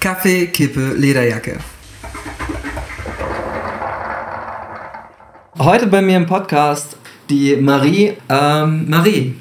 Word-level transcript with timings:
Kaffee, 0.00 0.46
Kippe, 0.46 0.94
Lederjacke. 0.96 1.58
Heute 5.58 5.88
bei 5.88 6.00
mir 6.00 6.16
im 6.16 6.24
Podcast 6.24 6.96
die 7.28 7.54
Marie. 7.56 8.14
Ähm, 8.30 8.88
Marie, 8.88 9.34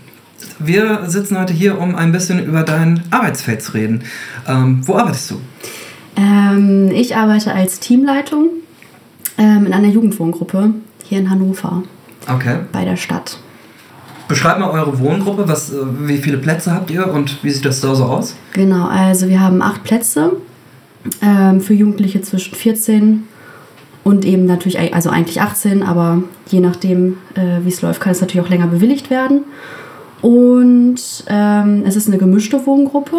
wir 0.59 1.05
sitzen 1.05 1.39
heute 1.39 1.53
hier, 1.53 1.79
um 1.79 1.95
ein 1.95 2.11
bisschen 2.11 2.43
über 2.43 2.63
dein 2.63 3.03
Arbeitsfeld 3.09 3.61
zu 3.61 3.71
reden. 3.71 4.03
Ähm, 4.49 4.85
wo 4.85 4.97
arbeitest 4.97 5.31
du? 5.31 5.41
Ähm, 6.17 6.91
ich 6.93 7.15
arbeite 7.15 7.53
als 7.53 7.79
Teamleitung 7.79 8.49
ähm, 9.37 9.65
in 9.65 9.71
einer 9.71 9.87
Jugendwohngruppe 9.87 10.73
hier 11.05 11.19
in 11.19 11.29
Hannover. 11.29 11.83
Okay. 12.27 12.57
Bei 12.73 12.83
der 12.83 12.97
Stadt. 12.97 13.37
Beschreib 14.27 14.59
mal 14.59 14.71
eure 14.71 14.99
Wohngruppe. 14.99 15.47
Was, 15.47 15.71
äh, 15.71 15.77
wie 16.01 16.17
viele 16.17 16.37
Plätze 16.37 16.73
habt 16.73 16.91
ihr 16.91 17.07
und 17.07 17.41
wie 17.45 17.49
sieht 17.49 17.63
das 17.63 17.79
da 17.79 17.95
so 17.95 18.03
aus? 18.03 18.35
Genau, 18.51 18.89
also 18.89 19.29
wir 19.29 19.39
haben 19.39 19.61
acht 19.61 19.85
Plätze 19.85 20.33
ähm, 21.21 21.61
für 21.61 21.73
Jugendliche 21.73 22.21
zwischen 22.21 22.55
14 22.55 23.23
und 24.03 24.25
eben 24.25 24.45
natürlich, 24.45 24.93
also 24.93 25.09
eigentlich 25.09 25.41
18, 25.41 25.83
aber 25.83 26.23
je 26.47 26.59
nachdem, 26.59 27.17
äh, 27.35 27.63
wie 27.63 27.69
es 27.69 27.81
läuft, 27.81 28.01
kann 28.01 28.11
es 28.11 28.21
natürlich 28.21 28.45
auch 28.45 28.49
länger 28.49 28.67
bewilligt 28.67 29.09
werden. 29.09 29.43
Und 30.21 30.99
ähm, 31.27 31.83
es 31.85 31.95
ist 31.95 32.07
eine 32.07 32.17
gemischte 32.17 32.65
Wohngruppe. 32.65 33.15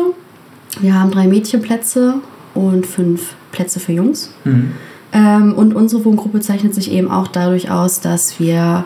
Wir 0.81 0.99
haben 0.99 1.11
drei 1.11 1.27
Mädchenplätze 1.27 2.17
und 2.55 2.87
fünf 2.87 3.35
Plätze 3.53 3.81
für 3.81 3.93
Jungs. 3.93 4.33
Mhm. 4.45 4.73
Ähm, 5.13 5.55
und 5.55 5.75
unsere 5.75 6.05
Wohngruppe 6.05 6.41
zeichnet 6.41 6.75
sich 6.75 6.93
eben 6.93 7.11
auch 7.11 7.29
dadurch 7.29 7.71
aus, 7.71 8.01
dass 8.01 8.39
wir 8.39 8.85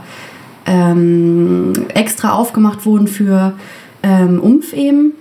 ähm, 0.67 1.73
extra 1.89 2.33
aufgemacht 2.33 2.87
wurden 2.87 3.09
für 3.09 3.55
ähm, 4.03 4.41
Umf 4.41 4.73
eben. 4.73 5.13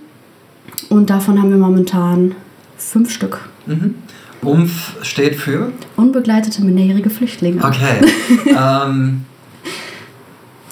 Und 0.88 1.10
davon 1.10 1.40
haben 1.40 1.50
wir 1.50 1.58
momentan 1.58 2.34
fünf 2.76 3.10
Stück. 3.10 3.48
Mhm. 3.66 3.94
UMF 4.42 4.96
steht 5.02 5.36
für? 5.36 5.72
Unbegleitete 5.96 6.62
minderjährige 6.62 7.10
Flüchtlinge. 7.10 7.64
Okay. 7.64 8.00
ähm, 8.46 9.24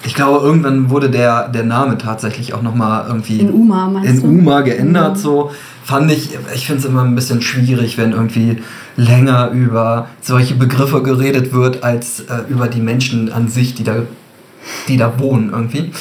ich 0.05 0.13
glaube, 0.15 0.45
irgendwann 0.45 0.89
wurde 0.89 1.09
der, 1.09 1.47
der 1.49 1.63
Name 1.63 1.97
tatsächlich 1.97 2.53
auch 2.53 2.61
nochmal 2.61 3.05
irgendwie 3.07 3.39
in 3.39 3.51
UMA, 3.51 3.89
meinst 3.89 4.09
in 4.09 4.21
du? 4.21 4.27
UMA 4.27 4.61
geändert. 4.61 5.15
Ja. 5.15 5.21
So 5.21 5.51
fand 5.83 6.11
ich, 6.11 6.29
ich 6.53 6.67
finde 6.67 6.81
es 6.81 6.85
immer 6.85 7.03
ein 7.03 7.15
bisschen 7.15 7.41
schwierig, 7.41 7.97
wenn 7.97 8.11
irgendwie 8.11 8.57
länger 8.97 9.51
über 9.51 10.07
solche 10.21 10.55
Begriffe 10.55 11.01
geredet 11.01 11.53
wird, 11.53 11.83
als 11.83 12.21
äh, 12.21 12.49
über 12.49 12.67
die 12.67 12.81
Menschen 12.81 13.31
an 13.31 13.47
sich, 13.47 13.75
die 13.75 13.83
da, 13.83 14.03
die 14.87 14.97
da 14.97 15.19
wohnen 15.19 15.49
irgendwie. 15.51 15.91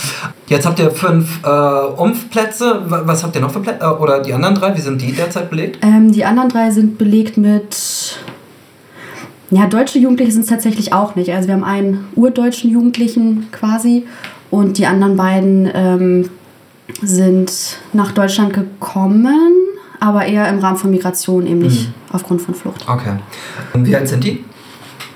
Jetzt 0.48 0.66
habt 0.66 0.78
ihr 0.78 0.91
fünf 0.91 1.41
äh, 1.44 1.48
Umfplätze. 1.96 2.82
Wa- 2.88 3.02
Was 3.05 3.22
habt 3.22 3.34
ihr 3.34 3.41
noch 3.41 3.50
für 3.52 3.60
Plätze? 3.60 3.84
Äh, 3.84 3.88
oder 3.88 4.20
die 4.22 4.32
anderen 4.32 4.55
drei, 4.55 4.77
wie 4.77 4.80
sind 4.80 5.00
die 5.00 5.12
derzeit 5.12 5.50
belegt? 5.50 5.78
Ähm, 5.82 6.12
die 6.12 6.24
anderen 6.24 6.48
drei 6.48 6.70
sind 6.70 6.98
belegt 6.98 7.36
mit. 7.36 8.18
Ja, 9.50 9.66
deutsche 9.66 9.98
Jugendliche 9.98 10.33
sind 10.33 10.42
es 10.42 10.48
tatsächlich 10.48 10.92
auch 10.92 11.14
nicht. 11.14 11.30
Also 11.30 11.48
wir 11.48 11.55
haben 11.55 11.64
einen 11.64 12.06
urdeutschen 12.14 12.70
Jugendlichen 12.70 13.48
quasi 13.52 14.05
und 14.50 14.78
die 14.78 14.86
anderen 14.86 15.16
beiden 15.16 15.70
ähm, 15.74 16.30
sind 17.02 17.78
nach 17.92 18.12
Deutschland 18.12 18.55
gekommen, 18.55 19.50
aber 20.00 20.24
eher 20.24 20.48
im 20.48 20.58
Rahmen 20.58 20.78
von 20.78 20.90
Migration, 20.90 21.46
eben 21.46 21.60
nicht 21.60 21.90
aufgrund 22.12 22.40
von 22.42 22.55
Flucht. 22.55 22.84
Okay. 22.88 23.12
Und 23.74 23.86
wie 23.86 23.94
alt 23.94 24.08
sind 24.08 24.24
die? 24.24 24.42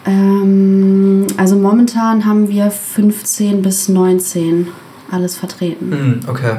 Ähm, 0.06 1.26
also 1.36 1.56
momentan 1.56 2.24
haben 2.24 2.48
wir 2.48 2.70
15 2.70 3.62
bis 3.62 3.88
19 3.88 4.68
alles 5.10 5.36
vertreten. 5.36 5.88
Mhm, 5.90 6.20
okay. 6.28 6.58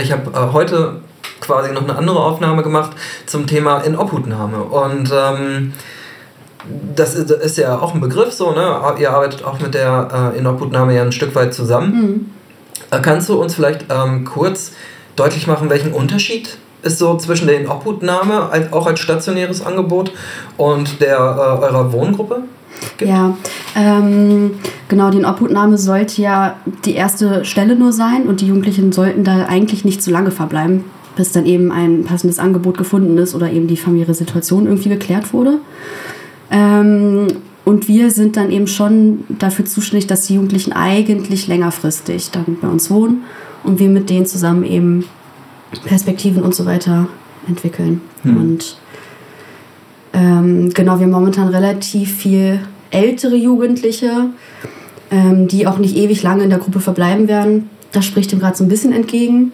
Ich 0.00 0.12
habe 0.12 0.30
äh, 0.30 0.52
heute 0.52 1.00
quasi 1.40 1.72
noch 1.72 1.82
eine 1.82 1.96
andere 1.96 2.20
Aufnahme 2.22 2.62
gemacht 2.62 2.92
zum 3.26 3.46
Thema 3.46 3.78
Inobhutnahme. 3.78 4.62
Und 4.62 5.12
ähm, 5.12 5.72
das 6.94 7.14
ist, 7.14 7.30
ist 7.30 7.58
ja 7.58 7.78
auch 7.78 7.94
ein 7.94 8.00
Begriff 8.00 8.32
so, 8.32 8.52
ne? 8.52 8.80
Ihr 8.98 9.10
arbeitet 9.10 9.44
auch 9.44 9.60
mit 9.60 9.74
der 9.74 10.32
äh, 10.34 10.38
Inobhutnahme 10.38 10.94
ja 10.94 11.02
ein 11.02 11.12
Stück 11.12 11.34
weit 11.34 11.54
zusammen. 11.54 11.92
Mhm. 11.92 12.30
Äh, 12.90 13.00
kannst 13.00 13.28
du 13.28 13.40
uns 13.40 13.54
vielleicht 13.54 13.86
ähm, 13.90 14.24
kurz 14.24 14.72
deutlich 15.16 15.46
machen, 15.46 15.70
welchen 15.70 15.92
Unterschied 15.92 16.58
ist 16.82 16.98
so 16.98 17.16
zwischen 17.16 17.46
der 17.46 17.60
Inobhutnahme, 17.60 18.50
als, 18.50 18.72
auch 18.72 18.86
als 18.86 19.00
stationäres 19.00 19.64
Angebot, 19.64 20.12
und 20.56 21.00
der 21.00 21.16
äh, 21.16 21.64
eurer 21.64 21.92
Wohngruppe? 21.92 22.42
gibt? 22.98 23.10
Ja, 23.10 23.36
ähm, 23.76 24.52
genau, 24.88 25.10
die 25.10 25.24
Obhutnahme 25.24 25.78
sollte 25.78 26.20
ja 26.20 26.56
die 26.84 26.94
erste 26.94 27.44
Stelle 27.44 27.76
nur 27.76 27.92
sein 27.92 28.26
und 28.26 28.40
die 28.40 28.46
Jugendlichen 28.46 28.92
sollten 28.92 29.24
da 29.24 29.46
eigentlich 29.46 29.84
nicht 29.84 30.02
zu 30.02 30.10
lange 30.10 30.30
verbleiben, 30.30 30.84
bis 31.16 31.32
dann 31.32 31.46
eben 31.46 31.72
ein 31.72 32.04
passendes 32.04 32.38
Angebot 32.38 32.78
gefunden 32.78 33.18
ist 33.18 33.34
oder 33.34 33.50
eben 33.50 33.68
die 33.68 33.76
familiäre 33.76 34.14
Situation 34.14 34.66
irgendwie 34.66 34.90
geklärt 34.90 35.32
wurde. 35.32 35.58
Ähm, 36.50 37.28
und 37.64 37.86
wir 37.86 38.10
sind 38.10 38.36
dann 38.36 38.50
eben 38.50 38.66
schon 38.66 39.24
dafür 39.28 39.66
zuständig, 39.66 40.06
dass 40.06 40.26
die 40.26 40.34
Jugendlichen 40.34 40.72
eigentlich 40.72 41.48
längerfristig 41.48 42.30
dann 42.30 42.56
bei 42.60 42.68
uns 42.68 42.90
wohnen 42.90 43.24
und 43.62 43.78
wir 43.78 43.90
mit 43.90 44.08
denen 44.08 44.24
zusammen 44.24 44.64
eben 44.64 45.04
Perspektiven 45.84 46.42
und 46.42 46.54
so 46.54 46.66
weiter 46.66 47.08
entwickeln. 47.46 48.00
Hm. 48.22 48.36
Und 48.36 48.76
ähm, 50.12 50.70
genau, 50.74 50.98
wir 50.98 51.04
haben 51.04 51.10
momentan 51.10 51.48
relativ 51.48 52.16
viel 52.16 52.60
ältere 52.90 53.36
Jugendliche, 53.36 54.10
ähm, 55.10 55.48
die 55.48 55.66
auch 55.66 55.78
nicht 55.78 55.96
ewig 55.96 56.22
lange 56.22 56.44
in 56.44 56.50
der 56.50 56.58
Gruppe 56.58 56.80
verbleiben 56.80 57.28
werden. 57.28 57.70
Das 57.92 58.04
spricht 58.04 58.32
dem 58.32 58.40
gerade 58.40 58.56
so 58.56 58.64
ein 58.64 58.68
bisschen 58.68 58.92
entgegen. 58.92 59.52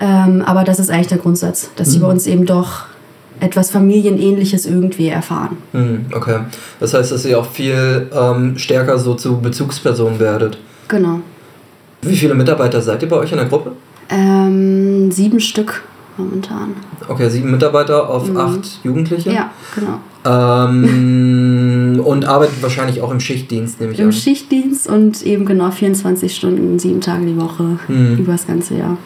Ähm, 0.00 0.42
aber 0.44 0.64
das 0.64 0.78
ist 0.78 0.90
eigentlich 0.90 1.08
der 1.08 1.18
Grundsatz, 1.18 1.70
dass 1.76 1.90
sie 1.92 1.98
Mhm. 1.98 2.02
bei 2.02 2.08
uns 2.08 2.26
eben 2.26 2.46
doch 2.46 2.84
etwas 3.40 3.70
Familienähnliches 3.70 4.66
irgendwie 4.66 5.08
erfahren. 5.08 5.56
Hm, 5.72 6.06
okay. 6.14 6.40
Das 6.80 6.94
heißt, 6.94 7.10
dass 7.12 7.24
ihr 7.24 7.38
auch 7.38 7.50
viel 7.50 8.08
ähm, 8.12 8.56
stärker 8.58 8.98
so 8.98 9.14
zu 9.14 9.38
Bezugspersonen 9.40 10.18
werdet. 10.20 10.58
Genau. 10.88 11.20
Wie 12.02 12.16
viele 12.16 12.34
Mitarbeiter 12.34 12.80
seid 12.80 13.02
ihr 13.02 13.08
bei 13.08 13.16
euch 13.16 13.32
in 13.32 13.38
der 13.38 13.46
Gruppe? 13.46 13.72
Ähm, 14.10 15.10
sieben 15.10 15.40
Stück 15.40 15.82
momentan. 16.16 16.74
Okay, 17.08 17.28
sieben 17.28 17.50
Mitarbeiter 17.50 18.08
auf 18.08 18.28
Mhm. 18.28 18.36
acht 18.36 18.80
Jugendliche. 18.84 19.32
Ja, 19.32 19.50
genau. 19.74 19.98
Ähm, 20.26 22.00
und 22.04 22.24
arbeitet 22.26 22.62
wahrscheinlich 22.62 23.00
auch 23.02 23.10
im 23.10 23.20
Schichtdienst, 23.20 23.80
nehme 23.80 23.92
ich 23.92 23.98
Im 23.98 24.06
an. 24.06 24.12
Schichtdienst 24.12 24.88
und 24.88 25.22
eben 25.22 25.44
genau 25.44 25.70
24 25.70 26.34
Stunden, 26.34 26.78
sieben 26.78 27.00
Tage 27.00 27.26
die 27.26 27.36
Woche 27.36 27.78
Mhm. 27.88 28.18
über 28.18 28.32
das 28.32 28.46
ganze 28.46 28.74
Jahr. 28.76 28.96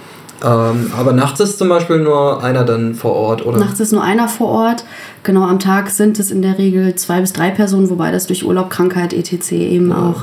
Ähm, 0.45 0.93
aber 0.97 1.13
nachts 1.13 1.41
ist 1.41 1.59
zum 1.59 1.69
Beispiel 1.69 1.99
nur 1.99 2.45
einer 2.45 2.63
dann 2.65 2.95
vor 2.95 3.13
Ort, 3.15 3.45
oder? 3.45 3.59
Nachts 3.59 3.81
ist 3.81 3.91
nur 3.93 4.05
einer 4.05 4.29
vor 4.29 4.49
Ort. 4.49 4.85
Genau, 5.25 5.43
am 5.45 5.59
Tag 5.59 5.91
sind 5.91 6.21
es 6.21 6.31
in 6.31 6.43
der 6.43 6.59
Regel 6.59 6.95
zwei 6.95 7.21
bis 7.21 7.33
drei 7.33 7.51
Personen, 7.51 7.91
wobei 7.91 8.13
das 8.13 8.29
durch 8.29 8.45
Urlaub, 8.47 8.71
Krankheit, 8.71 9.13
etc. 9.13 9.51
eben 9.53 9.91
auch 9.93 10.23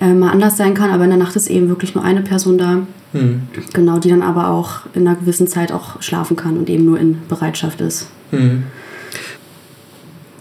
äh, 0.00 0.14
mal 0.14 0.30
anders 0.30 0.56
sein 0.56 0.72
kann. 0.72 0.88
Aber 0.90 1.04
in 1.04 1.10
der 1.10 1.18
Nacht 1.18 1.36
ist 1.36 1.50
eben 1.50 1.68
wirklich 1.68 1.94
nur 1.94 2.02
eine 2.02 2.22
Person 2.22 2.56
da. 2.56 2.78
Hm. 3.12 3.42
Genau, 3.72 3.98
die 3.98 4.10
dann 4.10 4.22
aber 4.22 4.48
auch 4.48 4.80
in 4.94 5.06
einer 5.06 5.16
gewissen 5.16 5.46
Zeit 5.46 5.70
auch 5.70 6.00
schlafen 6.00 6.36
kann 6.36 6.56
und 6.56 6.68
eben 6.70 6.84
nur 6.84 6.98
in 6.98 7.18
Bereitschaft 7.28 7.80
ist. 7.80 8.08
Hm. 8.30 8.64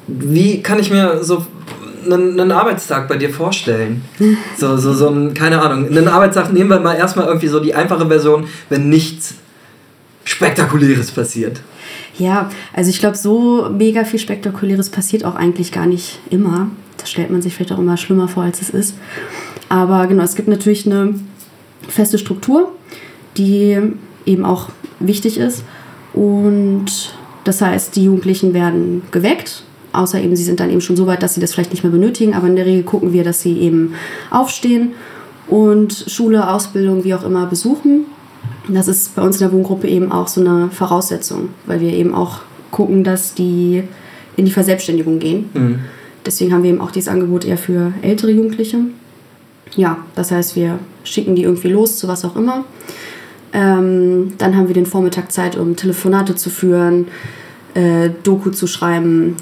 Wie 0.08 0.62
kann 0.62 0.80
ich 0.80 0.90
mir 0.90 1.24
so 1.24 1.46
einen, 2.06 2.40
einen 2.40 2.52
Arbeitstag 2.52 3.08
bei 3.08 3.18
dir 3.18 3.30
vorstellen? 3.30 4.04
So, 4.58 4.78
so, 4.78 4.94
so 4.94 5.10
ein, 5.10 5.34
keine 5.34 5.62
Ahnung, 5.62 5.88
einen 5.88 6.08
Arbeitstag 6.08 6.54
nehmen 6.54 6.70
wir 6.70 6.80
mal 6.80 6.96
erstmal 6.96 7.26
irgendwie 7.26 7.48
so 7.48 7.60
die 7.60 7.74
einfache 7.74 8.08
Version, 8.08 8.46
wenn 8.70 8.90
nichts 8.90 9.34
Spektakuläres 10.24 11.12
passiert. 11.12 11.62
Ja, 12.18 12.52
also 12.74 12.90
ich 12.90 13.00
glaube, 13.00 13.18
so 13.18 13.70
mega 13.76 14.04
viel 14.04 14.20
Spektakuläres 14.20 14.90
passiert 14.90 15.26
auch 15.26 15.36
eigentlich 15.36 15.72
gar 15.72 15.88
nicht 15.88 16.20
immer. 16.30 16.70
Das 16.98 17.10
stellt 17.10 17.32
man 17.32 17.42
sich 17.42 17.56
vielleicht 17.56 17.72
auch 17.72 17.80
immer 17.80 17.98
schlimmer 17.98 18.28
vor, 18.28 18.44
als 18.44 18.62
es 18.62 18.70
ist. 18.70 18.96
Aber 19.70 20.06
genau, 20.06 20.24
es 20.24 20.36
gibt 20.36 20.48
natürlich 20.48 20.86
eine 20.86 21.16
feste 21.88 22.18
Struktur, 22.18 22.72
die 23.38 23.78
eben 24.26 24.46
auch 24.46 24.70
wichtig 25.00 25.38
ist. 25.38 25.64
Und 26.14 27.14
das 27.44 27.62
heißt, 27.62 27.96
die 27.96 28.04
Jugendlichen 28.06 28.54
werden 28.54 29.04
geweckt, 29.12 29.64
außer 29.94 30.22
eben 30.22 30.36
sie 30.36 30.44
sind 30.44 30.60
dann 30.60 30.70
eben 30.70 30.82
schon 30.82 30.96
so 30.96 31.08
weit, 31.08 31.24
dass 31.24 31.34
sie 31.34 31.42
das 31.42 31.54
vielleicht 31.54 31.72
nicht 31.72 31.84
mehr 31.84 31.92
benötigen. 31.92 32.34
Aber 32.34 32.48
in 32.48 32.56
der 32.56 32.66
Regel 32.66 32.84
gucken 32.84 33.14
wir, 33.14 33.24
dass 33.24 33.42
sie 33.42 33.58
eben 33.60 33.96
aufstehen 34.30 34.92
und 35.48 36.06
Schule, 36.08 36.50
Ausbildung, 36.50 37.04
wie 37.04 37.14
auch 37.14 37.24
immer 37.24 37.46
besuchen. 37.46 38.06
Das 38.68 38.88
ist 38.88 39.16
bei 39.16 39.22
uns 39.22 39.38
in 39.38 39.48
der 39.48 39.52
Wohngruppe 39.52 39.88
eben 39.88 40.12
auch 40.12 40.28
so 40.28 40.42
eine 40.42 40.70
Voraussetzung, 40.70 41.50
weil 41.66 41.82
wir 41.82 41.94
eben 41.94 42.14
auch 42.14 42.40
gucken, 42.70 43.04
dass 43.04 43.34
die 43.34 43.84
in 44.38 44.46
die 44.46 44.52
Verselbstständigung 44.52 45.20
gehen. 45.20 45.50
Hm. 45.54 45.80
Deswegen 46.26 46.54
haben 46.54 46.64
wir 46.64 46.70
eben 46.70 46.82
auch 46.82 46.92
dieses 46.92 47.10
Angebot 47.10 47.44
eher 47.44 47.58
für 47.58 47.94
ältere 48.02 48.32
Jugendliche. 48.32 48.78
Ja, 49.76 49.98
das 50.16 50.32
heißt, 50.32 50.56
wir 50.56 50.80
schicken 51.04 51.36
die 51.36 51.44
irgendwie 51.44 51.70
los 51.70 51.98
zu 51.98 52.08
was 52.08 52.26
auch 52.26 52.36
immer. 52.36 52.66
Ähm, 53.54 54.34
dann 54.38 54.56
haben 54.56 54.68
wir 54.68 54.76
den 54.76 54.86
Vormittag 54.86 55.32
Zeit, 55.32 55.58
um 55.58 55.76
Telefonate 55.76 56.36
zu 56.36 56.50
führen, 56.50 57.08
äh, 57.74 58.10
Doku 58.24 58.50
zu 58.52 58.68
schreiben, 58.68 59.36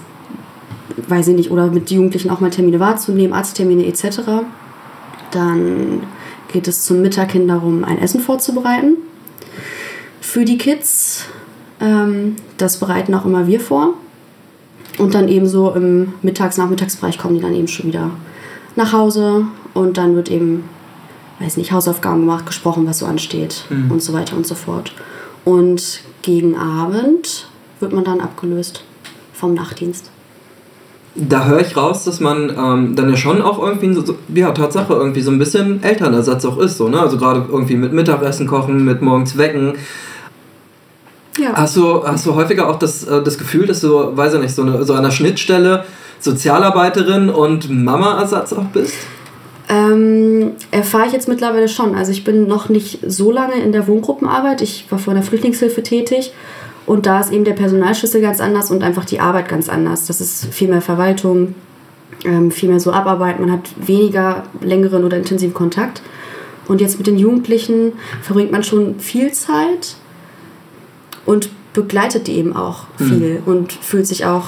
weiß 1.07 1.29
ich 1.29 1.35
nicht, 1.35 1.51
oder 1.51 1.67
mit 1.67 1.91
Jugendlichen 1.91 2.29
auch 2.29 2.39
mal 2.39 2.49
Termine 2.49 2.79
wahrzunehmen, 2.79 3.33
Arzttermine 3.33 3.85
etc. 3.85 4.21
Dann 5.31 6.03
geht 6.51 6.67
es 6.67 6.83
zum 6.83 7.01
Mittag 7.01 7.31
hin 7.31 7.47
darum, 7.47 7.83
ein 7.83 7.99
Essen 7.99 8.19
vorzubereiten 8.19 8.97
für 10.21 10.45
die 10.45 10.57
Kids. 10.57 11.25
Ähm, 11.79 12.35
das 12.57 12.77
bereiten 12.77 13.13
auch 13.13 13.25
immer 13.25 13.47
wir 13.47 13.59
vor. 13.59 13.93
Und 14.97 15.13
dann 15.13 15.29
eben 15.29 15.47
so 15.47 15.71
im 15.71 16.13
Mittags-Nachmittagsbereich 16.21 17.17
kommen 17.17 17.35
die 17.35 17.41
dann 17.41 17.55
eben 17.55 17.67
schon 17.67 17.87
wieder 17.87 18.11
nach 18.75 18.91
Hause 18.91 19.45
und 19.79 19.97
dann 19.97 20.15
wird 20.15 20.29
eben, 20.29 20.65
weiß 21.39 21.55
nicht, 21.57 21.71
Hausaufgaben 21.71 22.21
gemacht, 22.21 22.45
gesprochen, 22.45 22.85
was 22.85 22.99
so 22.99 23.05
ansteht 23.05 23.65
Mhm. 23.69 23.91
und 23.91 24.03
so 24.03 24.13
weiter 24.13 24.35
und 24.35 24.45
so 24.45 24.55
fort. 24.55 24.91
Und 25.45 26.01
gegen 26.21 26.57
Abend 26.57 27.47
wird 27.79 27.93
man 27.93 28.03
dann 28.03 28.19
abgelöst 28.19 28.83
vom 29.33 29.53
Nachtdienst. 29.53 30.11
Da 31.15 31.45
höre 31.45 31.61
ich 31.61 31.75
raus, 31.75 32.03
dass 32.03 32.19
man 32.19 32.49
ähm, 32.55 32.95
dann 32.95 33.09
ja 33.09 33.17
schon 33.17 33.41
auch 33.41 33.57
irgendwie, 33.57 33.93
so, 33.93 34.15
ja, 34.33 34.51
Tatsache, 34.51 34.93
irgendwie 34.93 35.21
so 35.21 35.31
ein 35.31 35.39
bisschen 35.39 35.81
Elternersatz 35.81 36.45
auch 36.45 36.57
ist, 36.59 36.77
so, 36.77 36.87
ne? 36.89 36.99
Also 36.99 37.17
gerade 37.17 37.45
irgendwie 37.49 37.75
mit 37.75 37.93
Mittagessen 37.93 38.45
kochen, 38.47 38.85
mit 38.85 39.01
morgens 39.01 39.37
wecken. 39.37 39.73
Ja. 41.37 41.53
Hast 41.53 41.77
du, 41.77 42.05
hast 42.05 42.25
du 42.25 42.35
häufiger 42.35 42.69
auch 42.69 42.77
das, 42.77 43.05
äh, 43.05 43.23
das 43.23 43.37
Gefühl, 43.37 43.65
dass 43.65 43.79
du, 43.81 44.15
weiß 44.15 44.33
ich 44.35 44.41
nicht, 44.41 44.53
so, 44.53 44.61
eine, 44.61 44.83
so 44.83 44.93
an 44.93 45.03
der 45.03 45.11
Schnittstelle 45.11 45.85
Sozialarbeiterin 46.19 47.29
und 47.29 47.69
Mama-Ersatz 47.69 48.53
auch 48.53 48.65
bist? 48.65 48.93
Ähm, 49.69 50.53
erfahre 50.71 51.05
ich 51.05 51.13
jetzt 51.13 51.27
mittlerweile 51.27 51.69
schon. 51.69 51.93
Also 51.95 52.11
ich 52.11 52.23
bin 52.23 52.47
noch 52.47 52.69
nicht 52.69 52.99
so 53.05 53.31
lange 53.31 53.53
in 53.53 53.71
der 53.71 53.87
Wohngruppenarbeit. 53.87 54.61
Ich 54.61 54.85
war 54.89 54.97
vor 54.97 55.13
der 55.13 55.21
Flüchtlingshilfe 55.21 55.83
tätig 55.83 56.33
und 56.87 57.05
da 57.05 57.19
ist 57.19 57.31
eben 57.31 57.43
der 57.43 57.53
Personalschlüssel 57.53 58.19
ganz 58.19 58.41
anders 58.41 58.71
und 58.71 58.83
einfach 58.83 59.05
die 59.05 59.19
Arbeit 59.19 59.47
ganz 59.47 59.69
anders. 59.69 60.07
Das 60.07 60.21
ist 60.21 60.45
viel 60.45 60.69
mehr 60.69 60.81
Verwaltung, 60.81 61.53
ähm, 62.25 62.49
viel 62.49 62.67
mehr 62.67 62.79
so 62.79 62.91
Abarbeit. 62.91 63.39
Man 63.39 63.51
hat 63.51 63.69
weniger 63.77 64.45
längeren 64.59 65.03
oder 65.03 65.17
intensiven 65.17 65.53
Kontakt. 65.53 66.01
Und 66.67 66.81
jetzt 66.81 66.97
mit 66.97 67.05
den 67.05 67.19
Jugendlichen 67.19 67.93
verbringt 68.23 68.51
man 68.51 68.63
schon 68.63 68.99
viel 68.99 69.31
Zeit 69.33 69.97
und 71.27 71.49
begleitet 71.73 72.25
die 72.25 72.37
eben 72.37 72.55
auch 72.55 72.87
viel 72.97 73.41
und 73.45 73.71
fühlt 73.71 74.07
sich 74.07 74.25
auch 74.25 74.45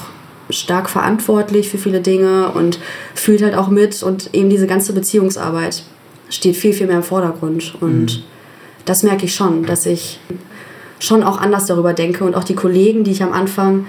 stark 0.52 0.88
verantwortlich 0.88 1.68
für 1.68 1.78
viele 1.78 2.00
Dinge 2.00 2.50
und 2.50 2.78
fühlt 3.14 3.42
halt 3.42 3.54
auch 3.54 3.68
mit 3.68 4.02
und 4.02 4.32
eben 4.32 4.50
diese 4.50 4.66
ganze 4.66 4.92
Beziehungsarbeit 4.92 5.82
steht 6.28 6.56
viel, 6.56 6.72
viel 6.72 6.86
mehr 6.86 6.96
im 6.96 7.02
Vordergrund. 7.02 7.74
Und 7.80 8.24
das 8.84 9.02
merke 9.02 9.26
ich 9.26 9.34
schon, 9.34 9.64
dass 9.64 9.86
ich 9.86 10.18
schon 10.98 11.22
auch 11.22 11.38
anders 11.38 11.66
darüber 11.66 11.92
denke 11.92 12.24
und 12.24 12.34
auch 12.34 12.44
die 12.44 12.54
Kollegen, 12.54 13.04
die 13.04 13.10
ich 13.10 13.22
am 13.22 13.32
Anfang 13.32 13.86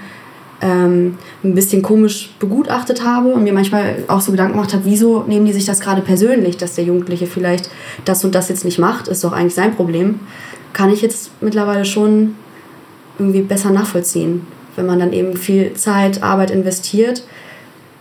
ähm, 0.62 1.18
ein 1.44 1.56
bisschen 1.56 1.82
komisch 1.82 2.32
begutachtet 2.40 3.04
habe 3.04 3.30
und 3.30 3.44
mir 3.44 3.54
manchmal 3.54 4.04
auch 4.08 4.22
so 4.22 4.32
Gedanken 4.32 4.54
gemacht 4.54 4.74
habe, 4.74 4.86
wieso 4.86 5.24
nehmen 5.24 5.46
die 5.46 5.54
sich 5.54 5.66
das 5.66 5.80
gerade 5.80 6.02
persönlich, 6.02 6.58
dass 6.58 6.76
der 6.76 6.86
Jugendliche 6.86 7.28
vielleicht 7.28 7.70
das 8.06 8.24
und 8.24 8.34
das 8.34 8.50
jetzt 8.50 8.66
nicht 8.66 8.80
macht, 8.80 9.08
ist 9.08 9.24
doch 9.24 9.34
eigentlich 9.34 9.56
sein 9.56 9.76
Problem, 9.76 10.22
kann 10.72 10.90
ich 10.90 11.02
jetzt 11.02 11.32
mittlerweile 11.42 11.86
schon 11.86 12.36
irgendwie 13.20 13.42
besser 13.42 13.72
nachvollziehen. 13.72 14.48
Wenn 14.76 14.86
man 14.86 15.00
dann 15.00 15.14
eben 15.14 15.38
viel 15.38 15.74
Zeit, 15.74 16.24
Arbeit 16.24 16.52
investiert, 16.52 17.24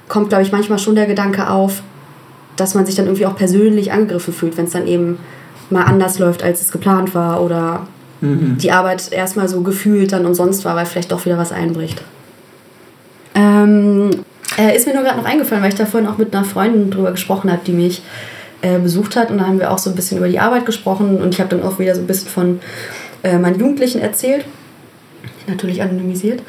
kommt, 0.08 0.28
glaube 0.28 0.44
ich, 0.44 0.52
manchmal 0.52 0.78
schon 0.78 0.94
der 0.94 1.06
Gedanke 1.06 1.48
auf, 1.50 1.82
dass 2.56 2.74
man 2.74 2.86
sich 2.86 2.94
dann 2.94 3.06
irgendwie 3.06 3.26
auch 3.26 3.36
persönlich 3.36 3.92
angegriffen 3.92 4.34
fühlt, 4.34 4.56
wenn 4.56 4.66
es 4.66 4.72
dann 4.72 4.86
eben 4.86 5.18
mal 5.70 5.84
anders 5.84 6.18
läuft, 6.18 6.42
als 6.42 6.60
es 6.60 6.70
geplant 6.72 7.14
war 7.14 7.42
oder 7.42 7.86
die 8.24 8.70
Arbeit 8.70 9.10
erstmal 9.10 9.48
so 9.48 9.62
gefühlt 9.62 10.12
dann 10.12 10.26
umsonst 10.26 10.64
war, 10.64 10.76
weil 10.76 10.86
vielleicht 10.86 11.10
doch 11.10 11.24
wieder 11.24 11.38
was 11.38 11.50
einbricht. 11.50 12.02
Ähm, 13.34 14.10
äh, 14.56 14.76
ist 14.76 14.86
mir 14.86 14.94
nur 14.94 15.02
gerade 15.02 15.18
noch 15.18 15.24
eingefallen, 15.24 15.60
weil 15.60 15.70
ich 15.70 15.78
da 15.78 15.86
vorhin 15.86 16.08
auch 16.08 16.18
mit 16.18 16.32
einer 16.32 16.44
Freundin 16.44 16.92
drüber 16.92 17.10
gesprochen 17.10 17.50
habe, 17.50 17.62
die 17.66 17.72
mich 17.72 18.02
äh, 18.60 18.78
besucht 18.78 19.16
hat. 19.16 19.32
Und 19.32 19.38
da 19.38 19.46
haben 19.46 19.58
wir 19.58 19.72
auch 19.72 19.78
so 19.78 19.90
ein 19.90 19.96
bisschen 19.96 20.18
über 20.18 20.28
die 20.28 20.38
Arbeit 20.38 20.66
gesprochen 20.66 21.20
und 21.20 21.34
ich 21.34 21.40
habe 21.40 21.50
dann 21.50 21.64
auch 21.64 21.80
wieder 21.80 21.96
so 21.96 22.00
ein 22.00 22.06
bisschen 22.06 22.28
von 22.28 22.60
äh, 23.24 23.38
meinen 23.38 23.58
Jugendlichen 23.58 24.00
erzählt. 24.00 24.44
Natürlich 25.46 25.82
anonymisiert. 25.82 26.42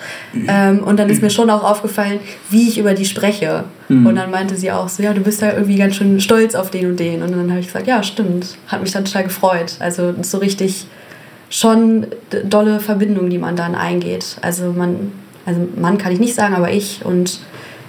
Ähm, 0.48 0.84
und 0.84 0.98
dann 1.00 1.10
ist 1.10 1.22
mir 1.22 1.30
schon 1.30 1.50
auch 1.50 1.64
aufgefallen, 1.64 2.20
wie 2.50 2.68
ich 2.68 2.78
über 2.78 2.94
die 2.94 3.06
spreche. 3.06 3.64
Und 3.90 4.16
dann 4.16 4.32
meinte 4.32 4.56
sie 4.56 4.72
auch 4.72 4.90
so, 4.90 5.04
ja, 5.04 5.14
du 5.14 5.22
bist 5.22 5.42
ja 5.42 5.54
irgendwie 5.54 5.76
ganz 5.76 5.96
schön 5.96 6.20
stolz 6.20 6.56
auf 6.56 6.72
den 6.72 6.88
und 6.88 7.00
den. 7.00 7.22
Und 7.22 7.32
dann 7.32 7.50
habe 7.50 7.60
ich 7.60 7.68
gesagt, 7.68 7.88
ja, 7.88 8.02
stimmt. 8.02 8.58
Hat 8.68 8.82
mich 8.82 8.92
dann 8.92 9.06
total 9.06 9.24
gefreut. 9.24 9.76
Also 9.80 10.14
so 10.22 10.40
richtig 10.40 10.88
schon 11.50 12.08
dolle 12.46 12.80
Verbindung, 12.80 13.30
die 13.30 13.38
man 13.38 13.56
dann 13.56 13.76
eingeht. 13.76 14.38
Also 14.42 14.74
man, 14.74 15.12
also 15.46 15.68
Mann 15.80 16.00
kann 16.00 16.12
ich 16.12 16.20
nicht 16.20 16.34
sagen, 16.34 16.56
aber 16.56 16.72
ich 16.72 17.06
und 17.06 17.40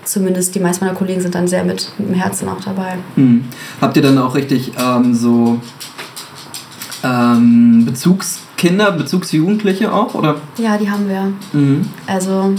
zumindest 0.05 0.55
die 0.55 0.61
meisten 0.61 0.85
meiner 0.85 0.97
Kollegen 0.97 1.23
sind 1.23 1.35
dann 1.35 1.49
sehr 1.49 1.65
mit, 1.65 1.91
mit 1.97 2.11
dem 2.11 2.15
Herzen 2.15 2.49
auch 2.49 2.61
dabei. 2.63 2.99
Hm. 3.15 3.45
Habt 3.81 3.97
ihr 3.97 4.03
dann 4.03 4.19
auch 4.19 4.35
richtig 4.35 4.73
ähm, 4.79 5.15
so 5.15 5.61
ähm, 7.03 7.89
Bezugskinder, 8.55 8.93
Bezugsjugendliche 8.93 9.93
auch, 9.93 10.15
oder? 10.15 10.37
Ja, 10.59 10.79
die 10.79 10.91
haben 10.91 11.09
wir. 11.09 11.33
Mhm. 11.53 11.89
Also 12.07 12.55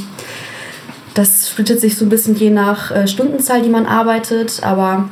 das 1.13 1.49
splittet 1.49 1.79
sich 1.81 1.97
so 1.97 2.05
ein 2.05 2.09
bisschen 2.09 2.35
je 2.35 2.49
nach 2.49 2.91
äh, 2.91 3.07
Stundenzahl, 3.07 3.61
die 3.61 3.69
man 3.69 3.85
arbeitet, 3.85 4.61
aber 4.63 5.09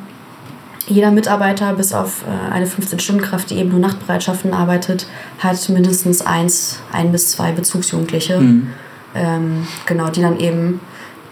jeder 0.88 1.12
Mitarbeiter, 1.12 1.74
bis 1.74 1.94
auf 1.94 2.24
äh, 2.24 2.54
eine 2.54 2.68
15-Stunden-Kraft, 2.68 3.50
die 3.50 3.56
eben 3.56 3.70
nur 3.70 3.80
Nachtbereitschaften 3.80 4.54
arbeitet, 4.54 5.08
hat 5.40 5.70
mindestens 5.70 6.22
eins, 6.22 6.80
ein 6.92 7.12
bis 7.12 7.30
zwei 7.30 7.52
Bezugsjugendliche. 7.54 8.40
Mhm. 8.40 8.68
Ähm, 9.16 9.68
genau, 9.86 10.10
die 10.10 10.22
dann 10.22 10.40
eben 10.40 10.82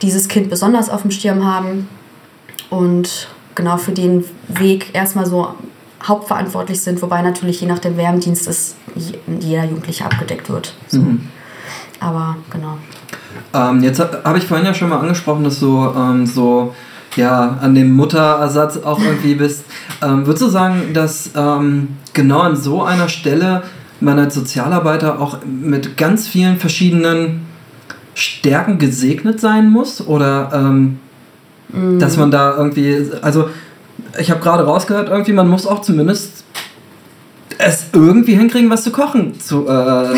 dieses 0.01 0.27
Kind 0.27 0.49
besonders 0.49 0.89
auf 0.89 1.01
dem 1.01 1.11
Schirm 1.11 1.45
haben 1.45 1.87
und 2.69 3.27
genau 3.55 3.77
für 3.77 3.91
den 3.91 4.23
Weg 4.47 4.91
erstmal 4.93 5.25
so 5.25 5.53
hauptverantwortlich 6.07 6.81
sind, 6.81 7.01
wobei 7.01 7.21
natürlich 7.21 7.61
je 7.61 7.67
nach 7.67 7.79
dem 7.79 7.97
Wärmdienst 7.97 8.47
es 8.47 8.75
je- 8.95 9.17
jeder 9.39 9.65
Jugendliche 9.65 10.05
abgedeckt 10.05 10.49
wird. 10.49 10.73
So. 10.87 10.99
Mhm. 11.01 11.21
Aber 11.99 12.37
genau. 12.51 12.77
Ähm, 13.53 13.83
jetzt 13.83 13.99
ha- 13.99 14.09
habe 14.23 14.37
ich 14.37 14.45
vorhin 14.45 14.65
ja 14.65 14.73
schon 14.73 14.89
mal 14.89 14.99
angesprochen, 14.99 15.43
dass 15.43 15.59
du 15.59 15.87
ähm, 15.95 16.25
so 16.25 16.73
ja, 17.17 17.57
an 17.61 17.75
dem 17.75 17.93
Mutterersatz 17.93 18.77
auch 18.77 18.99
irgendwie 18.99 19.35
bist. 19.35 19.65
Ähm, 20.01 20.25
würdest 20.25 20.43
du 20.45 20.49
sagen, 20.49 20.93
dass 20.93 21.31
ähm, 21.35 21.89
genau 22.13 22.39
an 22.39 22.55
so 22.55 22.83
einer 22.83 23.09
Stelle 23.09 23.63
man 23.99 24.17
als 24.17 24.33
Sozialarbeiter 24.35 25.19
auch 25.19 25.37
mit 25.45 25.97
ganz 25.97 26.27
vielen 26.27 26.57
verschiedenen 26.57 27.41
Stärken 28.15 28.79
gesegnet 28.79 29.39
sein 29.41 29.69
muss? 29.69 30.05
Oder 30.07 30.51
ähm, 30.53 30.99
dass 31.99 32.17
man 32.17 32.31
da 32.31 32.55
irgendwie, 32.57 33.09
also 33.21 33.49
ich 34.19 34.31
habe 34.31 34.41
gerade 34.41 34.63
rausgehört, 34.63 35.09
irgendwie 35.09 35.33
man 35.33 35.47
muss 35.47 35.65
auch 35.65 35.81
zumindest 35.81 36.43
es 37.57 37.85
irgendwie 37.93 38.35
hinkriegen, 38.35 38.69
was 38.69 38.83
zu 38.83 38.91
kochen 38.91 39.39
zu, 39.39 39.67
äh, 39.67 40.15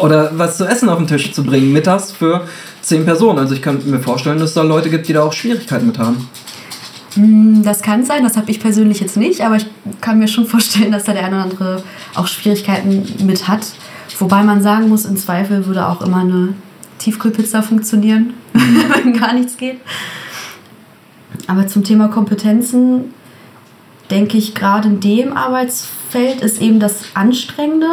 oder 0.00 0.32
was 0.34 0.56
zu 0.56 0.64
essen 0.66 0.88
auf 0.88 0.98
den 0.98 1.06
Tisch 1.06 1.32
zu 1.32 1.44
bringen, 1.44 1.72
mittags 1.72 2.12
für 2.12 2.42
zehn 2.82 3.04
Personen. 3.04 3.38
Also 3.38 3.54
ich 3.54 3.62
kann 3.62 3.80
mir 3.84 4.00
vorstellen, 4.00 4.38
dass 4.38 4.50
es 4.50 4.54
da 4.54 4.62
Leute 4.62 4.90
gibt, 4.90 5.08
die 5.08 5.12
da 5.12 5.22
auch 5.22 5.32
Schwierigkeiten 5.32 5.86
mit 5.86 5.98
haben. 5.98 6.28
Mm, 7.16 7.62
Das 7.62 7.82
kann 7.82 8.04
sein, 8.04 8.24
das 8.24 8.36
habe 8.36 8.50
ich 8.50 8.60
persönlich 8.60 9.00
jetzt 9.00 9.16
nicht, 9.16 9.40
aber 9.40 9.56
ich 9.56 9.66
kann 10.00 10.18
mir 10.18 10.28
schon 10.28 10.46
vorstellen, 10.46 10.92
dass 10.92 11.04
da 11.04 11.12
der 11.12 11.24
eine 11.24 11.36
oder 11.36 11.44
andere 11.44 11.82
auch 12.14 12.26
Schwierigkeiten 12.26 13.06
mit 13.24 13.46
hat. 13.48 13.66
Wobei 14.18 14.42
man 14.42 14.62
sagen 14.62 14.88
muss, 14.88 15.04
im 15.04 15.16
Zweifel 15.16 15.66
würde 15.66 15.88
auch 15.88 16.00
immer 16.02 16.18
eine 16.18 16.54
Tiefkühlpizza 16.98 17.62
funktionieren, 17.62 18.34
wenn 18.52 19.18
gar 19.18 19.32
nichts 19.34 19.56
geht. 19.56 19.80
Aber 21.46 21.66
zum 21.66 21.84
Thema 21.84 22.08
Kompetenzen 22.08 23.13
denke 24.10 24.36
ich, 24.36 24.54
gerade 24.54 24.88
in 24.88 25.00
dem 25.00 25.36
Arbeitsfeld 25.36 26.40
ist 26.40 26.60
eben 26.60 26.80
das 26.80 27.04
Anstrengende, 27.14 27.88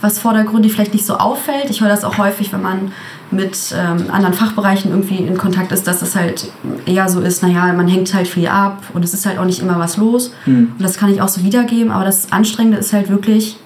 was 0.00 0.18
vordergründig 0.18 0.72
vielleicht 0.72 0.92
nicht 0.92 1.06
so 1.06 1.14
auffällt. 1.14 1.70
Ich 1.70 1.80
höre 1.80 1.88
das 1.88 2.04
auch 2.04 2.18
häufig, 2.18 2.52
wenn 2.52 2.62
man 2.62 2.92
mit 3.30 3.74
ähm, 3.76 4.06
anderen 4.10 4.34
Fachbereichen 4.34 4.90
irgendwie 4.90 5.16
in 5.16 5.36
Kontakt 5.36 5.72
ist, 5.72 5.86
dass 5.86 6.00
es 6.02 6.14
halt 6.16 6.50
eher 6.86 7.08
so 7.08 7.20
ist, 7.20 7.42
naja, 7.42 7.72
man 7.72 7.88
hängt 7.88 8.14
halt 8.14 8.26
viel 8.26 8.48
ab 8.48 8.82
und 8.94 9.04
es 9.04 9.12
ist 9.12 9.26
halt 9.26 9.38
auch 9.38 9.44
nicht 9.44 9.60
immer 9.60 9.78
was 9.78 9.96
los. 9.96 10.32
Hm. 10.44 10.72
Und 10.78 10.82
das 10.82 10.96
kann 10.96 11.12
ich 11.12 11.20
auch 11.20 11.28
so 11.28 11.42
wiedergeben, 11.42 11.90
aber 11.90 12.04
das 12.04 12.32
Anstrengende 12.32 12.78
ist 12.78 12.92
halt 12.92 13.10
wirklich 13.10 13.58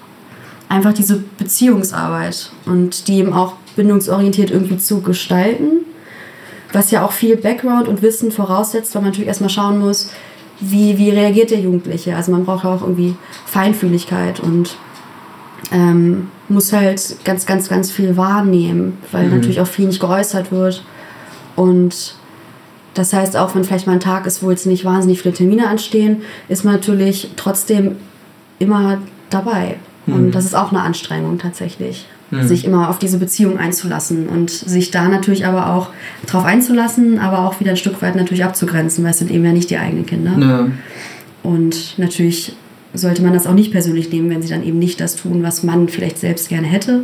einfach 0.67 0.93
diese 0.93 1.23
Beziehungsarbeit 1.37 2.49
und 2.65 3.07
die 3.07 3.19
eben 3.19 3.33
auch 3.33 3.53
bindungsorientiert 3.75 4.51
irgendwie 4.51 4.77
zu 4.77 5.01
gestalten, 5.01 5.85
was 6.73 6.91
ja 6.91 7.05
auch 7.05 7.11
viel 7.11 7.37
Background 7.37 7.87
und 7.87 8.01
Wissen 8.01 8.31
voraussetzt, 8.31 8.95
weil 8.95 9.03
man 9.03 9.11
natürlich 9.11 9.27
erstmal 9.27 9.49
schauen 9.49 9.79
muss, 9.79 10.09
wie, 10.71 10.97
wie 10.97 11.09
reagiert 11.09 11.51
der 11.51 11.59
Jugendliche. 11.59 12.15
Also 12.15 12.31
man 12.31 12.45
braucht 12.45 12.65
auch 12.65 12.81
irgendwie 12.81 13.15
Feinfühligkeit 13.45 14.39
und 14.39 14.75
ähm, 15.71 16.29
muss 16.49 16.73
halt 16.73 17.17
ganz, 17.23 17.45
ganz, 17.45 17.69
ganz 17.69 17.91
viel 17.91 18.15
wahrnehmen, 18.17 18.97
weil 19.11 19.25
Mhm. 19.27 19.35
natürlich 19.35 19.59
auch 19.59 19.67
viel 19.67 19.87
nicht 19.87 19.99
geäußert 19.99 20.51
wird. 20.51 20.83
Und 21.55 22.15
das 22.93 23.13
heißt, 23.13 23.37
auch 23.37 23.55
wenn 23.55 23.63
vielleicht 23.63 23.87
mal 23.87 23.93
ein 23.93 23.99
Tag 23.99 24.25
ist, 24.25 24.43
wo 24.43 24.51
jetzt 24.51 24.65
nicht 24.65 24.85
wahnsinnig 24.85 25.21
viele 25.21 25.33
Termine 25.33 25.67
anstehen, 25.67 26.21
ist 26.49 26.63
man 26.63 26.75
natürlich 26.75 27.31
trotzdem 27.35 27.95
immer 28.59 28.99
dabei. 29.29 29.77
Mhm. 30.05 30.13
Und 30.13 30.31
das 30.31 30.45
ist 30.45 30.55
auch 30.55 30.71
eine 30.71 30.81
Anstrengung 30.81 31.39
tatsächlich, 31.39 32.05
Mhm. 32.33 32.47
sich 32.47 32.65
immer 32.65 32.89
auf 32.89 32.99
diese 32.99 33.17
Beziehung 33.17 33.57
einzulassen 33.57 34.27
und 34.27 34.49
sich 34.49 34.91
da 34.91 35.07
natürlich 35.07 35.45
aber 35.45 35.73
auch 35.73 35.89
drauf 36.25 36.45
einzulassen, 36.45 37.19
aber 37.19 37.47
auch 37.47 37.59
wieder 37.59 37.71
ein 37.71 37.77
Stück 37.77 38.01
weit 38.01 38.15
natürlich 38.15 38.43
abzugrenzen, 38.43 39.03
weil 39.03 39.11
es 39.11 39.19
sind 39.19 39.31
eben 39.31 39.45
ja 39.45 39.51
nicht 39.51 39.69
die 39.69 39.77
eigenen 39.77 40.05
Kinder. 40.05 40.37
Ja. 40.39 40.67
Und 41.43 41.95
natürlich 41.97 42.55
sollte 42.93 43.21
man 43.23 43.33
das 43.33 43.47
auch 43.47 43.53
nicht 43.53 43.71
persönlich 43.71 44.11
nehmen, 44.11 44.29
wenn 44.29 44.41
sie 44.41 44.49
dann 44.49 44.63
eben 44.63 44.79
nicht 44.79 44.99
das 44.99 45.15
tun, 45.15 45.43
was 45.43 45.63
man 45.63 45.89
vielleicht 45.89 46.19
selbst 46.19 46.49
gerne 46.49 46.67
hätte. 46.67 47.03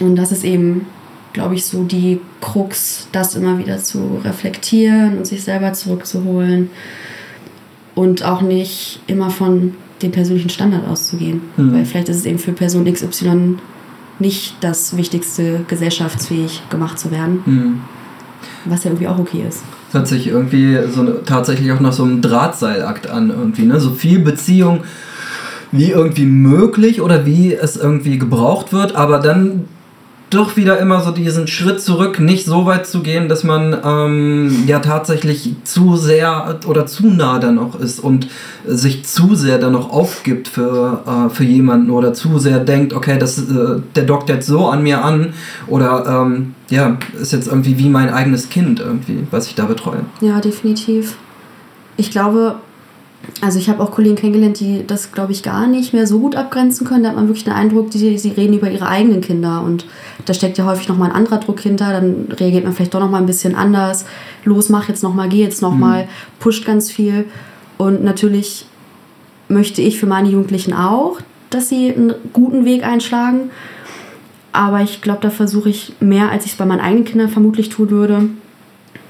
Und 0.00 0.16
das 0.16 0.32
ist 0.32 0.44
eben, 0.44 0.86
glaube 1.32 1.54
ich, 1.54 1.64
so 1.64 1.84
die 1.84 2.20
Krux, 2.40 3.08
das 3.12 3.34
immer 3.34 3.58
wieder 3.58 3.78
zu 3.78 4.20
reflektieren 4.24 5.18
und 5.18 5.26
sich 5.26 5.42
selber 5.42 5.72
zurückzuholen 5.72 6.70
und 7.94 8.24
auch 8.24 8.42
nicht 8.42 9.00
immer 9.06 9.30
von 9.30 9.74
dem 10.02 10.12
persönlichen 10.12 10.50
Standard 10.50 10.86
auszugehen. 10.88 11.42
Mhm. 11.56 11.72
Weil 11.72 11.84
vielleicht 11.84 12.08
ist 12.08 12.18
es 12.18 12.26
eben 12.26 12.38
für 12.38 12.52
Person 12.52 12.90
XY 12.92 13.56
nicht 14.18 14.56
das 14.60 14.96
Wichtigste, 14.96 15.64
gesellschaftsfähig 15.68 16.62
gemacht 16.70 16.98
zu 16.98 17.10
werden. 17.10 17.42
Mhm. 17.44 17.80
Was 18.66 18.84
ja 18.84 18.90
irgendwie 18.90 19.08
auch 19.08 19.18
okay 19.18 19.44
ist. 19.48 19.62
Das 19.86 20.00
hört 20.00 20.08
sich 20.08 20.26
irgendwie 20.26 20.78
so 20.92 21.04
tatsächlich 21.24 21.72
auch 21.72 21.80
nach 21.80 21.92
so 21.92 22.04
einem 22.04 22.20
Drahtseilakt 22.20 23.08
an, 23.08 23.30
irgendwie, 23.30 23.64
ne? 23.64 23.80
So 23.80 23.90
viel 23.90 24.18
Beziehung 24.18 24.80
wie 25.72 25.90
irgendwie 25.90 26.26
möglich 26.26 27.00
oder 27.00 27.26
wie 27.26 27.52
es 27.52 27.76
irgendwie 27.76 28.18
gebraucht 28.18 28.72
wird, 28.72 28.94
aber 28.94 29.18
dann 29.18 29.64
doch 30.34 30.56
wieder 30.56 30.78
immer 30.78 31.00
so 31.00 31.10
diesen 31.10 31.46
Schritt 31.46 31.80
zurück, 31.80 32.20
nicht 32.20 32.44
so 32.44 32.66
weit 32.66 32.86
zu 32.86 33.00
gehen, 33.00 33.28
dass 33.28 33.44
man 33.44 33.76
ähm, 33.84 34.64
ja 34.66 34.80
tatsächlich 34.80 35.54
zu 35.64 35.96
sehr 35.96 36.60
oder 36.66 36.86
zu 36.86 37.06
nah 37.08 37.38
dann 37.38 37.56
noch 37.56 37.78
ist 37.78 38.00
und 38.00 38.28
sich 38.66 39.04
zu 39.04 39.34
sehr 39.34 39.58
dann 39.58 39.72
noch 39.72 39.90
aufgibt 39.90 40.48
für, 40.48 41.02
äh, 41.06 41.30
für 41.30 41.44
jemanden 41.44 41.90
oder 41.90 42.12
zu 42.14 42.38
sehr 42.38 42.58
denkt, 42.58 42.92
okay, 42.92 43.18
das, 43.18 43.38
äh, 43.38 43.80
der 43.94 44.04
dockt 44.04 44.28
jetzt 44.28 44.46
so 44.46 44.68
an 44.68 44.82
mir 44.82 45.04
an 45.04 45.32
oder 45.66 46.04
ähm, 46.06 46.54
ja, 46.70 46.98
ist 47.20 47.32
jetzt 47.32 47.48
irgendwie 47.48 47.78
wie 47.78 47.88
mein 47.88 48.10
eigenes 48.10 48.48
Kind 48.50 48.80
irgendwie, 48.80 49.26
was 49.30 49.46
ich 49.46 49.54
da 49.54 49.64
betreue. 49.64 50.00
Ja, 50.20 50.40
definitiv. 50.40 51.16
Ich 51.96 52.10
glaube, 52.10 52.56
also 53.40 53.58
ich 53.58 53.68
habe 53.68 53.82
auch 53.82 53.90
Kollegen 53.90 54.16
kennengelernt, 54.16 54.60
die 54.60 54.86
das, 54.86 55.12
glaube 55.12 55.32
ich, 55.32 55.42
gar 55.42 55.66
nicht 55.66 55.92
mehr 55.92 56.06
so 56.06 56.18
gut 56.18 56.36
abgrenzen 56.36 56.86
können. 56.86 57.02
Da 57.02 57.10
hat 57.10 57.16
man 57.16 57.26
wirklich 57.28 57.44
den 57.44 57.52
Eindruck, 57.52 57.90
die, 57.90 58.18
sie 58.18 58.30
reden 58.30 58.54
über 58.54 58.70
ihre 58.70 58.86
eigenen 58.86 59.20
Kinder. 59.20 59.62
Und 59.62 59.86
da 60.24 60.34
steckt 60.34 60.58
ja 60.58 60.66
häufig 60.66 60.88
nochmal 60.88 61.10
ein 61.10 61.16
anderer 61.16 61.38
Druck 61.38 61.60
hinter. 61.60 61.92
Dann 61.92 62.28
reagiert 62.30 62.64
man 62.64 62.72
vielleicht 62.72 62.94
doch 62.94 63.00
nochmal 63.00 63.20
ein 63.20 63.26
bisschen 63.26 63.54
anders. 63.54 64.06
Los, 64.44 64.68
mach 64.68 64.88
jetzt 64.88 65.02
nochmal, 65.02 65.28
geh 65.28 65.42
jetzt 65.42 65.62
nochmal, 65.62 66.04
mhm. 66.04 66.08
pusht 66.38 66.64
ganz 66.64 66.90
viel. 66.90 67.26
Und 67.76 68.04
natürlich 68.04 68.66
möchte 69.48 69.82
ich 69.82 69.98
für 69.98 70.06
meine 70.06 70.28
Jugendlichen 70.28 70.72
auch, 70.72 71.18
dass 71.50 71.68
sie 71.68 71.92
einen 71.92 72.14
guten 72.32 72.64
Weg 72.64 72.84
einschlagen. 72.84 73.50
Aber 74.52 74.80
ich 74.82 75.02
glaube, 75.02 75.20
da 75.20 75.30
versuche 75.30 75.68
ich 75.68 75.94
mehr, 76.00 76.30
als 76.30 76.46
ich 76.46 76.52
es 76.52 76.58
bei 76.58 76.64
meinen 76.64 76.80
eigenen 76.80 77.04
Kindern 77.04 77.28
vermutlich 77.28 77.68
tun 77.68 77.90
würde, 77.90 78.28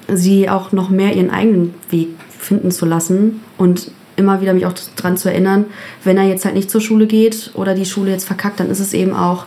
sie 0.09 0.49
auch 0.49 0.73
noch 0.73 0.91
mehr 0.91 1.15
ihren 1.15 1.31
eigenen 1.31 1.75
Weg 1.91 2.09
finden 2.39 2.71
zu 2.71 2.87
lassen 2.87 3.41
und 3.59 3.91
immer 4.17 4.41
wieder 4.41 4.55
mich 4.55 4.67
auch 4.67 4.75
daran 4.97 5.17
zu 5.17 5.31
erinnern, 5.31 5.67
wenn 6.05 6.17
er 6.17 6.25
jetzt 6.25 6.45
halt 6.45 6.55
nicht 6.55 6.71
zur 6.71 6.81
Schule 6.81 7.07
geht 7.07 7.51
oder 7.55 7.75
die 7.75 7.87
Schule 7.87 8.11
jetzt 8.11 8.25
verkackt, 8.25 8.61
dann 8.61 8.71
ist 8.71 8.81
es 8.81 8.93
eben 8.93 9.15
auch 9.15 9.47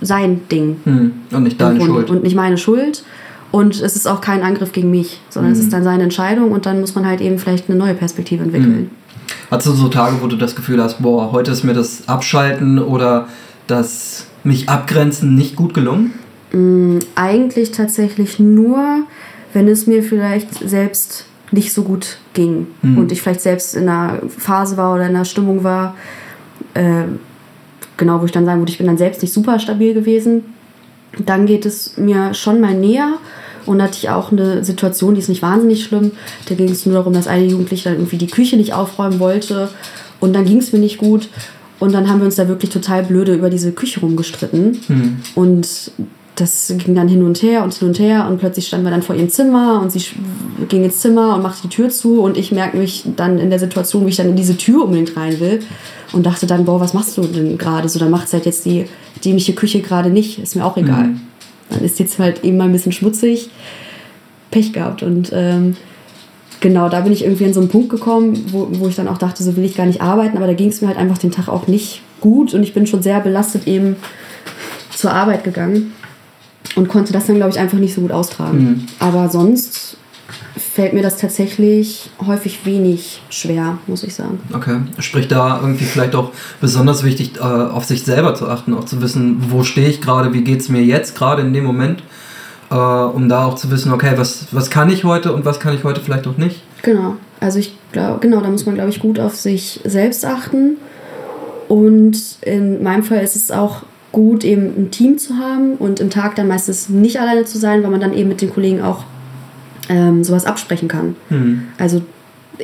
sein 0.00 0.42
Ding. 0.50 0.76
Hm. 0.84 1.12
Und 1.30 1.42
nicht 1.42 1.60
deine 1.60 1.80
Schuld. 1.84 2.10
Und 2.10 2.22
nicht 2.22 2.36
meine 2.36 2.58
Schuld. 2.58 3.04
Und 3.50 3.80
es 3.80 3.94
ist 3.94 4.08
auch 4.08 4.20
kein 4.20 4.42
Angriff 4.42 4.72
gegen 4.72 4.90
mich, 4.90 5.20
sondern 5.30 5.52
hm. 5.52 5.58
es 5.58 5.64
ist 5.64 5.72
dann 5.72 5.84
seine 5.84 6.02
Entscheidung 6.02 6.50
und 6.52 6.66
dann 6.66 6.80
muss 6.80 6.94
man 6.94 7.06
halt 7.06 7.20
eben 7.20 7.38
vielleicht 7.38 7.68
eine 7.68 7.78
neue 7.78 7.94
Perspektive 7.94 8.42
entwickeln. 8.42 8.74
Hm. 8.74 8.90
Hast 9.50 9.66
du 9.66 9.72
so 9.72 9.88
Tage, 9.88 10.16
wo 10.20 10.26
du 10.26 10.36
das 10.36 10.56
Gefühl 10.56 10.82
hast, 10.82 11.00
boah, 11.00 11.32
heute 11.32 11.52
ist 11.52 11.64
mir 11.64 11.74
das 11.74 12.08
Abschalten 12.08 12.78
oder 12.78 13.28
das 13.66 14.26
mich 14.42 14.68
abgrenzen 14.68 15.34
nicht 15.34 15.56
gut 15.56 15.74
gelungen? 15.74 16.12
Hm, 16.50 16.98
eigentlich 17.14 17.70
tatsächlich 17.70 18.38
nur, 18.38 19.04
wenn 19.52 19.68
es 19.68 19.86
mir 19.86 20.02
vielleicht 20.02 20.68
selbst 20.68 21.26
nicht 21.50 21.72
so 21.72 21.82
gut 21.82 22.18
ging 22.32 22.66
mhm. 22.82 22.98
und 22.98 23.12
ich 23.12 23.22
vielleicht 23.22 23.40
selbst 23.40 23.74
in 23.74 23.88
einer 23.88 24.20
Phase 24.28 24.76
war 24.76 24.94
oder 24.94 25.04
in 25.04 25.14
einer 25.14 25.24
Stimmung 25.24 25.62
war, 25.64 25.94
äh, 26.74 27.04
genau, 27.96 28.20
wo 28.20 28.24
ich 28.24 28.32
dann 28.32 28.44
sagen 28.44 28.60
würde, 28.60 28.72
ich 28.72 28.78
bin 28.78 28.86
dann 28.86 28.98
selbst 28.98 29.22
nicht 29.22 29.32
super 29.32 29.58
stabil 29.58 29.94
gewesen, 29.94 30.42
dann 31.24 31.46
geht 31.46 31.66
es 31.66 31.96
mir 31.96 32.34
schon 32.34 32.60
mal 32.60 32.74
näher. 32.74 33.14
Und 33.66 33.80
hatte 33.80 33.96
ich 33.96 34.10
auch 34.10 34.30
eine 34.30 34.62
Situation, 34.62 35.14
die 35.14 35.22
ist 35.22 35.30
nicht 35.30 35.40
wahnsinnig 35.40 35.84
schlimm. 35.84 36.12
Da 36.50 36.54
ging 36.54 36.68
es 36.68 36.84
nur 36.84 36.96
darum, 36.96 37.14
dass 37.14 37.26
eine 37.26 37.46
Jugendliche 37.46 37.88
dann 37.88 37.94
irgendwie 37.94 38.18
die 38.18 38.26
Küche 38.26 38.58
nicht 38.58 38.74
aufräumen 38.74 39.20
wollte. 39.20 39.70
Und 40.20 40.34
dann 40.34 40.44
ging 40.44 40.58
es 40.58 40.74
mir 40.74 40.80
nicht 40.80 40.98
gut. 40.98 41.30
Und 41.80 41.94
dann 41.94 42.10
haben 42.10 42.18
wir 42.18 42.26
uns 42.26 42.36
da 42.36 42.46
wirklich 42.46 42.70
total 42.70 43.04
blöde 43.04 43.34
über 43.34 43.48
diese 43.48 43.72
Küche 43.72 44.00
rumgestritten. 44.00 44.78
Mhm. 44.86 45.16
Und 45.34 45.92
das 46.36 46.72
ging 46.78 46.94
dann 46.94 47.06
hin 47.06 47.22
und 47.22 47.42
her 47.42 47.62
und 47.62 47.74
hin 47.74 47.88
und 47.88 47.98
her 47.98 48.26
und 48.28 48.38
plötzlich 48.38 48.66
standen 48.66 48.86
wir 48.86 48.90
dann 48.90 49.02
vor 49.02 49.14
ihrem 49.14 49.28
Zimmer 49.28 49.80
und 49.80 49.92
sie 49.92 50.02
ging 50.68 50.82
ins 50.82 50.98
Zimmer 50.98 51.36
und 51.36 51.42
machte 51.42 51.62
die 51.62 51.68
Tür 51.68 51.90
zu 51.90 52.20
und 52.22 52.36
ich 52.36 52.50
merke 52.50 52.76
mich 52.76 53.04
dann 53.16 53.38
in 53.38 53.50
der 53.50 53.60
Situation, 53.60 54.04
wie 54.04 54.10
ich 54.10 54.16
dann 54.16 54.30
in 54.30 54.36
diese 54.36 54.56
Tür 54.56 54.84
unbedingt 54.84 55.16
rein 55.16 55.38
will 55.38 55.60
und 56.12 56.26
dachte 56.26 56.46
dann, 56.46 56.64
boah, 56.64 56.80
was 56.80 56.92
machst 56.92 57.16
du 57.16 57.22
denn 57.22 57.56
gerade? 57.56 57.88
So, 57.88 58.00
dann 58.00 58.10
macht 58.10 58.26
es 58.26 58.32
halt 58.32 58.46
jetzt 58.46 58.64
die 58.64 58.86
dämliche 59.24 59.52
Küche 59.52 59.80
gerade 59.80 60.10
nicht, 60.10 60.40
ist 60.40 60.56
mir 60.56 60.64
auch 60.64 60.76
egal. 60.76 61.04
Mhm. 61.04 61.20
Dann 61.70 61.84
ist 61.84 62.00
jetzt 62.00 62.18
halt 62.18 62.42
eben 62.42 62.56
mal 62.56 62.64
ein 62.64 62.72
bisschen 62.72 62.92
schmutzig, 62.92 63.50
Pech 64.50 64.72
gehabt 64.72 65.04
und 65.04 65.30
ähm, 65.32 65.76
genau, 66.58 66.88
da 66.88 67.00
bin 67.02 67.12
ich 67.12 67.24
irgendwie 67.24 67.44
an 67.44 67.54
so 67.54 67.60
einen 67.60 67.68
Punkt 67.68 67.90
gekommen, 67.90 68.46
wo, 68.50 68.68
wo 68.72 68.88
ich 68.88 68.96
dann 68.96 69.06
auch 69.06 69.18
dachte, 69.18 69.44
so 69.44 69.56
will 69.56 69.64
ich 69.64 69.76
gar 69.76 69.86
nicht 69.86 70.00
arbeiten, 70.00 70.36
aber 70.36 70.48
da 70.48 70.54
ging 70.54 70.68
es 70.68 70.80
mir 70.80 70.88
halt 70.88 70.98
einfach 70.98 71.18
den 71.18 71.30
Tag 71.30 71.48
auch 71.48 71.68
nicht 71.68 72.02
gut 72.20 72.54
und 72.54 72.64
ich 72.64 72.74
bin 72.74 72.88
schon 72.88 73.04
sehr 73.04 73.20
belastet 73.20 73.68
eben 73.68 73.94
zur 74.90 75.12
Arbeit 75.12 75.44
gegangen 75.44 75.92
und 76.76 76.88
konnte 76.88 77.12
das 77.12 77.26
dann, 77.26 77.36
glaube 77.36 77.50
ich, 77.50 77.58
einfach 77.58 77.78
nicht 77.78 77.94
so 77.94 78.00
gut 78.00 78.12
austragen. 78.12 78.58
Mhm. 78.58 78.86
Aber 78.98 79.28
sonst 79.28 79.96
fällt 80.56 80.92
mir 80.92 81.02
das 81.02 81.18
tatsächlich 81.18 82.10
häufig 82.24 82.64
wenig 82.64 83.22
schwer, 83.30 83.78
muss 83.86 84.02
ich 84.02 84.14
sagen. 84.14 84.40
Okay, 84.52 84.78
sprich 84.98 85.28
da 85.28 85.60
irgendwie 85.60 85.84
vielleicht 85.84 86.14
auch 86.14 86.30
besonders 86.60 87.04
wichtig, 87.04 87.36
äh, 87.36 87.40
auf 87.40 87.84
sich 87.84 88.02
selber 88.02 88.34
zu 88.34 88.48
achten, 88.48 88.74
auch 88.74 88.84
zu 88.84 89.00
wissen, 89.00 89.44
wo 89.50 89.62
stehe 89.62 89.88
ich 89.88 90.00
gerade, 90.00 90.32
wie 90.32 90.42
geht 90.42 90.60
es 90.60 90.68
mir 90.68 90.82
jetzt 90.82 91.16
gerade 91.16 91.42
in 91.42 91.52
dem 91.52 91.64
Moment, 91.64 92.02
äh, 92.70 92.74
um 92.74 93.28
da 93.28 93.44
auch 93.44 93.54
zu 93.54 93.70
wissen, 93.70 93.92
okay, 93.92 94.12
was, 94.16 94.46
was 94.52 94.70
kann 94.70 94.90
ich 94.90 95.04
heute 95.04 95.32
und 95.32 95.44
was 95.44 95.60
kann 95.60 95.74
ich 95.74 95.84
heute 95.84 96.00
vielleicht 96.00 96.26
auch 96.26 96.36
nicht. 96.36 96.62
Genau, 96.82 97.16
also 97.40 97.58
ich 97.58 97.76
glaube, 97.92 98.20
genau, 98.20 98.40
da 98.40 98.48
muss 98.48 98.66
man, 98.66 98.74
glaube 98.74 98.90
ich, 98.90 99.00
gut 99.00 99.18
auf 99.20 99.36
sich 99.36 99.80
selbst 99.84 100.24
achten. 100.24 100.76
Und 101.68 102.16
in 102.42 102.82
meinem 102.82 103.02
Fall 103.02 103.20
ist 103.20 103.36
es 103.36 103.50
auch 103.50 103.82
gut, 104.14 104.44
eben 104.44 104.66
ein 104.78 104.90
Team 104.90 105.18
zu 105.18 105.36
haben 105.36 105.74
und 105.74 106.00
im 106.00 106.08
Tag 106.08 106.36
dann 106.36 106.48
meistens 106.48 106.88
nicht 106.88 107.20
alleine 107.20 107.44
zu 107.44 107.58
sein, 107.58 107.82
weil 107.82 107.90
man 107.90 108.00
dann 108.00 108.14
eben 108.14 108.28
mit 108.30 108.40
den 108.40 108.54
Kollegen 108.54 108.80
auch 108.80 109.04
ähm, 109.90 110.24
sowas 110.24 110.46
absprechen 110.46 110.88
kann. 110.88 111.16
Mhm. 111.28 111.64
Also 111.76 112.00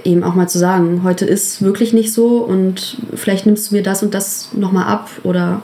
eben 0.05 0.23
auch 0.23 0.35
mal 0.35 0.49
zu 0.49 0.59
sagen, 0.59 1.03
heute 1.03 1.25
ist 1.25 1.61
wirklich 1.61 1.93
nicht 1.93 2.13
so 2.13 2.39
und 2.39 2.99
vielleicht 3.15 3.47
nimmst 3.47 3.71
du 3.71 3.75
mir 3.75 3.83
das 3.83 4.03
und 4.03 4.15
das 4.15 4.51
nochmal 4.55 4.87
ab 4.87 5.11
oder 5.25 5.63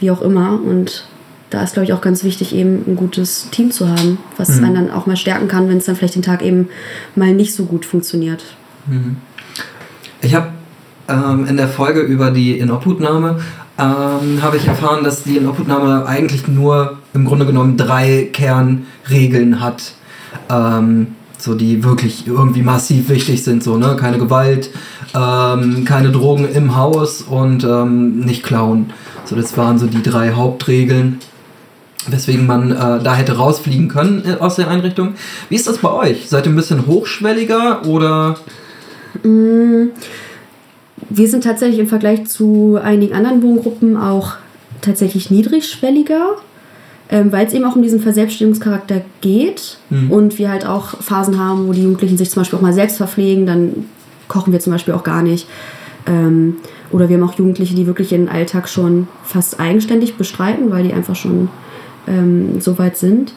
wie 0.00 0.10
auch 0.10 0.22
immer. 0.22 0.58
Und 0.64 1.06
da 1.50 1.62
ist, 1.62 1.74
glaube 1.74 1.84
ich, 1.84 1.92
auch 1.92 2.00
ganz 2.00 2.24
wichtig, 2.24 2.54
eben 2.54 2.84
ein 2.86 2.96
gutes 2.96 3.50
Team 3.50 3.70
zu 3.70 3.88
haben, 3.88 4.18
was 4.38 4.56
mhm. 4.56 4.64
einen 4.64 4.74
dann 4.74 4.90
auch 4.90 5.06
mal 5.06 5.16
stärken 5.16 5.46
kann, 5.46 5.68
wenn 5.68 5.78
es 5.78 5.84
dann 5.84 5.96
vielleicht 5.96 6.14
den 6.14 6.22
Tag 6.22 6.42
eben 6.42 6.68
mal 7.14 7.34
nicht 7.34 7.54
so 7.54 7.66
gut 7.66 7.84
funktioniert. 7.84 8.44
Mhm. 8.86 9.16
Ich 10.22 10.34
habe 10.34 10.48
ähm, 11.08 11.46
in 11.46 11.58
der 11.58 11.68
Folge 11.68 12.00
über 12.00 12.30
die 12.30 12.58
Inobhutnahme 12.58 13.40
ähm, 13.78 14.42
habe 14.42 14.56
ich 14.56 14.66
erfahren, 14.66 15.04
dass 15.04 15.22
die 15.22 15.36
Inobhutnahme 15.36 16.04
eigentlich 16.04 16.48
nur 16.48 16.98
im 17.14 17.24
Grunde 17.24 17.46
genommen 17.46 17.76
drei 17.76 18.28
Kernregeln 18.32 19.60
hat, 19.60 19.92
ähm, 20.50 21.14
so 21.38 21.54
die 21.54 21.84
wirklich 21.84 22.26
irgendwie 22.26 22.62
massiv 22.62 23.08
wichtig 23.08 23.44
sind, 23.44 23.62
so 23.62 23.76
ne, 23.76 23.96
keine 23.96 24.18
Gewalt, 24.18 24.70
ähm, 25.14 25.84
keine 25.84 26.10
Drogen 26.10 26.48
im 26.52 26.74
Haus 26.74 27.22
und 27.22 27.62
ähm, 27.62 28.20
nicht 28.20 28.42
klauen. 28.42 28.92
So 29.24 29.36
das 29.36 29.56
waren 29.56 29.78
so 29.78 29.86
die 29.86 30.02
drei 30.02 30.32
Hauptregeln, 30.32 31.20
weswegen 32.08 32.46
man 32.46 32.72
äh, 32.72 33.00
da 33.00 33.14
hätte 33.14 33.36
rausfliegen 33.36 33.86
können 33.86 34.24
äh, 34.26 34.40
aus 34.40 34.56
der 34.56 34.68
Einrichtung. 34.68 35.14
Wie 35.48 35.54
ist 35.54 35.68
das 35.68 35.78
bei 35.78 35.92
euch? 35.92 36.28
Seid 36.28 36.46
ihr 36.46 36.52
ein 36.52 36.56
bisschen 36.56 36.86
hochschwelliger 36.86 37.86
oder? 37.86 38.38
Mm 39.22 39.90
wir 41.10 41.28
sind 41.28 41.44
tatsächlich 41.44 41.78
im 41.78 41.88
Vergleich 41.88 42.26
zu 42.26 42.78
einigen 42.82 43.14
anderen 43.14 43.42
Wohngruppen 43.42 43.96
auch 43.96 44.34
tatsächlich 44.80 45.30
niedrigschwelliger, 45.30 46.36
ähm, 47.10 47.32
weil 47.32 47.46
es 47.46 47.52
eben 47.52 47.64
auch 47.64 47.76
um 47.76 47.82
diesen 47.82 48.00
Verselbstständigungscharakter 48.00 49.02
geht 49.20 49.78
mhm. 49.90 50.10
und 50.10 50.38
wir 50.38 50.50
halt 50.50 50.66
auch 50.66 51.00
Phasen 51.00 51.38
haben, 51.38 51.68
wo 51.68 51.72
die 51.72 51.82
Jugendlichen 51.82 52.18
sich 52.18 52.30
zum 52.30 52.42
Beispiel 52.42 52.58
auch 52.58 52.62
mal 52.62 52.72
selbst 52.72 52.96
verpflegen, 52.96 53.46
dann 53.46 53.86
kochen 54.28 54.52
wir 54.52 54.60
zum 54.60 54.72
Beispiel 54.72 54.94
auch 54.94 55.04
gar 55.04 55.22
nicht. 55.22 55.48
Ähm, 56.06 56.56
oder 56.90 57.08
wir 57.08 57.16
haben 57.16 57.28
auch 57.28 57.34
Jugendliche, 57.34 57.74
die 57.74 57.86
wirklich 57.86 58.12
ihren 58.12 58.28
Alltag 58.28 58.68
schon 58.68 59.08
fast 59.24 59.60
eigenständig 59.60 60.16
bestreiten, 60.16 60.70
weil 60.70 60.84
die 60.84 60.92
einfach 60.92 61.16
schon 61.16 61.48
ähm, 62.06 62.60
so 62.60 62.78
weit 62.78 62.96
sind. 62.96 63.34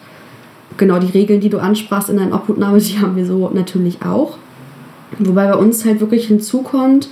Genau 0.78 1.00
die 1.00 1.12
Regeln, 1.12 1.42
die 1.42 1.50
du 1.50 1.60
ansprachst 1.60 2.10
in 2.10 2.18
deiner 2.18 2.36
Obhutnahme, 2.36 2.78
die 2.80 3.00
haben 3.00 3.16
wir 3.16 3.26
so 3.26 3.50
natürlich 3.54 4.00
auch. 4.04 4.38
Wobei 5.20 5.48
bei 5.48 5.56
uns 5.56 5.84
halt 5.86 6.00
wirklich 6.00 6.28
hinzukommt, 6.28 7.10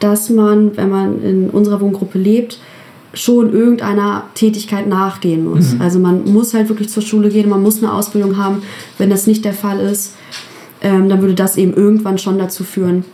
dass 0.00 0.30
man, 0.30 0.76
wenn 0.76 0.90
man 0.90 1.22
in 1.22 1.50
unserer 1.50 1.80
Wohngruppe 1.80 2.18
lebt, 2.18 2.58
schon 3.14 3.52
irgendeiner 3.52 4.24
Tätigkeit 4.34 4.86
nachgehen 4.86 5.44
muss. 5.44 5.72
Mhm. 5.74 5.80
Also 5.80 5.98
man 5.98 6.24
muss 6.30 6.54
halt 6.54 6.68
wirklich 6.68 6.90
zur 6.90 7.02
Schule 7.02 7.30
gehen, 7.30 7.48
man 7.48 7.62
muss 7.62 7.82
eine 7.82 7.92
Ausbildung 7.92 8.36
haben. 8.36 8.62
Wenn 8.98 9.10
das 9.10 9.26
nicht 9.26 9.44
der 9.44 9.54
Fall 9.54 9.80
ist, 9.80 10.14
ähm, 10.82 11.08
dann 11.08 11.20
würde 11.20 11.34
das 11.34 11.56
eben 11.56 11.74
irgendwann 11.74 12.18
schon 12.18 12.38
dazu 12.38 12.64
führen, 12.64 13.04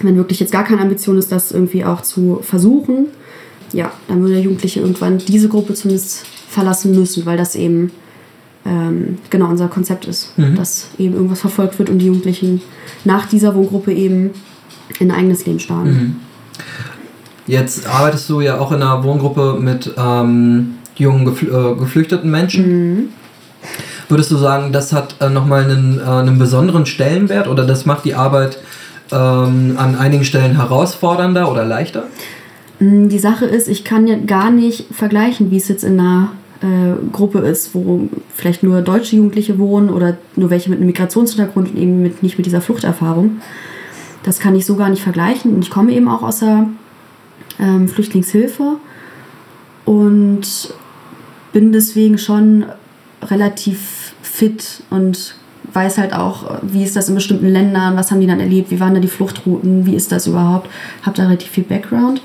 wenn 0.00 0.16
wirklich 0.16 0.40
jetzt 0.40 0.52
gar 0.52 0.64
keine 0.64 0.80
Ambition 0.80 1.18
ist, 1.18 1.30
das 1.32 1.52
irgendwie 1.52 1.84
auch 1.84 2.02
zu 2.02 2.38
versuchen, 2.42 3.08
ja, 3.72 3.92
dann 4.08 4.20
würde 4.20 4.34
der 4.34 4.42
Jugendliche 4.42 4.80
irgendwann 4.80 5.18
diese 5.18 5.48
Gruppe 5.48 5.74
zumindest 5.74 6.24
verlassen 6.48 6.94
müssen, 6.94 7.26
weil 7.26 7.36
das 7.36 7.54
eben 7.54 7.90
ähm, 8.64 9.18
genau 9.30 9.48
unser 9.48 9.68
Konzept 9.68 10.06
ist, 10.06 10.38
Mhm. 10.38 10.54
dass 10.54 10.86
eben 10.98 11.14
irgendwas 11.14 11.40
verfolgt 11.40 11.78
wird 11.78 11.90
und 11.90 11.98
die 11.98 12.06
Jugendlichen 12.06 12.62
nach 13.04 13.26
dieser 13.26 13.54
Wohngruppe 13.54 13.92
eben 13.92 14.30
in 15.00 15.10
ein 15.10 15.18
eigenes 15.18 15.46
Leben 15.46 15.60
starten. 15.60 15.90
Mhm. 15.90 16.16
Jetzt 17.46 17.88
arbeitest 17.88 18.28
du 18.28 18.40
ja 18.40 18.58
auch 18.58 18.72
in 18.72 18.82
einer 18.82 19.02
Wohngruppe 19.02 19.58
mit 19.60 19.92
ähm, 19.96 20.74
jungen 20.96 21.24
gefl 21.24 21.48
äh, 21.48 21.78
geflüchteten 21.78 22.30
Menschen. 22.30 22.66
Mhm. 22.66 23.08
Würdest 24.08 24.30
du 24.30 24.36
sagen, 24.36 24.72
das 24.72 24.92
hat 24.92 25.16
äh, 25.20 25.28
nochmal 25.28 25.64
einen, 25.64 25.98
äh, 25.98 26.02
einen 26.02 26.38
besonderen 26.38 26.86
Stellenwert 26.86 27.48
oder 27.48 27.64
das 27.64 27.86
macht 27.86 28.04
die 28.04 28.14
Arbeit 28.14 28.58
ähm, 29.10 29.74
an 29.76 29.96
einigen 29.96 30.24
Stellen 30.24 30.56
herausfordernder 30.56 31.50
oder 31.50 31.64
leichter? 31.64 32.04
Mm, 32.78 33.08
Die 33.08 33.18
Sache 33.18 33.46
ist, 33.46 33.68
ich 33.68 33.84
kann 33.84 34.06
ja 34.06 34.16
gar 34.16 34.50
nicht 34.50 34.86
vergleichen, 34.92 35.50
wie 35.50 35.56
es 35.56 35.68
jetzt 35.68 35.84
in 35.84 35.98
einer 35.98 36.32
äh, 36.60 37.10
Gruppe 37.12 37.38
ist, 37.40 37.74
wo 37.74 38.08
vielleicht 38.34 38.62
nur 38.62 38.82
deutsche 38.82 39.16
Jugendliche 39.16 39.58
wohnen 39.58 39.90
oder 39.90 40.16
nur 40.36 40.50
welche 40.50 40.70
mit 40.70 40.78
einem 40.78 40.86
Migrationshintergrund 40.86 41.70
und 41.70 41.78
eben 41.78 42.02
mit, 42.02 42.22
nicht 42.22 42.38
mit 42.38 42.46
dieser 42.46 42.60
Fluchterfahrung. 42.60 43.38
Das 44.22 44.38
kann 44.38 44.54
ich 44.54 44.66
so 44.66 44.76
gar 44.76 44.88
nicht 44.88 45.02
vergleichen. 45.02 45.54
Und 45.54 45.62
ich 45.62 45.70
komme 45.70 45.92
eben 45.92 46.08
auch 46.08 46.22
aus 46.22 46.40
der 46.40 46.66
ähm, 47.58 47.88
Flüchtlingshilfe 47.88 48.76
und 49.84 50.74
bin 51.52 51.72
deswegen 51.72 52.18
schon 52.18 52.64
relativ 53.22 54.14
fit 54.22 54.82
und 54.90 55.34
weiß 55.72 55.98
halt 55.98 56.12
auch, 56.12 56.58
wie 56.62 56.82
ist 56.84 56.96
das 56.96 57.08
in 57.08 57.14
bestimmten 57.14 57.48
Ländern, 57.48 57.96
was 57.96 58.10
haben 58.10 58.20
die 58.20 58.26
dann 58.26 58.40
erlebt, 58.40 58.70
wie 58.70 58.80
waren 58.80 58.94
da 58.94 59.00
die 59.00 59.08
Fluchtrouten, 59.08 59.86
wie 59.86 59.94
ist 59.94 60.12
das 60.12 60.26
überhaupt. 60.26 60.68
Habe 61.02 61.16
da 61.16 61.24
relativ 61.24 61.50
viel 61.50 61.64
Background. 61.64 62.20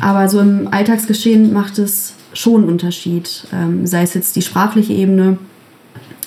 Aber 0.00 0.28
so 0.28 0.40
im 0.40 0.68
Alltagsgeschehen 0.70 1.52
macht 1.52 1.78
es 1.78 2.14
schon 2.32 2.62
einen 2.62 2.70
Unterschied, 2.70 3.46
ähm, 3.52 3.86
sei 3.86 4.02
es 4.02 4.14
jetzt 4.14 4.34
die 4.34 4.42
sprachliche 4.42 4.92
Ebene. 4.92 5.38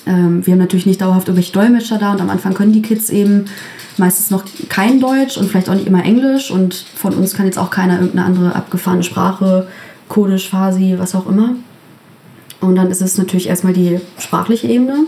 Ähm, 0.06 0.46
wir 0.46 0.52
haben 0.52 0.60
natürlich 0.60 0.86
nicht 0.86 1.02
dauerhaft 1.02 1.28
irgendwelche 1.28 1.52
Dolmetscher 1.52 1.98
da 1.98 2.12
und 2.12 2.20
am 2.20 2.30
Anfang 2.30 2.54
können 2.54 2.72
die 2.72 2.82
Kids 2.82 3.10
eben 3.10 3.44
meistens 3.98 4.30
noch 4.30 4.44
kein 4.68 5.00
Deutsch 5.00 5.36
und 5.36 5.48
vielleicht 5.48 5.68
auch 5.68 5.74
nicht 5.74 5.86
immer 5.86 6.04
Englisch 6.04 6.50
und 6.50 6.74
von 6.74 7.14
uns 7.14 7.34
kann 7.34 7.46
jetzt 7.46 7.58
auch 7.58 7.70
keiner 7.70 7.94
irgendeine 7.94 8.26
andere 8.26 8.54
abgefahrene 8.54 9.02
Sprache, 9.02 9.66
Kurdisch, 10.08 10.48
Farsi, 10.48 10.94
was 10.98 11.14
auch 11.14 11.26
immer. 11.28 11.50
Und 12.60 12.76
dann 12.76 12.90
ist 12.90 13.02
es 13.02 13.18
natürlich 13.18 13.48
erstmal 13.48 13.72
die 13.72 14.00
sprachliche 14.18 14.66
Ebene. 14.66 15.06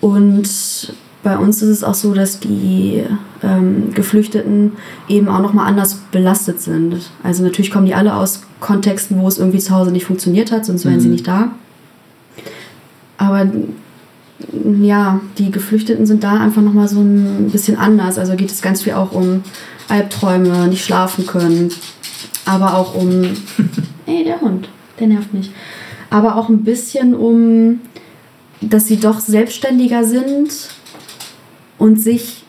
Und 0.00 0.92
bei 1.22 1.36
uns 1.36 1.62
ist 1.62 1.68
es 1.68 1.84
auch 1.84 1.94
so, 1.94 2.14
dass 2.14 2.40
die 2.40 3.02
ähm, 3.42 3.92
Geflüchteten 3.94 4.72
eben 5.08 5.28
auch 5.28 5.40
nochmal 5.40 5.66
anders 5.66 6.00
belastet 6.12 6.60
sind. 6.60 7.10
Also 7.22 7.42
natürlich 7.42 7.70
kommen 7.70 7.86
die 7.86 7.94
alle 7.94 8.14
aus 8.14 8.42
Kontexten, 8.60 9.20
wo 9.20 9.28
es 9.28 9.38
irgendwie 9.38 9.58
zu 9.58 9.74
Hause 9.74 9.90
nicht 9.92 10.06
funktioniert 10.06 10.50
hat, 10.52 10.64
sonst 10.64 10.84
wären 10.84 11.00
sie 11.00 11.08
Mhm. 11.08 11.12
nicht 11.12 11.26
da. 11.26 11.50
Aber 13.18 13.46
ja, 14.80 15.20
die 15.36 15.50
Geflüchteten 15.50 16.06
sind 16.06 16.22
da 16.22 16.34
einfach 16.34 16.62
nochmal 16.62 16.88
so 16.88 17.00
ein 17.00 17.50
bisschen 17.50 17.76
anders. 17.76 18.18
Also 18.18 18.36
geht 18.36 18.50
es 18.50 18.62
ganz 18.62 18.82
viel 18.82 18.94
auch 18.94 19.12
um 19.12 19.42
Albträume, 19.88 20.68
nicht 20.68 20.84
schlafen 20.84 21.26
können, 21.26 21.70
aber 22.44 22.74
auch 22.76 22.94
um. 22.94 23.22
Ey, 24.06 24.24
der 24.24 24.40
Hund, 24.40 24.68
der 25.00 25.08
nervt 25.08 25.34
mich. 25.34 25.50
Aber 26.10 26.36
auch 26.36 26.48
ein 26.48 26.64
bisschen 26.64 27.14
um, 27.14 27.80
dass 28.60 28.86
sie 28.86 28.98
doch 28.98 29.20
selbstständiger 29.20 30.04
sind 30.04 30.70
und 31.76 32.00
sich 32.00 32.44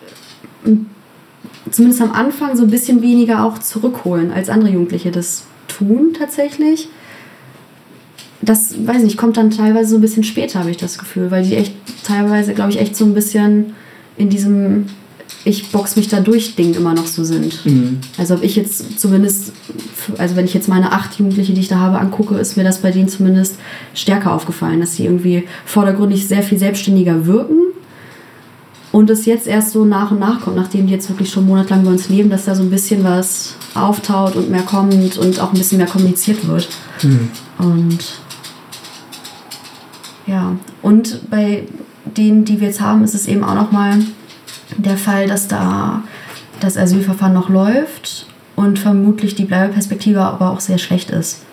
zumindest 1.72 2.02
am 2.02 2.12
Anfang 2.12 2.56
so 2.56 2.64
ein 2.64 2.70
bisschen 2.70 3.02
weniger 3.02 3.44
auch 3.44 3.60
zurückholen, 3.60 4.32
als 4.32 4.50
andere 4.50 4.72
Jugendliche 4.72 5.12
das 5.12 5.46
tun 5.68 6.14
tatsächlich. 6.18 6.90
Das, 8.42 8.74
weiß 8.86 9.04
nicht, 9.04 9.18
kommt 9.18 9.38
dann 9.38 9.52
teilweise 9.52 9.90
so 9.90 9.96
ein 9.98 10.02
bisschen 10.02 10.24
später, 10.24 10.60
habe 10.60 10.72
ich 10.72 10.78
das 10.78 10.98
Gefühl, 10.98 11.30
weil 11.30 11.44
die 11.44 11.56
echt 11.56 11.74
teilweise, 12.06 12.54
glaube 12.54 12.72
ich, 12.72 12.80
echt 12.80 12.96
so 12.96 13.06
ein 13.06 13.14
bisschen 13.14 13.74
in 14.18 14.30
diesem 14.30 14.86
ich 15.46 15.72
box 15.72 15.96
mich 15.96 16.08
da 16.08 16.20
durch 16.20 16.56
Ding 16.56 16.74
immer 16.74 16.94
noch 16.94 17.08
so 17.08 17.24
sind. 17.24 17.66
Mhm. 17.66 18.00
Also 18.18 18.36
ob 18.36 18.44
ich 18.44 18.56
jetzt 18.56 19.00
zumindest, 19.00 19.54
also 20.18 20.36
wenn 20.36 20.46
ich 20.46 20.54
jetzt 20.54 20.68
meine 20.68 20.92
acht 20.92 21.18
Jugendliche, 21.18 21.54
die 21.54 21.62
ich 21.62 21.68
da 21.68 21.80
habe, 21.80 22.00
angucke, 22.00 22.36
ist 22.36 22.58
mir 22.58 22.64
das 22.64 22.80
bei 22.80 22.92
denen 22.92 23.08
zumindest 23.08 23.56
stärker 23.94 24.34
aufgefallen, 24.34 24.82
dass 24.82 24.96
sie 24.96 25.06
irgendwie 25.06 25.46
vordergründig 25.66 26.28
sehr 26.28 26.44
viel 26.44 26.58
selbstständiger 26.58 27.26
wirken 27.26 27.58
und 28.92 29.10
es 29.10 29.26
jetzt 29.26 29.48
erst 29.48 29.72
so 29.72 29.86
nach 29.86 30.12
und 30.12 30.20
nach 30.20 30.42
kommt, 30.42 30.58
nachdem 30.58 30.88
die 30.88 30.94
jetzt 30.94 31.10
wirklich 31.10 31.30
schon 31.30 31.46
monatelang 31.46 31.86
bei 31.86 31.92
uns 31.92 32.10
leben, 32.10 32.30
dass 32.30 32.46
da 32.46 32.56
so 32.56 32.64
ein 32.64 32.70
bisschen 32.70 33.04
was 33.04 33.56
auftaut 33.76 34.36
und 34.36 34.50
mehr 34.50 34.64
kommt 34.64 35.18
und 35.18 35.40
auch 35.40 35.54
ein 35.54 35.58
bisschen 35.58 35.78
mehr 35.78 35.88
kommuniziert 35.88 36.48
wird. 36.48 36.68
Mhm. 37.04 37.30
Und 37.60 38.00
ja, 40.30 40.56
und 40.82 41.30
bei 41.30 41.64
denen, 42.06 42.46
die 42.46 42.60
wir 42.60 42.68
jetzt 42.68 42.82
haben, 42.82 43.04
ist 43.04 43.16
es 43.16 43.28
eben 43.28 43.44
auch 43.44 43.56
nochmal 43.56 44.00
der 44.78 44.98
Fall, 44.98 45.28
dass 45.28 45.48
da 45.48 46.04
das 46.60 46.78
Asylverfahren 46.78 47.34
noch 47.34 47.50
läuft 47.50 48.28
und 48.56 48.78
vermutlich 48.78 49.36
die 49.36 49.46
Bleibeperspektive 49.46 50.22
aber 50.22 50.52
auch 50.52 50.60
sehr 50.60 50.78
schlecht 50.78 51.10
ist. 51.10 51.44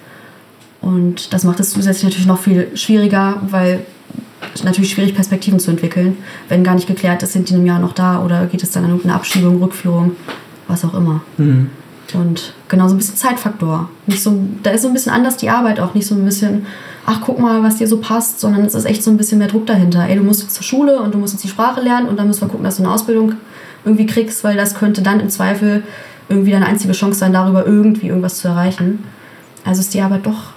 Und 0.80 1.32
das 1.32 1.44
macht 1.44 1.60
es 1.60 1.70
zusätzlich 1.70 2.04
natürlich 2.04 2.26
noch 2.26 2.38
viel 2.38 2.76
schwieriger, 2.76 3.40
weil 3.48 3.84
es 4.54 4.62
natürlich 4.62 4.90
schwierig 4.90 5.14
Perspektiven 5.14 5.58
zu 5.58 5.70
entwickeln, 5.70 6.18
wenn 6.48 6.62
gar 6.62 6.74
nicht 6.74 6.86
geklärt 6.86 7.22
ist, 7.22 7.32
sind 7.32 7.48
die 7.48 7.54
einem 7.54 7.66
Jahr 7.66 7.78
noch 7.78 7.92
da 7.92 8.22
oder 8.22 8.46
geht 8.46 8.62
es 8.62 8.72
dann 8.72 8.84
an 8.84 8.90
irgendeine 8.90 9.14
Abschiebung, 9.14 9.62
Rückführung, 9.62 10.12
was 10.68 10.84
auch 10.84 10.94
immer. 10.94 11.22
Mhm. 11.38 11.70
Und 12.14 12.52
genau 12.68 12.88
so 12.88 12.94
ein 12.94 12.98
bisschen 12.98 13.16
Zeitfaktor. 13.16 13.88
Nicht 14.06 14.22
so, 14.22 14.38
da 14.62 14.70
ist 14.70 14.82
so 14.82 14.88
ein 14.88 14.94
bisschen 14.94 15.12
anders 15.12 15.36
die 15.36 15.50
Arbeit 15.50 15.80
auch. 15.80 15.94
Nicht 15.94 16.06
so 16.06 16.14
ein 16.14 16.24
bisschen, 16.24 16.66
ach 17.06 17.20
guck 17.24 17.38
mal, 17.38 17.62
was 17.62 17.76
dir 17.76 17.86
so 17.86 17.98
passt, 17.98 18.40
sondern 18.40 18.64
es 18.64 18.74
ist 18.74 18.84
echt 18.84 19.02
so 19.02 19.10
ein 19.10 19.16
bisschen 19.16 19.38
mehr 19.38 19.48
Druck 19.48 19.66
dahinter. 19.66 20.06
Ey, 20.06 20.16
du 20.16 20.22
musst 20.22 20.42
jetzt 20.42 20.54
zur 20.54 20.64
Schule 20.64 21.00
und 21.00 21.14
du 21.14 21.18
musst 21.18 21.32
jetzt 21.32 21.44
die 21.44 21.48
Sprache 21.48 21.80
lernen 21.80 22.08
und 22.08 22.18
dann 22.18 22.26
müssen 22.26 22.42
wir 22.42 22.48
gucken, 22.48 22.64
dass 22.64 22.76
du 22.76 22.82
eine 22.82 22.92
Ausbildung 22.92 23.34
irgendwie 23.84 24.06
kriegst, 24.06 24.42
weil 24.42 24.56
das 24.56 24.74
könnte 24.74 25.02
dann 25.02 25.20
im 25.20 25.30
Zweifel 25.30 25.84
irgendwie 26.28 26.50
deine 26.50 26.66
einzige 26.66 26.92
Chance 26.92 27.20
sein, 27.20 27.32
darüber 27.32 27.64
irgendwie 27.64 28.08
irgendwas 28.08 28.38
zu 28.38 28.48
erreichen. 28.48 29.04
Also 29.64 29.80
ist 29.80 29.94
die 29.94 30.00
Arbeit 30.00 30.26
doch 30.26 30.52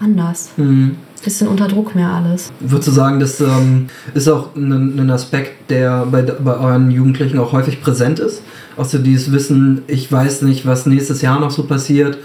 anders. 0.00 0.50
Mhm. 0.56 0.96
Bisschen 1.22 1.48
unter 1.48 1.68
Druck 1.68 1.94
mehr 1.94 2.08
alles. 2.08 2.50
Würdest 2.60 2.88
du 2.88 2.92
sagen, 2.92 3.20
das 3.20 3.42
ähm, 3.42 3.88
ist 4.14 4.26
auch 4.26 4.56
ein, 4.56 4.98
ein 4.98 5.10
Aspekt, 5.10 5.70
der 5.70 6.06
bei, 6.06 6.22
bei 6.22 6.56
euren 6.56 6.90
Jugendlichen 6.90 7.38
auch 7.38 7.52
häufig 7.52 7.82
präsent 7.82 8.18
ist? 8.20 8.40
Auch 8.78 8.86
so 8.86 8.96
dieses 8.96 9.30
Wissen, 9.30 9.82
ich 9.86 10.10
weiß 10.10 10.40
nicht, 10.40 10.64
was 10.64 10.86
nächstes 10.86 11.20
Jahr 11.20 11.38
noch 11.38 11.50
so 11.50 11.64
passiert 11.64 12.16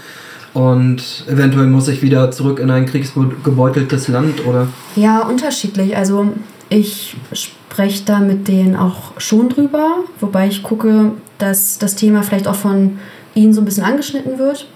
und 0.56 1.26
eventuell 1.28 1.66
muss 1.66 1.86
ich 1.86 2.00
wieder 2.00 2.30
zurück 2.30 2.60
in 2.60 2.70
ein 2.70 2.86
kriegsgebeuteltes 2.86 4.08
Land 4.08 4.46
oder? 4.46 4.68
Ja, 4.94 5.20
unterschiedlich. 5.20 5.94
Also 5.94 6.32
ich 6.70 7.14
spreche 7.34 8.06
da 8.06 8.20
mit 8.20 8.48
denen 8.48 8.74
auch 8.74 9.20
schon 9.20 9.50
drüber, 9.50 9.96
wobei 10.18 10.48
ich 10.48 10.62
gucke, 10.62 11.12
dass 11.36 11.76
das 11.76 11.94
Thema 11.94 12.22
vielleicht 12.22 12.48
auch 12.48 12.54
von 12.54 12.98
ihnen 13.34 13.52
so 13.52 13.60
ein 13.60 13.66
bisschen 13.66 13.84
angeschnitten 13.84 14.38
wird. 14.38 14.66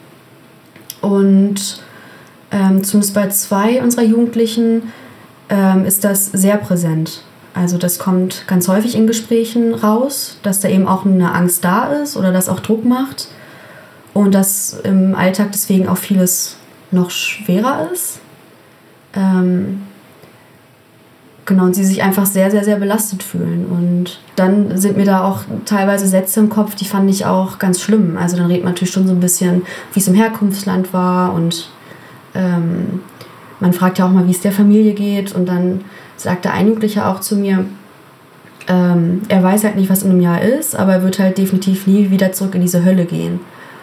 Und 1.00 1.82
ähm, 2.50 2.84
zumindest 2.84 3.14
bei 3.14 3.28
zwei 3.30 3.82
unserer 3.82 4.04
Jugendlichen 4.04 4.92
ähm, 5.48 5.86
ist 5.86 6.04
das 6.04 6.26
sehr 6.26 6.58
präsent. 6.58 7.22
Also 7.54 7.78
das 7.78 7.98
kommt 7.98 8.44
ganz 8.48 8.68
häufig 8.68 8.94
in 8.94 9.06
Gesprächen 9.06 9.72
raus, 9.72 10.36
dass 10.42 10.60
da 10.60 10.68
eben 10.68 10.86
auch 10.86 11.06
eine 11.06 11.32
Angst 11.34 11.64
da 11.64 11.90
ist 12.02 12.18
oder 12.18 12.32
das 12.32 12.50
auch 12.50 12.60
Druck 12.60 12.84
macht 12.84 13.28
und 14.20 14.34
dass 14.34 14.78
im 14.84 15.14
Alltag 15.14 15.48
deswegen 15.52 15.88
auch 15.88 15.96
vieles 15.96 16.56
noch 16.90 17.10
schwerer 17.10 17.88
ist. 17.90 18.20
Ähm, 19.14 19.80
genau, 21.46 21.64
und 21.64 21.74
sie 21.74 21.84
sich 21.84 22.02
einfach 22.02 22.26
sehr, 22.26 22.50
sehr, 22.50 22.62
sehr 22.62 22.76
belastet 22.76 23.22
fühlen. 23.22 23.64
Und 23.64 24.20
dann 24.36 24.76
sind 24.76 24.98
mir 24.98 25.06
da 25.06 25.24
auch 25.24 25.44
teilweise 25.64 26.06
Sätze 26.06 26.40
im 26.40 26.50
Kopf, 26.50 26.74
die 26.74 26.84
fand 26.84 27.08
ich 27.08 27.24
auch 27.24 27.58
ganz 27.58 27.80
schlimm. 27.80 28.18
Also 28.18 28.36
dann 28.36 28.46
redet 28.46 28.62
man 28.64 28.74
natürlich 28.74 28.92
schon 28.92 29.06
so 29.06 29.14
ein 29.14 29.20
bisschen, 29.20 29.62
wie 29.94 30.00
es 30.00 30.08
im 30.08 30.14
Herkunftsland 30.14 30.92
war 30.92 31.32
und 31.32 31.70
ähm, 32.34 33.00
man 33.58 33.72
fragt 33.72 33.98
ja 33.98 34.06
auch 34.06 34.10
mal, 34.10 34.26
wie 34.26 34.32
es 34.32 34.40
der 34.40 34.52
Familie 34.52 34.92
geht. 34.92 35.34
Und 35.34 35.48
dann 35.48 35.80
sagte 36.18 36.50
ein 36.50 36.66
Jugendlicher 36.66 37.08
auch 37.08 37.20
zu 37.20 37.36
mir, 37.36 37.64
ähm, 38.68 39.22
er 39.28 39.42
weiß 39.42 39.64
halt 39.64 39.76
nicht, 39.76 39.88
was 39.88 40.02
in 40.02 40.10
einem 40.10 40.20
Jahr 40.20 40.42
ist, 40.42 40.76
aber 40.76 40.92
er 40.92 41.02
wird 41.02 41.18
halt 41.18 41.38
definitiv 41.38 41.86
nie 41.86 42.10
wieder 42.10 42.32
zurück 42.32 42.54
in 42.54 42.60
diese 42.60 42.84
Hölle 42.84 43.06
gehen. 43.06 43.40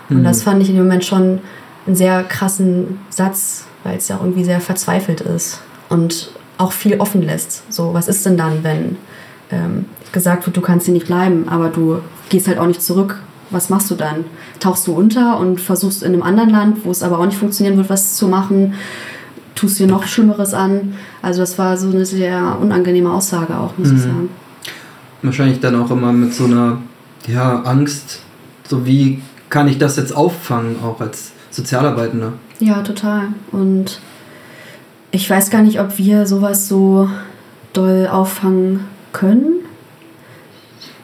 Und 0.09 0.19
Mhm. 0.19 0.23
das 0.23 0.43
fand 0.43 0.61
ich 0.61 0.69
in 0.69 0.75
dem 0.75 0.85
Moment 0.85 1.05
schon 1.05 1.39
einen 1.85 1.95
sehr 1.95 2.23
krassen 2.23 2.99
Satz, 3.09 3.65
weil 3.83 3.97
es 3.97 4.07
ja 4.07 4.17
irgendwie 4.21 4.43
sehr 4.43 4.59
verzweifelt 4.61 5.21
ist 5.21 5.61
und 5.89 6.31
auch 6.57 6.71
viel 6.71 6.99
offen 6.99 7.21
lässt. 7.21 7.71
So, 7.71 7.93
was 7.93 8.07
ist 8.07 8.25
denn 8.25 8.37
dann, 8.37 8.63
wenn 8.63 8.97
ähm, 9.51 9.85
gesagt 10.11 10.45
wird, 10.45 10.57
du 10.57 10.61
kannst 10.61 10.85
hier 10.87 10.93
nicht 10.93 11.07
bleiben, 11.07 11.47
aber 11.47 11.69
du 11.69 11.99
gehst 12.29 12.47
halt 12.47 12.57
auch 12.57 12.65
nicht 12.67 12.81
zurück? 12.81 13.21
Was 13.49 13.69
machst 13.69 13.89
du 13.89 13.95
dann? 13.95 14.25
Tauchst 14.59 14.85
du 14.87 14.93
unter 14.93 15.39
und 15.39 15.61
versuchst 15.61 16.03
in 16.03 16.11
einem 16.13 16.23
anderen 16.23 16.49
Land, 16.49 16.83
wo 16.83 16.91
es 16.91 17.01
aber 17.03 17.19
auch 17.19 17.25
nicht 17.25 17.37
funktionieren 17.37 17.77
wird, 17.77 17.89
was 17.89 18.15
zu 18.17 18.27
machen? 18.27 18.73
Tust 19.55 19.79
dir 19.79 19.87
noch 19.87 20.05
Schlimmeres 20.05 20.53
an? 20.53 20.95
Also 21.21 21.39
das 21.39 21.57
war 21.57 21.77
so 21.77 21.89
eine 21.89 22.05
sehr 22.05 22.57
unangenehme 22.61 23.09
Aussage 23.11 23.57
auch, 23.57 23.77
muss 23.77 23.87
ich 23.87 23.93
Mhm. 23.93 23.99
sagen. 23.99 24.29
Wahrscheinlich 25.21 25.59
dann 25.61 25.75
auch 25.81 25.89
immer 25.91 26.11
mit 26.11 26.33
so 26.33 26.43
einer 26.45 26.79
ja, 27.27 27.61
Angst, 27.61 28.19
so 28.67 28.85
wie 28.85 29.21
kann 29.49 29.67
ich 29.67 29.77
das 29.77 29.95
jetzt 29.97 30.15
auffangen, 30.15 30.77
auch 30.83 30.99
als 30.99 31.31
Sozialarbeitender? 31.51 32.33
Ja, 32.59 32.81
total. 32.81 33.29
Und 33.51 33.99
ich 35.11 35.29
weiß 35.29 35.49
gar 35.49 35.61
nicht, 35.61 35.79
ob 35.79 35.97
wir 35.97 36.25
sowas 36.25 36.67
so 36.67 37.09
doll 37.73 38.07
auffangen 38.11 38.81
können. 39.13 39.59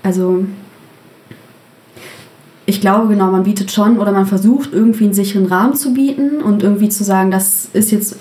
Also 0.01 0.45
ich 2.65 2.81
glaube 2.81 3.07
genau, 3.07 3.31
man 3.31 3.43
bietet 3.43 3.71
schon 3.71 3.99
oder 3.99 4.11
man 4.11 4.25
versucht 4.25 4.73
irgendwie 4.73 5.05
einen 5.05 5.13
sicheren 5.13 5.45
Rahmen 5.45 5.75
zu 5.75 5.93
bieten 5.93 6.41
und 6.41 6.63
irgendwie 6.63 6.89
zu 6.89 7.03
sagen, 7.03 7.31
das 7.31 7.69
ist 7.73 7.91
jetzt 7.91 8.17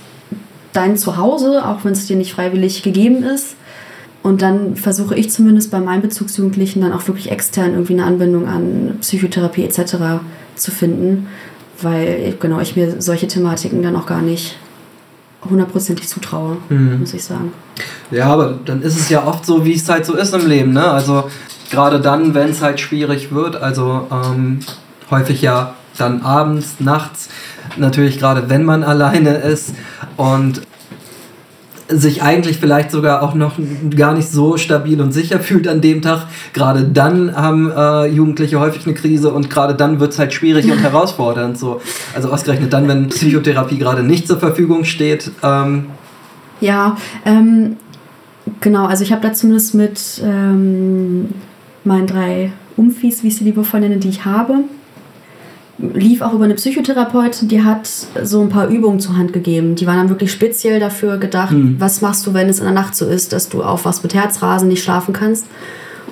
dein 0.72 0.96
Zuhause, 0.96 1.66
auch 1.66 1.84
wenn 1.84 1.92
es 1.92 2.06
dir 2.06 2.16
nicht 2.16 2.32
freiwillig 2.32 2.82
gegeben 2.82 3.22
ist. 3.22 3.56
Und 4.22 4.40
dann 4.40 4.76
versuche 4.76 5.16
ich 5.16 5.30
zumindest 5.30 5.70
bei 5.70 5.80
meinen 5.80 6.02
Bezugsjugendlichen 6.02 6.80
dann 6.80 6.92
auch 6.92 7.06
wirklich 7.08 7.30
extern 7.30 7.72
irgendwie 7.72 7.94
eine 7.94 8.04
Anbindung 8.04 8.46
an 8.46 8.98
Psychotherapie 9.00 9.64
etc. 9.64 9.96
zu 10.54 10.70
finden, 10.70 11.26
weil 11.80 12.34
genau 12.38 12.60
ich 12.60 12.76
mir 12.76 13.00
solche 13.00 13.26
Thematiken 13.26 13.82
dann 13.82 13.96
auch 13.96 14.06
gar 14.06 14.22
nicht 14.22 14.56
hundertprozentig 15.48 16.08
zutraue, 16.08 16.58
mhm. 16.68 17.00
muss 17.00 17.14
ich 17.14 17.24
sagen. 17.24 17.52
Ja, 18.12 18.26
aber 18.26 18.58
dann 18.64 18.82
ist 18.82 18.98
es 18.98 19.08
ja 19.08 19.26
oft 19.26 19.44
so, 19.44 19.64
wie 19.64 19.74
es 19.74 19.88
halt 19.88 20.06
so 20.06 20.14
ist 20.14 20.32
im 20.34 20.46
Leben. 20.46 20.72
Ne? 20.72 20.84
Also 20.84 21.24
gerade 21.70 22.00
dann, 22.00 22.34
wenn 22.34 22.50
es 22.50 22.62
halt 22.62 22.78
schwierig 22.78 23.32
wird, 23.32 23.56
also 23.56 24.06
ähm, 24.10 24.60
häufig 25.10 25.42
ja 25.42 25.74
dann 25.98 26.22
abends, 26.22 26.76
nachts, 26.78 27.28
natürlich 27.76 28.18
gerade 28.18 28.48
wenn 28.48 28.64
man 28.64 28.84
alleine 28.84 29.36
ist 29.38 29.74
und 30.16 30.62
sich 31.98 32.22
eigentlich 32.22 32.58
vielleicht 32.58 32.90
sogar 32.90 33.22
auch 33.22 33.34
noch 33.34 33.52
gar 33.94 34.14
nicht 34.14 34.28
so 34.28 34.56
stabil 34.56 35.00
und 35.00 35.12
sicher 35.12 35.40
fühlt 35.40 35.68
an 35.68 35.80
dem 35.80 36.02
Tag. 36.02 36.26
Gerade 36.52 36.84
dann 36.84 37.34
haben 37.36 37.70
äh, 37.70 38.06
Jugendliche 38.06 38.58
häufig 38.60 38.86
eine 38.86 38.94
Krise 38.94 39.32
und 39.32 39.50
gerade 39.50 39.74
dann 39.74 40.00
wird 40.00 40.12
es 40.12 40.18
halt 40.18 40.32
schwierig 40.32 40.70
und 40.70 40.78
herausfordernd. 40.82 41.58
So. 41.58 41.80
Also 42.14 42.30
ausgerechnet 42.30 42.72
dann, 42.72 42.88
wenn 42.88 43.08
Psychotherapie 43.08 43.78
gerade 43.78 44.02
nicht 44.02 44.26
zur 44.26 44.38
Verfügung 44.38 44.84
steht. 44.84 45.30
Ähm 45.42 45.86
ja, 46.60 46.96
ähm, 47.24 47.76
genau. 48.60 48.86
Also 48.86 49.04
ich 49.04 49.12
habe 49.12 49.22
da 49.22 49.32
zumindest 49.32 49.74
mit 49.74 50.22
ähm, 50.24 51.30
meinen 51.84 52.06
drei 52.06 52.52
Umfies, 52.76 53.22
wie 53.22 53.28
ich 53.28 53.36
sie 53.36 53.44
liebevoll 53.44 53.80
nenne, 53.80 53.98
die 53.98 54.08
ich 54.08 54.24
habe, 54.24 54.54
lief 55.78 56.20
auch 56.20 56.32
über 56.34 56.44
eine 56.44 56.54
Psychotherapeutin, 56.54 57.48
die 57.48 57.62
hat 57.62 57.88
so 58.22 58.40
ein 58.40 58.48
paar 58.48 58.68
Übungen 58.68 59.00
zur 59.00 59.16
Hand 59.16 59.32
gegeben. 59.32 59.74
Die 59.74 59.86
waren 59.86 59.96
dann 59.96 60.08
wirklich 60.10 60.30
speziell 60.30 60.78
dafür 60.78 61.18
gedacht, 61.18 61.52
mhm. 61.52 61.76
was 61.78 62.00
machst 62.00 62.26
du, 62.26 62.34
wenn 62.34 62.48
es 62.48 62.58
in 62.58 62.64
der 62.64 62.74
Nacht 62.74 62.94
so 62.94 63.06
ist, 63.06 63.32
dass 63.32 63.48
du 63.48 63.62
aufwachst 63.62 64.02
mit 64.02 64.14
Herzrasen, 64.14 64.68
nicht 64.68 64.82
schlafen 64.82 65.12
kannst. 65.12 65.46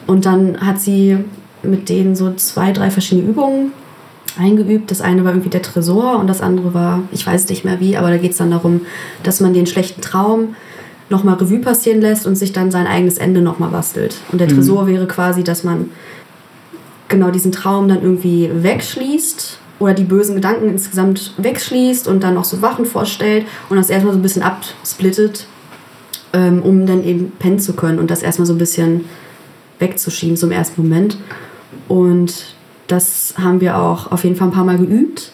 Und 0.06 0.26
dann 0.26 0.60
hat 0.60 0.80
sie 0.80 1.18
mit 1.62 1.88
denen 1.88 2.16
so 2.16 2.32
zwei, 2.34 2.72
drei 2.72 2.90
verschiedene 2.90 3.28
Übungen 3.28 3.72
eingeübt. 4.38 4.90
Das 4.90 5.00
eine 5.00 5.24
war 5.24 5.32
irgendwie 5.32 5.50
der 5.50 5.62
Tresor 5.62 6.18
und 6.18 6.26
das 6.26 6.40
andere 6.40 6.72
war, 6.74 7.02
ich 7.12 7.26
weiß 7.26 7.48
nicht 7.48 7.64
mehr 7.64 7.80
wie, 7.80 7.96
aber 7.96 8.10
da 8.10 8.16
geht 8.16 8.32
es 8.32 8.38
dann 8.38 8.50
darum, 8.50 8.82
dass 9.22 9.40
man 9.40 9.52
den 9.52 9.66
schlechten 9.66 10.00
Traum 10.00 10.54
nochmal 11.10 11.34
Revue 11.34 11.58
passieren 11.58 12.00
lässt 12.00 12.26
und 12.26 12.36
sich 12.36 12.52
dann 12.52 12.70
sein 12.70 12.86
eigenes 12.86 13.18
Ende 13.18 13.42
nochmal 13.42 13.70
bastelt. 13.70 14.16
Und 14.32 14.40
der 14.40 14.48
mhm. 14.48 14.54
Tresor 14.54 14.86
wäre 14.86 15.06
quasi, 15.06 15.42
dass 15.42 15.64
man 15.64 15.90
genau 17.10 17.30
diesen 17.30 17.52
Traum 17.52 17.88
dann 17.88 18.02
irgendwie 18.02 18.50
wegschließt 18.52 19.58
oder 19.78 19.92
die 19.92 20.04
bösen 20.04 20.34
Gedanken 20.34 20.68
insgesamt 20.68 21.34
wegschließt 21.36 22.08
und 22.08 22.22
dann 22.22 22.34
noch 22.34 22.44
so 22.44 22.62
Wachen 22.62 22.86
vorstellt 22.86 23.46
und 23.68 23.76
das 23.76 23.90
erstmal 23.90 24.14
so 24.14 24.18
ein 24.18 24.22
bisschen 24.22 24.42
absplittet, 24.42 25.46
ähm, 26.32 26.62
um 26.62 26.86
dann 26.86 27.04
eben 27.04 27.32
pennen 27.38 27.58
zu 27.58 27.74
können 27.74 27.98
und 27.98 28.10
das 28.10 28.22
erstmal 28.22 28.46
so 28.46 28.54
ein 28.54 28.58
bisschen 28.58 29.04
wegzuschieben, 29.78 30.36
so 30.36 30.46
im 30.46 30.52
ersten 30.52 30.80
Moment. 30.82 31.18
Und 31.88 32.54
das 32.86 33.34
haben 33.36 33.60
wir 33.60 33.78
auch 33.78 34.10
auf 34.12 34.24
jeden 34.24 34.36
Fall 34.36 34.48
ein 34.48 34.52
paar 34.52 34.64
Mal 34.64 34.78
geübt. 34.78 35.32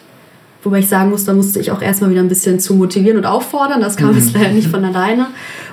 Wobei 0.62 0.80
ich 0.80 0.88
sagen 0.88 1.10
muss, 1.10 1.24
da 1.24 1.32
musste 1.32 1.60
ich 1.60 1.70
auch 1.70 1.80
erstmal 1.80 2.10
wieder 2.10 2.20
ein 2.20 2.28
bisschen 2.28 2.58
zu 2.58 2.74
motivieren 2.74 3.18
und 3.18 3.24
auffordern. 3.24 3.80
Das 3.80 3.96
kam 3.96 4.10
mhm. 4.10 4.16
jetzt 4.16 4.34
leider 4.34 4.50
nicht 4.50 4.68
von 4.68 4.84
alleine. 4.84 5.28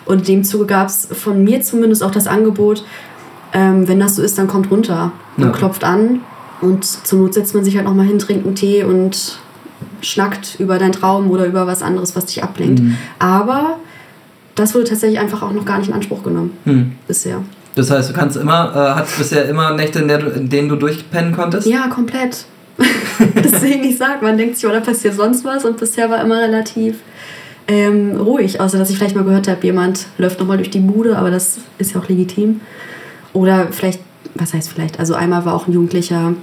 Und 0.06 0.20
in 0.20 0.26
dem 0.26 0.44
Zuge 0.44 0.66
gab 0.66 0.88
es 0.88 1.08
von 1.12 1.44
mir 1.44 1.62
zumindest 1.62 2.04
auch 2.04 2.12
das 2.12 2.28
Angebot, 2.28 2.84
ähm, 3.54 3.88
wenn 3.88 4.00
das 4.00 4.16
so 4.16 4.22
ist, 4.22 4.38
dann 4.38 4.48
kommt 4.48 4.70
runter 4.72 5.12
und 5.38 5.44
ja. 5.44 5.50
klopft 5.52 5.84
an. 5.84 6.22
Und 6.62 6.86
zur 6.86 7.20
Not 7.20 7.34
setzt 7.34 7.54
man 7.54 7.64
sich 7.64 7.76
halt 7.76 7.86
nochmal 7.86 8.06
hin, 8.06 8.20
trinkt 8.20 8.46
einen 8.46 8.56
Tee 8.56 8.84
und 8.84 9.40
schnackt 10.02 10.60
über 10.60 10.80
deinen 10.80 10.94
Traum 10.94 11.30
oder 11.30 11.46
über 11.46 11.68
was 11.68 11.82
anderes, 11.82 12.16
was 12.16 12.26
dich 12.26 12.44
ablenkt. 12.44 12.82
Mhm. 12.82 12.98
Aber 13.20 13.78
das 14.56 14.74
wurde 14.74 14.86
tatsächlich 14.86 15.20
einfach 15.20 15.42
auch 15.42 15.52
noch 15.52 15.66
gar 15.66 15.80
nicht 15.80 15.90
in 15.90 15.94
Anspruch 15.94 16.24
genommen 16.24 16.52
mhm. 16.66 16.94
bisher. 17.08 17.44
Das 17.76 17.90
heißt, 17.90 18.10
du 18.10 18.14
kannst 18.14 18.38
immer, 18.38 18.72
äh, 18.76 19.00
hattest 19.00 19.18
bisher 19.18 19.46
immer 19.50 19.74
Nächte, 19.74 20.00
in, 20.00 20.08
du, 20.08 20.30
in 20.30 20.50
denen 20.50 20.70
du 20.70 20.76
durchpennen 20.76 21.34
konntest? 21.34 21.68
Ja, 21.68 21.88
komplett. 21.88 22.46
Deswegen, 23.36 23.84
ich 23.84 23.98
sag, 23.98 24.22
man 24.22 24.38
denkt 24.38 24.58
sich, 24.58 24.68
oder 24.68 24.82
passiert 24.82 25.16
sonst 25.16 25.44
was 25.44 25.66
und 25.66 25.78
bisher 25.78 26.10
war 26.10 26.22
immer 26.22 26.42
relativ 26.42 26.98
ähm, 27.68 28.18
ruhig, 28.18 28.60
außer 28.60 28.78
dass 28.78 28.90
ich 28.90 28.98
vielleicht 28.98 29.16
mal 29.16 29.24
gehört 29.24 29.48
habe, 29.48 29.66
jemand 29.66 30.08
läuft 30.18 30.40
nochmal 30.40 30.58
durch 30.58 30.70
die 30.70 30.80
Bude, 30.80 31.18
aber 31.18 31.32
das 31.32 31.58
ist 31.78 31.94
ja 31.94 32.02
auch 32.02 32.10
legitim. 32.10 32.62
Oder 33.34 33.68
vielleicht, 33.72 34.00
was 34.36 34.54
heißt 34.54 34.70
vielleicht, 34.70 35.00
also 35.00 35.16
einmal 35.16 35.46
war 35.46 35.56
auch 35.56 35.68
ein 35.68 35.74
Jugendlicher 35.74 36.34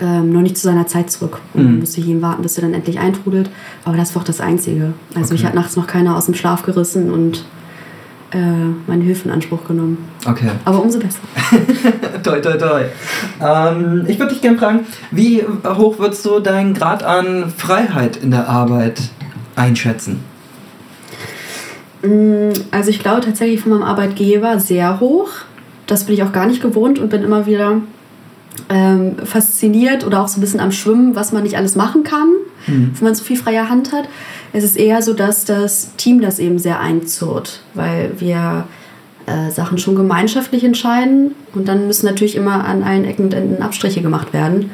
ähm, 0.00 0.32
noch 0.32 0.40
nicht 0.40 0.56
zu 0.56 0.64
seiner 0.64 0.86
Zeit 0.86 1.10
zurück 1.10 1.40
und 1.52 1.74
mhm. 1.74 1.80
musste 1.80 2.00
ich 2.00 2.08
ihm 2.08 2.22
warten, 2.22 2.42
bis 2.42 2.56
er 2.56 2.62
dann 2.62 2.74
endlich 2.74 2.98
eintrudelt. 2.98 3.50
Aber 3.84 3.96
das 3.96 4.14
war 4.14 4.22
auch 4.22 4.26
das 4.26 4.40
Einzige. 4.40 4.94
Also 5.14 5.32
okay. 5.32 5.34
ich 5.34 5.44
hat 5.44 5.54
nachts 5.54 5.76
noch 5.76 5.86
keiner 5.86 6.16
aus 6.16 6.26
dem 6.26 6.34
Schlaf 6.34 6.62
gerissen 6.62 7.12
und 7.12 7.44
äh, 8.32 8.38
meine 8.86 9.04
Hilfe 9.04 9.28
in 9.28 9.34
Anspruch 9.34 9.66
genommen. 9.66 9.98
Okay. 10.26 10.50
Aber 10.64 10.82
umso 10.82 10.98
besser. 10.98 11.20
toi, 12.22 12.40
toi, 12.40 12.56
toi. 12.56 12.82
Ähm, 13.40 14.04
ich 14.08 14.18
würde 14.18 14.32
dich 14.32 14.42
gerne 14.42 14.58
fragen, 14.58 14.80
wie 15.10 15.44
hoch 15.64 15.98
würdest 15.98 16.24
du 16.26 16.40
deinen 16.40 16.74
Grad 16.74 17.02
an 17.02 17.52
Freiheit 17.56 18.16
in 18.16 18.30
der 18.30 18.48
Arbeit 18.48 19.02
einschätzen? 19.54 20.20
Mm, 22.02 22.50
also 22.70 22.90
ich 22.90 22.98
glaube 22.98 23.20
tatsächlich 23.20 23.60
von 23.60 23.72
meinem 23.72 23.84
Arbeitgeber 23.84 24.58
sehr 24.58 24.98
hoch 25.00 25.28
das 25.86 26.04
bin 26.04 26.14
ich 26.14 26.22
auch 26.22 26.32
gar 26.32 26.46
nicht 26.46 26.62
gewohnt 26.62 26.98
und 26.98 27.10
bin 27.10 27.22
immer 27.22 27.46
wieder 27.46 27.80
ähm, 28.68 29.16
fasziniert 29.24 30.06
oder 30.06 30.22
auch 30.22 30.28
so 30.28 30.38
ein 30.38 30.40
bisschen 30.40 30.60
am 30.60 30.72
Schwimmen, 30.72 31.14
was 31.14 31.32
man 31.32 31.42
nicht 31.42 31.56
alles 31.56 31.76
machen 31.76 32.04
kann, 32.04 32.28
mhm. 32.66 32.92
wenn 32.94 33.04
man 33.04 33.14
so 33.14 33.24
viel 33.24 33.36
freie 33.36 33.68
Hand 33.68 33.92
hat. 33.92 34.08
Es 34.52 34.64
ist 34.64 34.76
eher 34.76 35.02
so, 35.02 35.12
dass 35.12 35.44
das 35.44 35.94
Team 35.96 36.20
das 36.20 36.38
eben 36.38 36.58
sehr 36.58 36.80
einzurrt, 36.80 37.60
weil 37.74 38.12
wir 38.18 38.64
äh, 39.26 39.50
Sachen 39.50 39.78
schon 39.78 39.96
gemeinschaftlich 39.96 40.64
entscheiden 40.64 41.34
und 41.54 41.66
dann 41.66 41.86
müssen 41.86 42.06
natürlich 42.06 42.36
immer 42.36 42.64
an 42.64 42.82
allen 42.82 43.04
Ecken 43.04 43.24
und 43.24 43.34
Enden 43.34 43.62
Abstriche 43.62 44.02
gemacht 44.02 44.32
werden. 44.32 44.70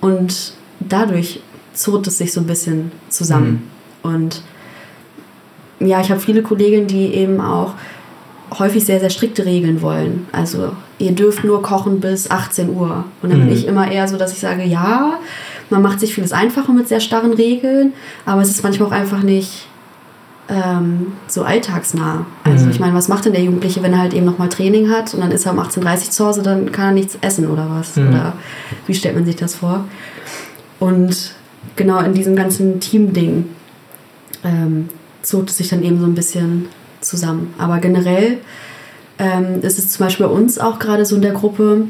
Und 0.00 0.54
dadurch 0.80 1.40
zurrt 1.74 2.06
es 2.06 2.18
sich 2.18 2.32
so 2.32 2.40
ein 2.40 2.46
bisschen 2.46 2.90
zusammen. 3.08 3.70
Mhm. 4.02 4.10
Und 4.10 4.42
ja, 5.80 6.00
ich 6.00 6.10
habe 6.10 6.20
viele 6.20 6.42
Kolleginnen, 6.42 6.86
die 6.86 7.14
eben 7.14 7.40
auch 7.40 7.74
häufig 8.58 8.84
sehr, 8.84 9.00
sehr 9.00 9.10
strikte 9.10 9.44
Regeln 9.44 9.82
wollen. 9.82 10.26
Also 10.32 10.72
ihr 10.98 11.12
dürft 11.12 11.44
nur 11.44 11.62
kochen 11.62 12.00
bis 12.00 12.30
18 12.30 12.70
Uhr. 12.70 13.04
Und 13.22 13.30
dann 13.30 13.40
mhm. 13.40 13.48
bin 13.48 13.56
ich 13.56 13.66
immer 13.66 13.90
eher 13.90 14.08
so, 14.08 14.16
dass 14.16 14.32
ich 14.32 14.40
sage, 14.40 14.64
ja, 14.64 15.18
man 15.70 15.82
macht 15.82 16.00
sich 16.00 16.14
vieles 16.14 16.32
einfacher 16.32 16.72
mit 16.72 16.88
sehr 16.88 17.00
starren 17.00 17.32
Regeln, 17.32 17.92
aber 18.26 18.42
es 18.42 18.50
ist 18.50 18.62
manchmal 18.62 18.88
auch 18.88 18.92
einfach 18.92 19.22
nicht 19.22 19.66
ähm, 20.48 21.12
so 21.28 21.42
alltagsnah. 21.44 22.26
Also 22.44 22.66
mhm. 22.66 22.70
ich 22.72 22.80
meine, 22.80 22.94
was 22.94 23.08
macht 23.08 23.24
denn 23.24 23.32
der 23.32 23.42
Jugendliche, 23.42 23.82
wenn 23.82 23.92
er 23.92 24.00
halt 24.00 24.14
eben 24.14 24.26
nochmal 24.26 24.48
Training 24.48 24.90
hat 24.90 25.14
und 25.14 25.20
dann 25.20 25.30
ist 25.30 25.46
er 25.46 25.52
um 25.52 25.60
18.30 25.60 25.80
Uhr 25.82 26.10
zu 26.10 26.26
Hause, 26.26 26.42
dann 26.42 26.72
kann 26.72 26.86
er 26.86 26.92
nichts 26.92 27.16
essen 27.20 27.48
oder 27.48 27.68
was? 27.70 27.96
Mhm. 27.96 28.08
Oder 28.08 28.34
wie 28.86 28.94
stellt 28.94 29.14
man 29.14 29.24
sich 29.24 29.36
das 29.36 29.54
vor? 29.54 29.86
Und 30.78 31.34
genau 31.76 32.00
in 32.00 32.12
diesem 32.12 32.36
ganzen 32.36 32.80
Team-Ding 32.80 33.46
ähm, 34.44 34.88
zog 35.22 35.48
es 35.48 35.56
sich 35.56 35.68
dann 35.68 35.82
eben 35.82 36.00
so 36.00 36.06
ein 36.06 36.14
bisschen 36.14 36.66
zusammen. 37.02 37.54
Aber 37.58 37.78
generell 37.78 38.38
ähm, 39.18 39.60
ist 39.62 39.78
es 39.78 39.90
zum 39.90 40.06
Beispiel 40.06 40.26
bei 40.26 40.32
uns 40.32 40.58
auch 40.58 40.78
gerade 40.78 41.04
so 41.04 41.16
in 41.16 41.22
der 41.22 41.32
Gruppe, 41.32 41.86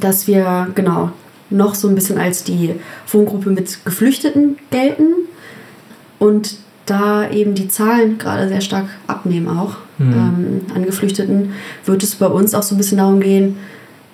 dass 0.00 0.26
wir 0.26 0.68
genau 0.74 1.10
noch 1.50 1.74
so 1.74 1.88
ein 1.88 1.94
bisschen 1.94 2.18
als 2.18 2.44
die 2.44 2.74
Wohngruppe 3.08 3.50
mit 3.50 3.84
Geflüchteten 3.84 4.56
gelten 4.70 5.12
und 6.18 6.56
da 6.86 7.30
eben 7.30 7.54
die 7.54 7.68
Zahlen 7.68 8.18
gerade 8.18 8.48
sehr 8.48 8.60
stark 8.60 8.86
abnehmen 9.06 9.48
auch 9.48 9.76
mhm. 9.98 10.12
ähm, 10.12 10.60
an 10.74 10.84
Geflüchteten, 10.84 11.52
wird 11.84 12.02
es 12.02 12.16
bei 12.16 12.26
uns 12.26 12.54
auch 12.54 12.62
so 12.62 12.74
ein 12.74 12.78
bisschen 12.78 12.98
darum 12.98 13.20
gehen, 13.20 13.56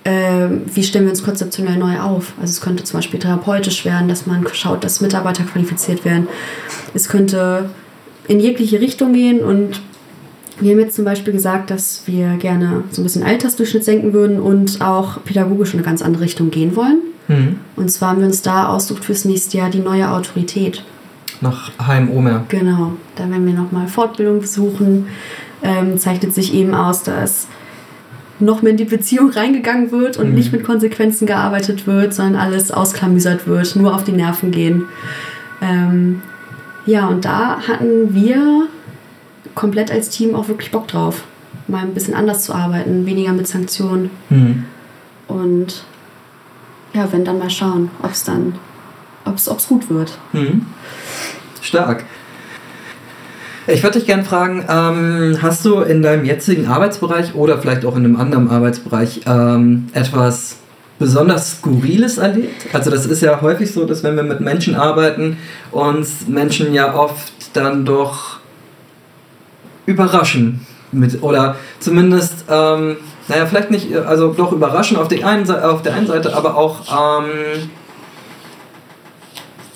äh, 0.05 0.49
wie 0.73 0.83
stellen 0.83 1.05
wir 1.05 1.11
uns 1.11 1.23
konzeptionell 1.23 1.77
neu 1.77 2.01
auf. 2.01 2.33
Also 2.41 2.51
es 2.51 2.61
könnte 2.61 2.85
zum 2.85 2.99
Beispiel 2.99 3.21
therapeutisch 3.21 3.85
werden, 3.85 4.09
dass 4.09 4.27
man 4.27 4.47
schaut, 4.53 4.85
dass 4.85 5.01
Mitarbeiter 5.01 5.45
qualifiziert 5.45 6.05
werden. 6.05 6.29
Es 6.95 7.09
könnte 7.09 7.71
in 8.29 8.41
jegliche 8.41 8.81
Richtung 8.81 9.13
gehen 9.13 9.43
und 9.43 9.81
wir 10.61 10.73
haben 10.73 10.81
jetzt 10.81 10.97
zum 10.97 11.05
Beispiel 11.05 11.33
gesagt, 11.33 11.71
dass 11.71 12.03
wir 12.07 12.37
gerne 12.37 12.85
so 12.91 13.01
ein 13.01 13.05
bisschen 13.05 13.23
Altersdurchschnitt 13.23 13.85
senken 13.85 14.13
würden 14.13 14.41
und 14.41 14.81
auch 14.81 15.23
pädagogisch 15.25 15.73
in 15.73 15.81
eine 15.81 15.87
ganz 15.87 16.03
andere 16.03 16.25
Richtung 16.25 16.51
gehen 16.51 16.77
wollen. 16.77 17.01
Mhm. 17.29 17.57
Und 17.77 17.91
zwar 17.91 18.11
haben 18.11 18.21
wir 18.21 18.27
uns 18.27 18.43
da 18.43 18.69
ausgesucht 18.69 19.05
fürs 19.05 19.25
nächste 19.25 19.59
Jahr 19.59 19.71
die 19.71 19.79
neue 19.79 20.11
Autorität. 20.11 20.85
Nach 21.41 21.71
HMO 21.79 22.23
Genau, 22.49 22.93
da 23.17 23.31
werden 23.31 23.47
wir 23.47 23.55
nochmal 23.55 23.89
Fortbildung 23.89 24.41
besuchen. 24.41 25.07
Ähm, 25.63 25.99
zeichnet 25.99 26.35
sich 26.35 26.55
eben 26.55 26.75
aus, 26.75 27.03
dass 27.03 27.47
noch 28.41 28.63
mehr 28.63 28.73
in 28.73 28.77
die 28.79 28.85
Beziehung 28.85 29.31
reingegangen 29.31 29.91
wird 29.91 30.17
und 30.17 30.31
mhm. 30.31 30.35
nicht 30.35 30.53
mit 30.53 30.65
Konsequenzen 30.65 31.27
gearbeitet 31.27 31.87
wird, 31.87 32.15
sondern 32.15 32.37
alles 32.37 32.71
ausklamüsert 32.71 33.47
wird, 33.47 33.77
nur 33.77 33.95
auf 33.95 34.05
die 34.05 34.13
Nerven 34.13 34.51
gehen. 34.51 34.85
Ähm, 35.63 36.23
ja, 36.87 37.07
und 37.07 37.25
da 37.25 37.61
hatten 37.69 38.15
wir 38.15 38.67
komplett 39.55 39.91
als 39.91 40.11
Team 40.11 40.35
auch 40.35 40.49
wirklich 40.49 40.71
Bock 40.71 40.89
drauf, 40.89 41.25
mal 41.69 41.83
ein 41.83 41.95
bisschen 41.95 42.15
anders 42.15 42.43
zu 42.43 42.55
arbeiten, 42.55 43.07
weniger 43.07 43.33
mit 43.33 43.47
Sanktionen. 43.47 44.11
Mhm. 44.29 44.65
Und 45.29 45.85
ja, 46.93 47.13
wenn 47.13 47.25
dann 47.25 47.39
mal 47.39 47.51
schauen, 47.51 47.91
ob 48.03 48.11
es 48.13 48.25
dann, 48.25 48.55
ob 49.25 49.37
es 49.37 49.69
gut 49.69 49.89
wird. 49.91 50.19
Mhm. 50.33 50.67
Stark. 51.63 52.05
Ich 53.67 53.83
würde 53.83 53.99
dich 53.99 54.07
gerne 54.07 54.25
fragen, 54.25 54.65
ähm, 54.69 55.39
hast 55.43 55.65
du 55.65 55.81
in 55.81 56.03
deinem 56.03 56.25
jetzigen 56.25 56.67
Arbeitsbereich 56.67 57.35
oder 57.35 57.59
vielleicht 57.59 57.85
auch 57.85 57.95
in 57.95 58.05
einem 58.05 58.17
anderen 58.17 58.51
Arbeitsbereich 58.51 59.21
ähm, 59.27 59.89
etwas 59.93 60.57
besonders 60.99 61.59
Skurriles 61.59 62.19
erlebt? 62.19 62.67
Also 62.73 62.91
das 62.91 63.07
ist 63.07 63.23
ja 63.23 63.41
häufig 63.41 63.71
so, 63.73 63.85
dass 63.85 64.03
wenn 64.03 64.17
wir 64.17 64.23
mit 64.23 64.41
Menschen 64.41 64.75
arbeiten, 64.75 65.39
uns 65.71 66.27
Menschen 66.27 66.75
ja 66.75 66.95
oft 66.95 67.33
dann 67.53 67.85
doch 67.85 68.40
überraschen. 69.87 70.67
Mit, 70.93 71.23
oder 71.23 71.55
zumindest, 71.79 72.47
ähm, 72.51 72.97
naja, 73.29 73.47
vielleicht 73.47 73.71
nicht, 73.71 73.95
also 73.95 74.33
doch 74.33 74.51
überraschen 74.51 74.97
auf, 74.97 75.07
die 75.07 75.23
einen, 75.23 75.49
auf 75.49 75.83
der 75.83 75.95
einen 75.95 76.09
Seite, 76.09 76.35
aber 76.35 76.57
auch, 76.57 76.81
ähm, 76.91 77.71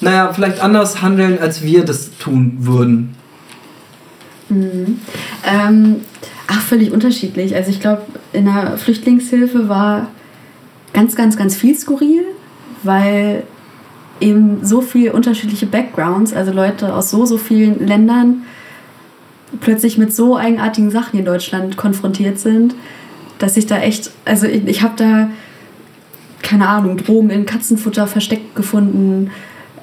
naja, 0.00 0.32
vielleicht 0.32 0.60
anders 0.60 1.02
handeln, 1.02 1.38
als 1.40 1.62
wir 1.62 1.84
das 1.84 2.18
tun 2.18 2.56
würden. 2.58 3.14
Mhm. 4.48 5.00
Ähm, 5.46 6.00
ach, 6.48 6.60
völlig 6.60 6.90
unterschiedlich. 6.90 7.54
Also 7.54 7.70
ich 7.70 7.80
glaube, 7.80 8.02
in 8.32 8.46
der 8.46 8.76
Flüchtlingshilfe 8.76 9.68
war 9.68 10.08
ganz, 10.92 11.14
ganz, 11.14 11.36
ganz 11.36 11.54
viel 11.54 11.76
skurril, 11.76 12.24
weil 12.82 13.44
eben 14.20 14.64
so 14.64 14.80
viele 14.80 15.12
unterschiedliche 15.12 15.66
Backgrounds, 15.66 16.32
also 16.32 16.52
Leute 16.52 16.94
aus 16.94 17.10
so, 17.10 17.24
so 17.24 17.38
vielen 17.38 17.86
Ländern 17.86 18.42
plötzlich 19.60 19.98
mit 19.98 20.14
so 20.14 20.36
eigenartigen 20.36 20.90
Sachen 20.90 21.18
in 21.18 21.24
Deutschland 21.24 21.76
konfrontiert 21.76 22.38
sind, 22.38 22.74
dass 23.38 23.56
ich 23.56 23.66
da 23.66 23.78
echt, 23.78 24.10
also 24.24 24.46
ich, 24.46 24.66
ich 24.66 24.82
habe 24.82 24.94
da, 24.96 25.30
keine 26.42 26.68
Ahnung, 26.68 26.96
Drogen 26.96 27.30
in 27.30 27.46
Katzenfutter 27.46 28.06
versteckt 28.06 28.54
gefunden. 28.54 29.30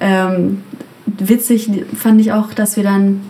Ähm, 0.00 0.62
witzig 1.06 1.70
fand 1.96 2.20
ich 2.20 2.32
auch, 2.32 2.54
dass 2.54 2.76
wir 2.76 2.84
dann 2.84 3.20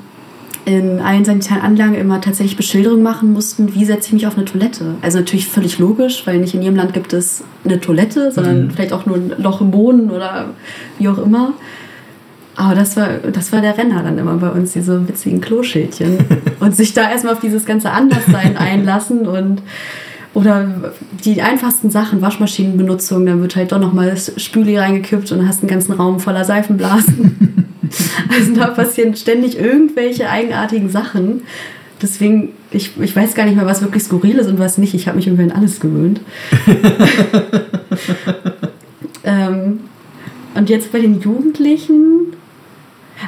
in 0.64 1.00
allen 1.00 1.24
sanitären 1.24 1.60
Anlagen 1.60 1.94
immer 1.94 2.20
tatsächlich 2.20 2.56
Beschilderung 2.56 3.02
machen 3.02 3.32
mussten, 3.32 3.74
wie 3.74 3.84
setze 3.84 4.08
ich 4.08 4.12
mich 4.12 4.26
auf 4.26 4.36
eine 4.36 4.44
Toilette. 4.44 4.94
Also 5.02 5.18
natürlich 5.18 5.48
völlig 5.48 5.78
logisch, 5.78 6.24
weil 6.24 6.38
nicht 6.38 6.54
in 6.54 6.62
jedem 6.62 6.76
Land 6.76 6.94
gibt 6.94 7.12
es 7.12 7.42
eine 7.64 7.80
Toilette, 7.80 8.30
sondern 8.30 8.66
mhm. 8.66 8.70
vielleicht 8.70 8.92
auch 8.92 9.04
nur 9.04 9.16
ein 9.16 9.32
Loch 9.38 9.60
im 9.60 9.72
Boden 9.72 10.10
oder 10.10 10.50
wie 10.98 11.08
auch 11.08 11.18
immer. 11.18 11.54
Aber 12.54 12.74
das 12.74 12.96
war, 12.96 13.08
das 13.32 13.52
war 13.52 13.60
der 13.60 13.78
Renner 13.78 14.02
dann 14.02 14.18
immer 14.18 14.36
bei 14.36 14.50
uns, 14.50 14.72
diese 14.72 15.08
witzigen 15.08 15.40
Kloschildchen. 15.40 16.18
und 16.60 16.76
sich 16.76 16.92
da 16.92 17.10
erstmal 17.10 17.34
auf 17.34 17.40
dieses 17.40 17.64
ganze 17.64 17.90
Anderssein 17.90 18.56
einlassen 18.56 19.26
und 19.26 19.62
oder 20.34 20.92
die 21.24 21.42
einfachsten 21.42 21.90
Sachen, 21.90 22.22
Waschmaschinenbenutzung, 22.22 23.26
dann 23.26 23.42
wird 23.42 23.54
halt 23.54 23.72
doch 23.72 23.78
nochmal 23.78 24.10
das 24.10 24.32
Spüli 24.38 24.78
reingekippt 24.78 25.30
und 25.30 25.46
hast 25.46 25.60
einen 25.60 25.68
ganzen 25.68 25.92
Raum 25.92 26.20
voller 26.20 26.44
Seifenblasen. 26.44 27.66
also 28.30 28.54
da 28.54 28.68
passieren 28.68 29.14
ständig 29.14 29.58
irgendwelche 29.58 30.30
eigenartigen 30.30 30.88
Sachen. 30.88 31.42
Deswegen, 32.00 32.50
ich, 32.70 32.92
ich 33.00 33.14
weiß 33.14 33.34
gar 33.34 33.44
nicht 33.44 33.56
mehr, 33.56 33.66
was 33.66 33.82
wirklich 33.82 34.02
skurril 34.02 34.38
ist 34.38 34.48
und 34.48 34.58
was 34.58 34.78
nicht. 34.78 34.94
Ich 34.94 35.06
habe 35.06 35.16
mich 35.16 35.26
irgendwie 35.26 35.44
an 35.44 35.52
alles 35.52 35.80
gewöhnt. 35.80 36.20
ähm, 39.24 39.80
und 40.54 40.70
jetzt 40.70 40.92
bei 40.92 41.00
den 41.00 41.20
Jugendlichen 41.20 42.32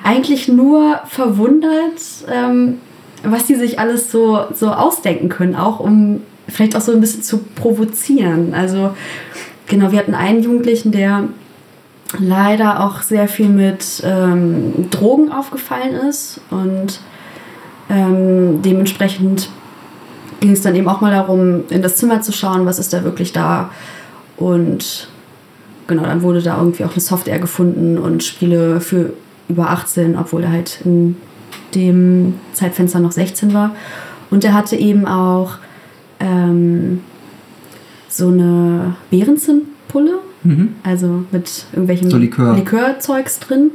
eigentlich 0.05 0.49
nur 0.49 1.01
verwundert, 1.07 2.01
ähm, 2.33 2.79
was 3.25 3.47
die 3.47 3.57
sich 3.57 3.81
alles 3.81 4.13
so, 4.13 4.45
so 4.55 4.71
ausdenken 4.71 5.29
können, 5.29 5.57
auch 5.57 5.81
um 5.81 6.21
vielleicht 6.47 6.77
auch 6.77 6.83
so 6.83 6.93
ein 6.93 7.01
bisschen 7.01 7.23
zu 7.23 7.39
provozieren. 7.39 8.53
Also 8.55 8.95
genau, 9.67 9.91
wir 9.91 9.99
hatten 9.99 10.15
einen 10.15 10.43
Jugendlichen, 10.43 10.93
der 10.93 11.25
leider 12.19 12.85
auch 12.85 13.01
sehr 13.01 13.29
viel 13.29 13.49
mit 13.49 14.03
ähm, 14.05 14.91
Drogen 14.91 15.33
aufgefallen 15.33 15.95
ist 15.95 16.39
und 16.51 17.01
ähm, 17.89 18.61
dementsprechend 18.63 19.49
ging 20.41 20.53
es 20.53 20.61
dann 20.61 20.77
eben 20.77 20.87
auch 20.87 21.01
mal 21.01 21.11
darum, 21.11 21.65
in 21.71 21.81
das 21.81 21.97
Zimmer 21.97 22.21
zu 22.21 22.31
schauen, 22.31 22.67
was 22.67 22.79
ist 22.79 22.93
da 22.93 23.05
wirklich 23.05 23.33
da 23.33 23.71
und 24.37 25.09
genau, 25.87 26.03
dann 26.03 26.21
wurde 26.21 26.43
da 26.43 26.59
irgendwie 26.59 26.85
auch 26.85 26.93
eine 26.93 27.01
Software 27.01 27.39
gefunden 27.39 27.97
und 27.97 28.23
Spiele 28.23 28.81
für 28.81 29.15
über 29.49 29.71
18, 29.71 30.17
obwohl 30.17 30.45
er 30.45 30.53
halt 30.53 30.81
in 30.85 31.17
dem 31.75 32.35
Zeitfenster 32.53 33.01
noch 33.01 33.13
16 33.13 33.53
war. 33.53 33.75
Und 34.31 34.45
er 34.45 34.55
hatte 34.55 34.77
eben 34.77 35.07
auch 35.07 35.59
ähm, 36.21 37.01
so 38.09 38.29
eine 38.29 38.97
Behrensenpulle, 39.11 40.19
mhm. 40.43 40.77
also 40.83 41.25
mit 41.31 41.67
irgendwelchem 41.73 42.11
so 42.11 42.17
Likör. 42.17 42.55
Likeurzeugs 42.55 43.41
drin. 43.41 43.71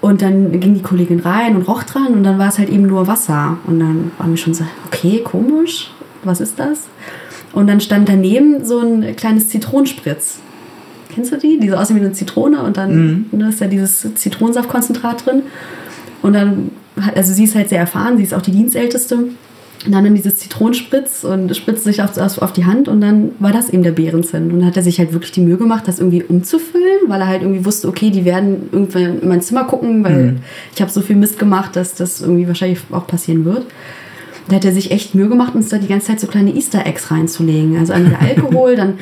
Und 0.00 0.22
dann 0.22 0.60
ging 0.60 0.74
die 0.74 0.82
Kollegin 0.82 1.20
rein 1.20 1.56
und 1.56 1.62
roch 1.62 1.82
dran 1.82 2.14
und 2.14 2.22
dann 2.22 2.38
war 2.38 2.48
es 2.48 2.58
halt 2.58 2.68
eben 2.68 2.86
nur 2.86 3.08
Wasser. 3.08 3.58
Und 3.66 3.80
dann 3.80 4.12
waren 4.18 4.30
wir 4.30 4.36
schon 4.36 4.54
so, 4.54 4.64
okay, 4.86 5.22
komisch, 5.24 5.90
was 6.22 6.40
ist 6.40 6.58
das? 6.58 6.86
Und 7.52 7.66
dann 7.66 7.80
stand 7.80 8.08
daneben 8.08 8.64
so 8.64 8.78
ein 8.78 9.16
kleines 9.16 9.48
Zitronenspritz. 9.48 10.38
Kennst 11.14 11.32
du 11.32 11.36
die? 11.36 11.58
Die 11.58 11.68
so 11.68 11.76
aussehen 11.76 11.96
wie 11.96 12.00
eine 12.00 12.12
Zitrone 12.12 12.62
und 12.62 12.76
dann 12.76 13.26
mhm. 13.32 13.38
ne, 13.38 13.48
ist 13.48 13.60
da 13.60 13.66
dieses 13.66 14.14
Zitronensaftkonzentrat 14.14 15.26
drin. 15.26 15.42
Und 16.22 16.32
dann, 16.34 16.70
also 17.14 17.32
sie 17.32 17.44
ist 17.44 17.54
halt 17.54 17.68
sehr 17.68 17.78
erfahren, 17.78 18.16
sie 18.16 18.24
ist 18.24 18.34
auch 18.34 18.42
die 18.42 18.50
Dienstälteste. 18.50 19.28
Und 19.86 19.92
dann 19.92 20.12
dieses 20.14 20.36
Zitronenspritz 20.36 21.22
und 21.22 21.56
spritzt 21.56 21.84
sich 21.84 22.02
auf, 22.02 22.18
auf 22.18 22.52
die 22.52 22.64
Hand 22.64 22.88
und 22.88 23.00
dann 23.00 23.30
war 23.38 23.52
das 23.52 23.70
eben 23.70 23.84
der 23.84 23.92
Beerenzinn. 23.92 24.50
Und 24.50 24.58
dann 24.58 24.66
hat 24.66 24.76
er 24.76 24.82
sich 24.82 24.98
halt 24.98 25.12
wirklich 25.12 25.30
die 25.30 25.40
Mühe 25.40 25.56
gemacht, 25.56 25.86
das 25.86 26.00
irgendwie 26.00 26.24
umzufüllen, 26.24 27.06
weil 27.06 27.20
er 27.20 27.28
halt 27.28 27.42
irgendwie 27.42 27.64
wusste, 27.64 27.86
okay, 27.86 28.10
die 28.10 28.24
werden 28.24 28.68
irgendwann 28.72 29.20
in 29.20 29.28
mein 29.28 29.40
Zimmer 29.40 29.64
gucken, 29.64 30.02
weil 30.02 30.32
mhm. 30.32 30.36
ich 30.74 30.80
habe 30.80 30.90
so 30.90 31.00
viel 31.00 31.14
Mist 31.14 31.38
gemacht, 31.38 31.76
dass 31.76 31.94
das 31.94 32.20
irgendwie 32.20 32.48
wahrscheinlich 32.48 32.80
auch 32.90 33.06
passieren 33.06 33.44
wird. 33.44 33.66
Da 34.48 34.56
hat 34.56 34.64
er 34.64 34.72
sich 34.72 34.90
echt 34.90 35.14
Mühe 35.14 35.28
gemacht, 35.28 35.54
uns 35.54 35.68
da 35.68 35.78
die 35.78 35.86
ganze 35.86 36.08
Zeit 36.08 36.20
so 36.20 36.26
kleine 36.26 36.54
Easter 36.54 36.84
Eggs 36.84 37.10
reinzulegen. 37.12 37.78
Also 37.78 37.92
einmal 37.92 38.12
der 38.12 38.20
Alkohol, 38.28 38.74
dann 38.74 38.94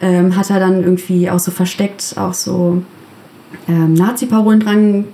ähm, 0.00 0.36
hat 0.36 0.50
er 0.50 0.60
dann 0.60 0.82
irgendwie 0.82 1.30
auch 1.30 1.38
so 1.38 1.50
versteckt 1.50 2.14
auch 2.16 2.34
so 2.34 2.82
ähm, 3.68 3.94
Nazi-Parolen 3.94 4.60
dran 4.60 5.04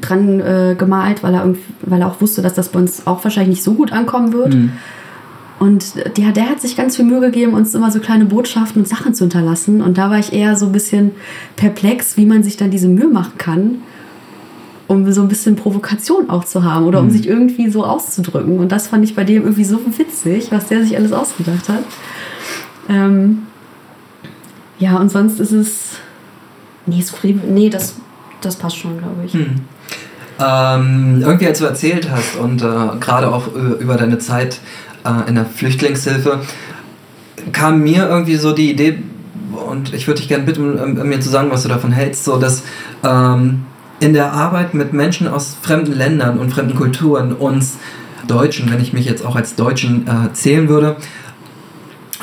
dran 0.00 0.40
äh, 0.40 0.74
gemalt, 0.78 1.22
weil 1.22 1.34
er, 1.34 1.54
weil 1.82 2.00
er 2.00 2.08
auch 2.08 2.20
wusste, 2.20 2.42
dass 2.42 2.54
das 2.54 2.68
bei 2.70 2.78
uns 2.78 3.06
auch 3.06 3.22
wahrscheinlich 3.24 3.56
nicht 3.56 3.62
so 3.62 3.74
gut 3.74 3.92
ankommen 3.92 4.32
wird. 4.32 4.54
Mhm. 4.54 4.72
Und 5.58 5.94
der, 6.18 6.32
der 6.32 6.50
hat 6.50 6.60
sich 6.60 6.76
ganz 6.76 6.96
viel 6.96 7.04
Mühe 7.04 7.20
gegeben, 7.20 7.54
uns 7.54 7.74
immer 7.74 7.90
so 7.90 8.00
kleine 8.00 8.24
Botschaften 8.24 8.82
und 8.82 8.88
Sachen 8.88 9.14
zu 9.14 9.24
hinterlassen. 9.24 9.80
Und 9.80 9.96
da 9.96 10.10
war 10.10 10.18
ich 10.18 10.32
eher 10.32 10.56
so 10.56 10.66
ein 10.66 10.72
bisschen 10.72 11.12
perplex, 11.56 12.16
wie 12.16 12.26
man 12.26 12.42
sich 12.42 12.56
dann 12.56 12.70
diese 12.70 12.88
Mühe 12.88 13.06
machen 13.06 13.38
kann, 13.38 13.76
um 14.88 15.10
so 15.12 15.22
ein 15.22 15.28
bisschen 15.28 15.54
Provokation 15.54 16.30
auch 16.30 16.44
zu 16.44 16.64
haben 16.64 16.84
oder 16.84 16.98
um 16.98 17.06
mhm. 17.06 17.10
sich 17.12 17.28
irgendwie 17.28 17.70
so 17.70 17.84
auszudrücken. 17.84 18.58
Und 18.58 18.72
das 18.72 18.88
fand 18.88 19.04
ich 19.04 19.14
bei 19.14 19.24
dem 19.24 19.42
irgendwie 19.42 19.64
so 19.64 19.78
witzig, 19.96 20.50
was 20.50 20.66
der 20.66 20.82
sich 20.82 20.96
alles 20.96 21.12
ausgedacht 21.12 21.68
hat. 21.68 21.84
Ähm 22.88 23.46
ja, 24.82 24.96
und 24.96 25.10
sonst 25.10 25.38
ist 25.38 25.52
es. 25.52 25.90
Nee, 26.86 27.04
nee 27.48 27.70
das 27.70 27.94
das 28.40 28.56
passt 28.56 28.78
schon, 28.78 28.98
glaube 28.98 29.24
ich. 29.24 29.32
Hm. 29.32 29.60
Ähm, 30.40 31.22
irgendwie, 31.24 31.46
als 31.46 31.60
du 31.60 31.66
erzählt 31.66 32.10
hast 32.10 32.36
und 32.36 32.62
äh, 32.62 32.98
gerade 32.98 33.32
auch 33.32 33.46
über 33.78 33.96
deine 33.96 34.18
Zeit 34.18 34.58
äh, 35.04 35.28
in 35.28 35.36
der 35.36 35.44
Flüchtlingshilfe, 35.44 36.40
kam 37.52 37.82
mir 37.82 38.08
irgendwie 38.08 38.34
so 38.34 38.52
die 38.52 38.72
Idee, 38.72 38.98
und 39.68 39.94
ich 39.94 40.08
würde 40.08 40.20
dich 40.20 40.28
gerne 40.28 40.44
bitten, 40.44 40.78
ähm, 40.78 41.08
mir 41.08 41.20
zu 41.20 41.28
sagen, 41.28 41.50
was 41.52 41.62
du 41.62 41.68
davon 41.68 41.92
hältst, 41.92 42.24
so 42.24 42.38
dass 42.38 42.64
ähm, 43.04 43.66
in 44.00 44.14
der 44.14 44.32
Arbeit 44.32 44.74
mit 44.74 44.92
Menschen 44.92 45.28
aus 45.28 45.56
fremden 45.62 45.92
Ländern 45.92 46.38
und 46.38 46.50
fremden 46.50 46.74
Kulturen 46.74 47.32
uns 47.32 47.76
Deutschen, 48.26 48.70
wenn 48.72 48.80
ich 48.80 48.92
mich 48.92 49.04
jetzt 49.04 49.24
auch 49.24 49.36
als 49.36 49.54
Deutschen 49.54 50.08
äh, 50.08 50.32
zählen 50.32 50.68
würde, 50.68 50.96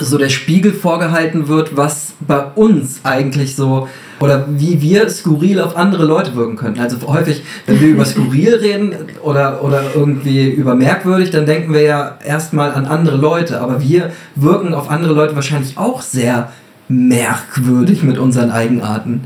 so 0.05 0.17
der 0.17 0.29
Spiegel 0.29 0.73
vorgehalten 0.73 1.47
wird, 1.47 1.77
was 1.77 2.13
bei 2.19 2.43
uns 2.55 3.01
eigentlich 3.03 3.55
so 3.55 3.87
oder 4.19 4.45
wie 4.49 4.81
wir 4.81 5.09
skurril 5.09 5.61
auf 5.61 5.77
andere 5.77 6.05
Leute 6.05 6.35
wirken 6.35 6.55
könnten. 6.55 6.79
Also 6.79 6.97
häufig, 7.07 7.43
wenn 7.65 7.79
wir 7.79 7.87
über 7.89 8.05
skurril 8.05 8.55
reden 8.61 8.93
oder, 9.21 9.63
oder 9.63 9.83
irgendwie 9.95 10.49
über 10.49 10.75
merkwürdig, 10.75 11.31
dann 11.31 11.45
denken 11.45 11.73
wir 11.73 11.81
ja 11.81 12.17
erstmal 12.25 12.71
an 12.73 12.85
andere 12.85 13.17
Leute, 13.17 13.61
aber 13.61 13.81
wir 13.81 14.11
wirken 14.35 14.73
auf 14.73 14.89
andere 14.89 15.13
Leute 15.13 15.35
wahrscheinlich 15.35 15.77
auch 15.77 16.01
sehr 16.01 16.51
merkwürdig 16.89 18.03
mit 18.03 18.17
unseren 18.17 18.51
Eigenarten. 18.51 19.21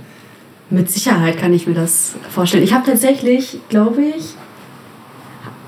Mit 0.70 0.90
Sicherheit 0.90 1.38
kann 1.38 1.54
ich 1.54 1.68
mir 1.68 1.76
das 1.76 2.14
vorstellen. 2.30 2.64
Ich 2.64 2.74
habe 2.74 2.86
tatsächlich, 2.86 3.60
glaube 3.70 4.02
ich, 4.02 4.36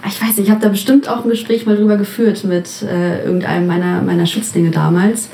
ich 0.07 0.21
weiß 0.21 0.37
nicht, 0.37 0.47
ich 0.47 0.51
habe 0.51 0.61
da 0.61 0.69
bestimmt 0.69 1.09
auch 1.09 1.23
ein 1.23 1.29
Gespräch 1.29 1.65
mal 1.65 1.75
drüber 1.75 1.97
geführt 1.97 2.43
mit 2.43 2.81
äh, 2.83 3.23
irgendeinem 3.23 3.67
meiner, 3.67 4.01
meiner 4.01 4.25
Schützlinge 4.25 4.71
damals. 4.71 5.29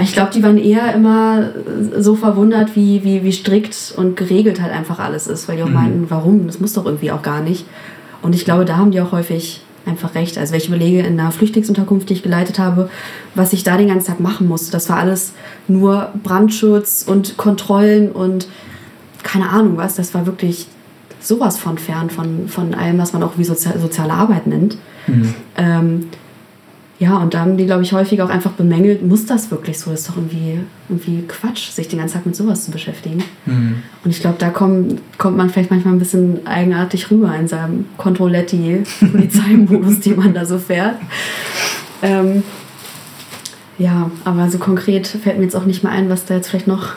Ich 0.00 0.12
glaube, 0.12 0.30
die 0.32 0.42
waren 0.42 0.58
eher 0.58 0.94
immer 0.94 1.50
so 1.98 2.14
verwundert, 2.14 2.76
wie, 2.76 3.02
wie, 3.02 3.24
wie 3.24 3.32
strikt 3.32 3.94
und 3.96 4.16
geregelt 4.16 4.60
halt 4.62 4.72
einfach 4.72 4.98
alles 5.00 5.26
ist, 5.26 5.48
weil 5.48 5.56
die 5.56 5.62
auch 5.62 5.68
mhm. 5.68 5.74
meinten, 5.74 6.06
warum? 6.08 6.46
Das 6.46 6.60
muss 6.60 6.74
doch 6.74 6.84
irgendwie 6.84 7.10
auch 7.10 7.22
gar 7.22 7.42
nicht. 7.42 7.66
Und 8.22 8.34
ich 8.34 8.44
glaube, 8.44 8.64
da 8.64 8.76
haben 8.76 8.90
die 8.90 9.00
auch 9.00 9.12
häufig 9.12 9.62
einfach 9.86 10.14
recht. 10.14 10.38
Also 10.38 10.52
wenn 10.52 10.60
ich 10.60 10.68
überlege, 10.68 11.00
in 11.00 11.18
einer 11.18 11.32
Flüchtlingsunterkunft, 11.32 12.08
die 12.10 12.14
ich 12.14 12.22
geleitet 12.22 12.58
habe, 12.58 12.90
was 13.34 13.52
ich 13.52 13.64
da 13.64 13.76
den 13.76 13.88
ganzen 13.88 14.08
Tag 14.08 14.20
machen 14.20 14.46
musste, 14.46 14.70
das 14.70 14.88
war 14.88 14.98
alles 14.98 15.32
nur 15.66 16.10
Brandschutz 16.22 17.04
und 17.06 17.36
Kontrollen 17.36 18.12
und 18.12 18.48
keine 19.22 19.48
Ahnung 19.48 19.76
was. 19.76 19.96
Das 19.96 20.14
war 20.14 20.26
wirklich 20.26 20.66
sowas 21.28 21.58
von 21.58 21.78
fern 21.78 22.10
von, 22.10 22.48
von 22.48 22.74
allem, 22.74 22.98
was 22.98 23.12
man 23.12 23.22
auch 23.22 23.34
wie 23.36 23.44
Sozial 23.44 23.78
soziale 23.78 24.14
Arbeit 24.14 24.46
nennt. 24.46 24.78
Mhm. 25.06 25.34
Ähm, 25.56 26.06
ja, 26.98 27.18
und 27.18 27.34
da 27.34 27.40
haben 27.40 27.56
die, 27.56 27.66
glaube 27.66 27.84
ich, 27.84 27.92
häufig 27.92 28.20
auch 28.22 28.30
einfach 28.30 28.50
bemängelt, 28.52 29.06
muss 29.06 29.24
das 29.24 29.52
wirklich 29.52 29.78
so? 29.78 29.92
Das 29.92 30.00
ist 30.00 30.08
doch 30.08 30.16
irgendwie, 30.16 30.58
irgendwie 30.88 31.22
Quatsch, 31.28 31.70
sich 31.70 31.86
den 31.86 32.00
ganzen 32.00 32.14
Tag 32.14 32.26
mit 32.26 32.34
sowas 32.34 32.64
zu 32.64 32.72
beschäftigen. 32.72 33.22
Mhm. 33.46 33.84
Und 34.02 34.10
ich 34.10 34.18
glaube, 34.20 34.34
da 34.40 34.50
kommt, 34.50 35.00
kommt 35.16 35.36
man 35.36 35.48
vielleicht 35.48 35.70
manchmal 35.70 35.94
ein 35.94 36.00
bisschen 36.00 36.44
eigenartig 36.44 37.08
rüber 37.12 37.32
in 37.36 37.46
seinem 37.46 37.84
Controletti-Polizeimodus, 37.98 40.00
den 40.04 40.16
man 40.16 40.34
da 40.34 40.44
so 40.44 40.58
fährt. 40.58 40.96
Ähm, 42.02 42.42
ja, 43.76 44.10
aber 44.24 44.50
so 44.50 44.58
konkret 44.58 45.06
fällt 45.06 45.36
mir 45.36 45.44
jetzt 45.44 45.54
auch 45.54 45.66
nicht 45.66 45.84
mehr 45.84 45.92
ein, 45.92 46.10
was 46.10 46.24
da 46.24 46.34
jetzt 46.34 46.48
vielleicht 46.48 46.66
noch 46.66 46.94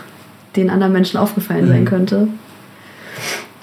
den 0.56 0.72
anderen 0.72 0.94
Menschen 0.94 1.20
aufgefallen 1.20 1.66
mhm. 1.66 1.70
sein 1.70 1.86
könnte. 1.86 2.28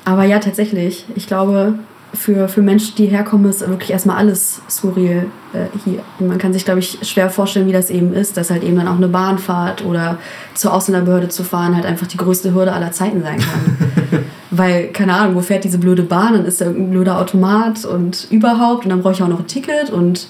Aber 0.08 0.24
ja, 0.24 0.38
tatsächlich. 0.38 1.04
Ich 1.16 1.26
glaube, 1.26 1.74
für, 2.14 2.48
für 2.48 2.62
Menschen, 2.62 2.94
die 2.96 3.04
herkommen, 3.04 3.50
ist 3.50 3.60
wirklich 3.68 3.90
erstmal 3.90 4.16
alles 4.16 4.62
skurril 4.70 5.26
äh, 5.52 5.66
hier. 5.84 6.00
Und 6.18 6.28
man 6.28 6.38
kann 6.38 6.54
sich, 6.54 6.64
glaube 6.64 6.80
ich, 6.80 6.98
schwer 7.02 7.28
vorstellen, 7.28 7.66
wie 7.66 7.72
das 7.72 7.90
eben 7.90 8.14
ist, 8.14 8.38
dass 8.38 8.48
halt 8.48 8.64
eben 8.64 8.76
dann 8.76 8.88
auch 8.88 8.96
eine 8.96 9.08
Bahnfahrt 9.08 9.84
oder 9.84 10.16
zur 10.54 10.72
Ausländerbehörde 10.72 11.28
zu 11.28 11.44
fahren 11.44 11.76
halt 11.76 11.84
einfach 11.84 12.06
die 12.06 12.16
größte 12.16 12.54
Hürde 12.54 12.72
aller 12.72 12.90
Zeiten 12.90 13.22
sein 13.22 13.38
kann. 13.38 14.24
Weil, 14.50 14.88
keine 14.92 15.12
Ahnung, 15.12 15.34
wo 15.34 15.42
fährt 15.42 15.64
diese 15.64 15.76
blöde 15.76 16.04
Bahn? 16.04 16.32
Dann 16.32 16.46
ist 16.46 16.62
da 16.62 16.64
irgendein 16.64 16.90
blöder 16.92 17.20
Automat 17.20 17.84
und 17.84 18.28
überhaupt. 18.30 18.84
Und 18.84 18.90
dann 18.90 19.02
brauche 19.02 19.12
ich 19.12 19.22
auch 19.22 19.28
noch 19.28 19.40
ein 19.40 19.46
Ticket 19.46 19.90
und 19.90 20.28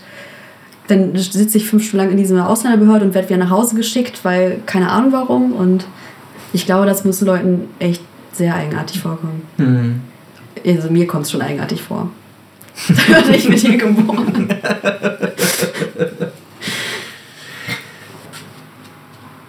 dann 0.89 1.15
sitze 1.15 1.57
ich 1.57 1.69
fünf 1.69 1.85
Stunden 1.85 2.07
lang 2.07 2.11
in 2.11 2.17
dieser 2.17 2.49
Ausländerbehörde 2.49 3.05
und 3.05 3.15
werde 3.15 3.29
wieder 3.29 3.39
nach 3.39 3.51
Hause 3.51 3.77
geschickt, 3.77 4.25
weil 4.25 4.59
keine 4.67 4.91
Ahnung 4.91 5.13
warum. 5.13 5.53
Und 5.53 5.87
ich 6.53 6.67
glaube, 6.67 6.87
das 6.87 7.05
muss 7.05 7.21
Leuten 7.21 7.69
echt 7.79 8.03
sehr 8.33 8.55
eigenartig 8.55 9.01
vorkommen. 9.01 9.43
Mhm. 9.57 10.03
Also 10.67 10.91
mir 10.91 11.07
kommt 11.07 11.25
es 11.25 11.31
schon 11.31 11.43
eigenartig 11.43 11.83
vor. 11.83 12.11
da 12.89 13.09
werde 13.09 13.37
ich 13.37 13.49
mit 13.49 13.59
hier 13.59 13.77
geboren. 13.77 14.49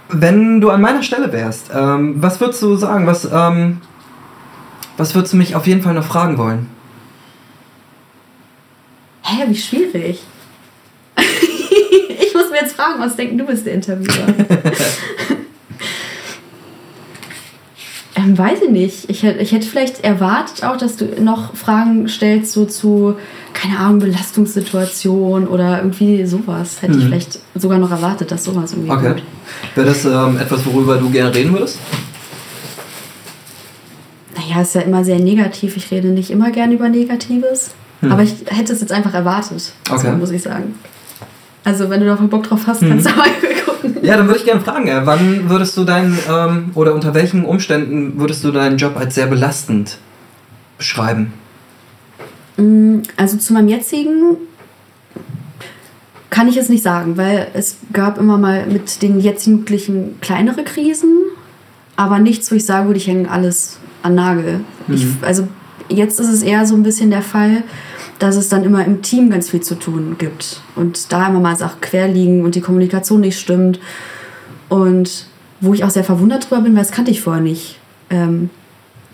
Wenn 0.10 0.60
du 0.60 0.72
an 0.72 0.82
meiner 0.82 1.04
Stelle 1.04 1.32
wärst, 1.32 1.70
ähm, 1.74 2.16
was 2.18 2.42
würdest 2.42 2.62
du 2.64 2.76
sagen? 2.76 3.06
Was, 3.06 3.28
ähm, 3.32 3.82
was 4.98 5.14
würdest 5.14 5.34
du 5.34 5.38
mich 5.38 5.56
auf 5.56 5.68
jeden 5.68 5.82
Fall 5.84 5.94
noch 5.94 6.06
fragen 6.06 6.38
wollen? 6.38 6.68
Hä, 9.22 9.44
wie 9.48 9.56
schwierig. 9.56 10.24
ich 11.18 12.34
muss 12.34 12.50
mir 12.50 12.62
jetzt 12.62 12.76
fragen, 12.76 13.00
was 13.00 13.16
denken 13.16 13.38
du 13.38 13.46
bist 13.46 13.66
der 13.68 13.76
Interviewer? 13.76 14.34
Ähm, 18.20 18.38
weiß 18.38 18.62
ich 18.64 18.70
nicht. 18.70 19.10
Ich, 19.10 19.24
ich 19.24 19.52
hätte 19.52 19.68
vielleicht 19.68 20.04
erwartet 20.04 20.64
auch, 20.66 20.76
dass 20.76 20.98
du 20.98 21.06
noch 21.22 21.56
Fragen 21.56 22.10
stellst, 22.10 22.52
so 22.52 22.66
zu, 22.66 23.16
keine 23.54 23.80
Ahnung, 23.80 24.00
Belastungssituation 24.00 25.48
oder 25.48 25.78
irgendwie 25.78 26.26
sowas. 26.26 26.82
Hätte 26.82 26.94
mhm. 26.94 27.00
ich 27.00 27.06
vielleicht 27.06 27.40
sogar 27.56 27.78
noch 27.78 27.92
erwartet, 27.92 28.32
dass 28.32 28.44
sowas 28.44 28.74
irgendwie 28.74 28.92
okay. 28.92 29.08
kommt. 29.08 29.24
Wäre 29.76 29.88
das 29.88 30.04
ähm, 30.04 30.38
etwas, 30.38 30.66
worüber 30.66 30.98
du 30.98 31.10
gerne 31.10 31.34
reden 31.34 31.54
würdest? 31.54 31.80
Naja, 34.36 34.62
ist 34.62 34.76
ja 34.76 34.82
immer 34.82 35.06
sehr 35.06 35.20
negativ. 35.20 35.78
Ich 35.78 35.90
rede 35.90 36.10
nicht 36.10 36.30
immer 36.30 36.52
gern 36.52 36.74
über 36.74 36.90
Negatives. 36.90 37.72
Mhm. 38.02 38.12
Aber 38.12 38.24
ich 38.24 38.34
hätte 38.48 38.74
es 38.74 38.82
jetzt 38.82 38.92
einfach 38.92 39.14
erwartet, 39.14 39.72
okay. 39.90 40.12
so, 40.12 40.12
muss 40.18 40.32
ich 40.32 40.42
sagen. 40.42 40.76
Also, 41.64 41.90
wenn 41.90 42.02
du 42.02 42.06
da 42.06 42.16
Bock 42.16 42.44
drauf 42.44 42.62
hast, 42.68 42.82
kannst 42.82 43.06
mhm. 43.06 43.12
du 43.12 43.18
mal 43.18 43.30
ja, 44.02 44.18
dann 44.18 44.28
würde 44.28 44.40
ich 44.40 44.46
gerne 44.46 44.62
fragen, 44.62 44.90
wann 45.04 45.50
würdest 45.50 45.76
du 45.78 45.84
deinen, 45.84 46.18
ähm, 46.30 46.72
oder 46.76 46.94
unter 46.94 47.14
welchen 47.14 47.46
Umständen 47.46 48.20
würdest 48.20 48.44
du 48.44 48.52
deinen 48.52 48.78
Job 48.78 48.98
als 48.98 49.16
sehr 49.16 49.28
belastend 49.28 49.98
beschreiben? 50.78 51.34
Mm, 52.58 53.00
also 53.18 53.38
zu 53.38 53.54
meinem 53.54 53.68
jetzigen 53.68 54.38
kann 56.30 56.48
ich 56.48 56.58
es 56.58 56.70
nicht 56.70 56.84
sagen, 56.84 57.18
weil 57.18 57.48
es 57.54 57.78
gab 57.92 58.18
immer 58.18 58.38
mal 58.38 58.66
mit 58.66 59.02
den 59.02 59.20
jetzigen 59.20 59.58
Jugendlichen 59.58 60.22
kleinere 60.22 60.64
Krisen, 60.64 61.14
aber 61.96 62.20
nichts, 62.20 62.52
wo 62.52 62.56
ich 62.56 62.66
sagen 62.66 62.88
würde, 62.88 63.00
ich 63.00 63.08
hänge 63.08 63.30
alles 63.30 63.78
an 64.04 64.16
Nagel. 64.16 64.62
Mhm. 64.88 64.96
Ich, 64.96 65.06
also 65.22 65.48
jetzt 65.90 66.20
ist 66.20 66.30
es 66.30 66.44
eher 66.44 66.66
so 66.66 66.76
ein 66.76 66.84
bisschen 66.84 67.10
der 67.10 67.22
Fall, 67.22 67.64
dass 68.20 68.36
es 68.36 68.50
dann 68.50 68.64
immer 68.64 68.86
im 68.86 69.02
Team 69.02 69.30
ganz 69.30 69.50
viel 69.50 69.62
zu 69.62 69.76
tun 69.76 70.16
gibt 70.18 70.62
und 70.76 71.12
da 71.12 71.28
immer 71.28 71.40
mal 71.40 71.56
Sachen 71.56 71.82
quer 71.82 72.08
liegen 72.08 72.44
und 72.44 72.56
die 72.56 72.62
Kommunikation 72.62 73.22
nicht 73.22 73.40
stimmt. 73.40 73.80
Und 74.68 75.26
wo 75.62 75.74
ich 75.74 75.84
auch 75.84 75.90
sehr 75.90 76.04
verwundert 76.04 76.50
drüber 76.50 76.62
bin, 76.62 76.76
weil 76.76 76.84
das 76.84 76.92
kannte 76.92 77.12
ich 77.12 77.22
vorher 77.22 77.42
nicht 77.42 77.80
ähm, 78.10 78.50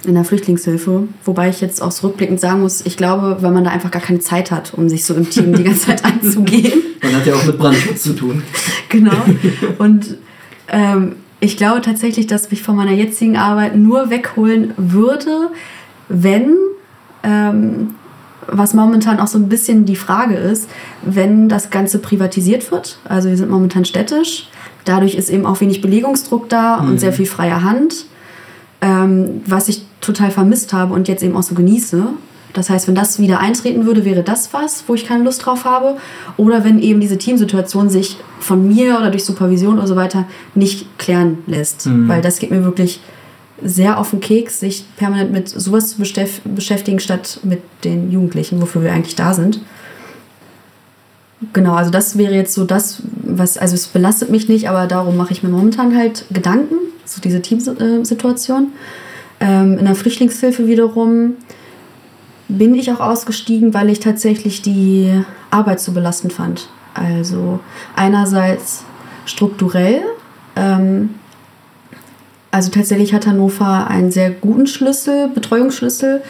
in 0.05 0.15
der 0.15 0.23
Flüchtlingshilfe. 0.23 1.07
Wobei 1.23 1.49
ich 1.49 1.61
jetzt 1.61 1.81
auch 1.81 1.91
rückblickend 2.03 2.39
sagen 2.39 2.61
muss, 2.61 2.85
ich 2.85 2.97
glaube, 2.97 3.37
weil 3.41 3.51
man 3.51 3.63
da 3.63 3.71
einfach 3.71 3.91
gar 3.91 4.01
keine 4.01 4.19
Zeit 4.19 4.51
hat, 4.51 4.73
um 4.73 4.89
sich 4.89 5.05
so 5.05 5.13
im 5.13 5.29
Team 5.29 5.53
die 5.53 5.63
ganze 5.63 5.87
Zeit 5.87 6.03
anzugehen. 6.05 6.81
Man 7.01 7.15
hat 7.15 7.25
ja 7.25 7.35
auch 7.35 7.45
mit 7.45 7.57
Brandschutz 7.57 8.03
zu 8.03 8.13
tun. 8.13 8.43
Genau. 8.87 9.25
Und 9.77 10.15
ähm, 10.69 11.15
ich 11.41 11.57
glaube 11.57 11.81
tatsächlich, 11.81 12.27
dass 12.27 12.49
mich 12.49 12.61
von 12.61 12.77
meiner 12.77 12.93
jetzigen 12.93 13.35
Arbeit 13.35 13.75
nur 13.75 14.09
wegholen 14.09 14.73
würde, 14.77 15.49
wenn 16.07 16.55
ähm, 17.23 17.95
was 18.47 18.73
momentan 18.73 19.19
auch 19.19 19.27
so 19.27 19.37
ein 19.37 19.49
bisschen 19.49 19.85
die 19.85 19.95
Frage 19.95 20.35
ist, 20.35 20.69
wenn 21.03 21.49
das 21.49 21.69
Ganze 21.69 21.99
privatisiert 21.99 22.71
wird, 22.71 22.99
also 23.05 23.29
wir 23.29 23.37
sind 23.37 23.49
momentan 23.49 23.85
städtisch, 23.85 24.49
dadurch 24.85 25.15
ist 25.15 25.29
eben 25.29 25.45
auch 25.45 25.61
wenig 25.61 25.81
Belegungsdruck 25.81 26.49
da 26.49 26.81
mhm. 26.81 26.89
und 26.89 26.99
sehr 26.99 27.13
viel 27.13 27.25
freie 27.25 27.63
Hand, 27.63 28.05
ähm, 28.81 29.41
was 29.45 29.67
ich 29.67 29.85
total 30.01 30.31
vermisst 30.31 30.73
habe 30.73 30.93
und 30.93 31.07
jetzt 31.07 31.23
eben 31.23 31.35
auch 31.35 31.43
so 31.43 31.55
genieße. 31.55 32.07
Das 32.53 32.69
heißt, 32.69 32.87
wenn 32.87 32.95
das 32.95 33.19
wieder 33.19 33.39
eintreten 33.39 33.85
würde, 33.85 34.05
wäre 34.05 34.23
das 34.23 34.53
was, 34.53 34.85
wo 34.87 34.93
ich 34.93 35.05
keine 35.05 35.25
Lust 35.25 35.45
drauf 35.45 35.65
habe. 35.65 35.97
Oder 36.37 36.63
wenn 36.63 36.79
eben 36.79 37.01
diese 37.01 37.17
Teamsituation 37.17 37.89
sich 37.89 38.17
von 38.39 38.65
mir 38.65 38.97
oder 38.97 39.11
durch 39.11 39.25
Supervision 39.25 39.77
oder 39.77 39.87
so 39.87 39.97
weiter 39.97 40.23
nicht 40.53 40.97
klären 40.97 41.39
lässt. 41.47 41.85
Mhm. 41.85 42.07
Weil 42.07 42.21
das 42.21 42.39
geht 42.39 42.51
mir 42.51 42.63
wirklich 42.63 43.01
sehr 43.63 43.99
auf 43.99 44.11
den 44.11 44.19
Keks, 44.19 44.59
sich 44.59 44.85
permanent 44.97 45.31
mit 45.31 45.47
sowas 45.47 45.89
zu 45.89 45.97
beschäftigen, 45.97 46.99
statt 46.99 47.39
mit 47.43 47.61
den 47.83 48.11
Jugendlichen, 48.11 48.61
wofür 48.61 48.83
wir 48.83 48.93
eigentlich 48.93 49.15
da 49.15 49.33
sind. 49.33 49.61
Genau, 51.53 51.73
also 51.73 51.91
das 51.91 52.17
wäre 52.17 52.33
jetzt 52.33 52.53
so 52.53 52.65
das, 52.65 53.01
was, 53.23 53.57
also 53.57 53.75
es 53.75 53.87
belastet 53.87 54.29
mich 54.29 54.47
nicht, 54.49 54.69
aber 54.69 54.87
darum 54.87 55.17
mache 55.17 55.33
ich 55.33 55.43
mir 55.43 55.49
momentan 55.49 55.95
halt 55.95 56.25
Gedanken, 56.31 56.75
so 57.05 57.21
diese 57.21 57.41
Teamsituation. 57.41 58.71
Ähm, 59.39 59.77
in 59.77 59.85
der 59.85 59.95
Flüchtlingshilfe 59.95 60.67
wiederum 60.67 61.35
bin 62.47 62.75
ich 62.75 62.91
auch 62.91 62.99
ausgestiegen, 62.99 63.73
weil 63.73 63.89
ich 63.89 63.99
tatsächlich 63.99 64.61
die 64.61 65.11
Arbeit 65.49 65.79
so 65.79 65.91
belastend 65.91 66.31
fand. 66.31 66.69
Also 66.93 67.59
einerseits 67.95 68.83
strukturell, 69.25 70.01
ähm, 70.55 71.15
also 72.55 72.71
tatsächlich 72.71 73.13
hat 73.13 73.27
Hannover 73.27 73.87
einen 73.89 74.11
sehr 74.11 74.31
guten 74.31 74.65
Schlüssel, 74.65 75.27
Betreuungsschlüssel. 75.27 76.21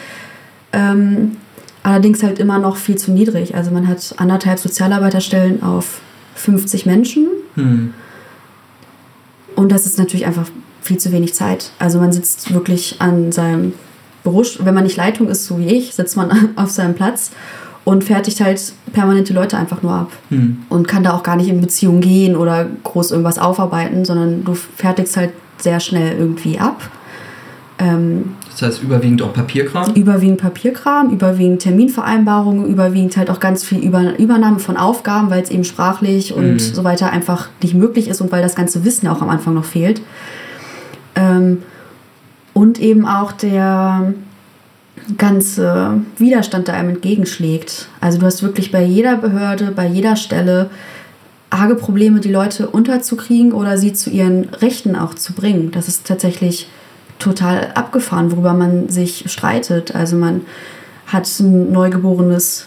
Ähm, 0.72 1.36
allerdings 1.84 2.24
halt 2.24 2.40
immer 2.40 2.58
noch 2.58 2.78
viel 2.78 2.96
zu 2.96 3.12
niedrig. 3.12 3.54
Also 3.54 3.70
man 3.70 3.86
hat 3.86 4.12
anderthalb 4.16 4.58
Sozialarbeiterstellen 4.58 5.62
auf 5.62 6.00
50 6.34 6.84
Menschen. 6.84 7.28
Mhm. 7.54 7.94
Und 9.54 9.70
das 9.70 9.86
ist 9.86 10.00
natürlich 10.00 10.26
einfach 10.26 10.48
viel 10.82 10.98
zu 10.98 11.12
wenig 11.12 11.32
Zeit. 11.32 11.70
Also 11.78 12.00
man 12.00 12.10
sitzt 12.10 12.52
wirklich 12.52 12.96
an 12.98 13.30
seinem 13.30 13.74
Büro, 14.24 14.42
wenn 14.58 14.74
man 14.74 14.82
nicht 14.82 14.96
Leitung 14.96 15.28
ist, 15.28 15.44
so 15.44 15.60
wie 15.60 15.68
ich, 15.68 15.94
sitzt 15.94 16.16
man 16.16 16.48
auf 16.56 16.70
seinem 16.70 16.94
Platz 16.94 17.30
und 17.84 18.02
fertigt 18.02 18.40
halt 18.40 18.72
permanent 18.92 19.28
die 19.28 19.32
Leute 19.32 19.56
einfach 19.56 19.80
nur 19.80 19.92
ab. 19.92 20.12
Mhm. 20.30 20.64
Und 20.70 20.88
kann 20.88 21.04
da 21.04 21.14
auch 21.14 21.22
gar 21.22 21.36
nicht 21.36 21.48
in 21.48 21.60
Beziehung 21.60 22.00
gehen 22.00 22.34
oder 22.34 22.66
groß 22.82 23.12
irgendwas 23.12 23.38
aufarbeiten, 23.38 24.04
sondern 24.04 24.42
du 24.42 24.54
fertigst 24.54 25.16
halt 25.16 25.30
sehr 25.58 25.80
schnell 25.80 26.16
irgendwie 26.18 26.58
ab. 26.58 26.80
Ähm, 27.78 28.36
das 28.50 28.62
heißt 28.62 28.82
überwiegend 28.82 29.20
auch 29.20 29.34
Papierkram? 29.34 29.94
Überwiegend 29.94 30.40
Papierkram, 30.40 31.10
überwiegend 31.10 31.60
Terminvereinbarungen, 31.60 32.66
überwiegend 32.66 33.16
halt 33.16 33.30
auch 33.30 33.38
ganz 33.38 33.64
viel 33.64 33.78
Über 33.78 34.18
Übernahme 34.18 34.58
von 34.60 34.78
Aufgaben, 34.78 35.28
weil 35.28 35.42
es 35.42 35.50
eben 35.50 35.64
sprachlich 35.64 36.32
und 36.32 36.52
mhm. 36.54 36.58
so 36.58 36.84
weiter 36.84 37.10
einfach 37.10 37.48
nicht 37.62 37.74
möglich 37.74 38.08
ist 38.08 38.20
und 38.22 38.32
weil 38.32 38.42
das 38.42 38.54
ganze 38.54 38.84
Wissen 38.84 39.06
ja 39.06 39.12
auch 39.12 39.20
am 39.20 39.28
Anfang 39.28 39.52
noch 39.54 39.64
fehlt. 39.64 40.00
Ähm, 41.14 41.58
und 42.54 42.80
eben 42.80 43.06
auch 43.06 43.32
der 43.32 44.14
ganze 45.18 46.00
Widerstand, 46.16 46.68
der 46.68 46.74
einem 46.76 46.90
entgegenschlägt. 46.90 47.88
Also 48.00 48.18
du 48.18 48.24
hast 48.24 48.42
wirklich 48.42 48.72
bei 48.72 48.82
jeder 48.82 49.16
Behörde, 49.16 49.72
bei 49.76 49.86
jeder 49.86 50.16
Stelle 50.16 50.70
arge 51.56 51.74
Probleme, 51.74 52.20
die 52.20 52.30
Leute 52.30 52.68
unterzukriegen 52.68 53.52
oder 53.52 53.78
sie 53.78 53.92
zu 53.92 54.10
ihren 54.10 54.48
Rechten 54.50 54.96
auch 54.96 55.14
zu 55.14 55.32
bringen. 55.32 55.70
Das 55.70 55.88
ist 55.88 56.06
tatsächlich 56.06 56.68
total 57.18 57.72
abgefahren, 57.74 58.30
worüber 58.30 58.52
man 58.52 58.88
sich 58.88 59.24
streitet. 59.26 59.94
Also 59.94 60.16
man 60.16 60.42
hat 61.06 61.28
ein 61.40 61.72
neugeborenes 61.72 62.66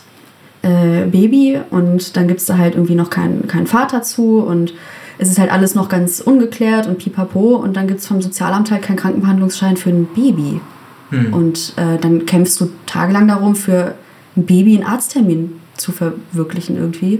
äh, 0.62 1.06
Baby 1.06 1.60
und 1.70 2.16
dann 2.18 2.28
gibt 2.28 2.40
es 2.40 2.48
da 2.48 2.58
halt 2.58 2.76
irgendwie 2.76 2.96
noch 2.96 3.10
keinen 3.10 3.48
kein 3.48 3.68
Vater 3.68 4.02
zu 4.02 4.40
und 4.40 4.74
es 5.18 5.30
ist 5.30 5.38
halt 5.38 5.52
alles 5.52 5.76
noch 5.76 5.90
ganz 5.90 6.22
ungeklärt 6.22 6.88
und 6.88 6.98
pipapo 6.98 7.56
und 7.56 7.76
dann 7.76 7.88
gibt 7.88 8.00
es 8.00 8.08
vom 8.08 8.22
Sozialamt 8.22 8.72
halt 8.72 8.84
keinen 8.84 8.96
Krankenbehandlungsschein 8.96 9.78
für 9.78 9.90
ein 9.90 10.08
Baby. 10.16 10.62
Hm. 11.10 11.34
Und 11.34 11.74
äh, 11.76 11.98
dann 11.98 12.26
kämpfst 12.26 12.60
du 12.62 12.70
tagelang 12.86 13.28
darum, 13.28 13.56
für 13.56 13.96
ein 14.38 14.46
Baby 14.46 14.76
einen 14.76 14.86
Arzttermin 14.86 15.60
zu 15.76 15.92
verwirklichen 15.92 16.78
irgendwie. 16.78 17.20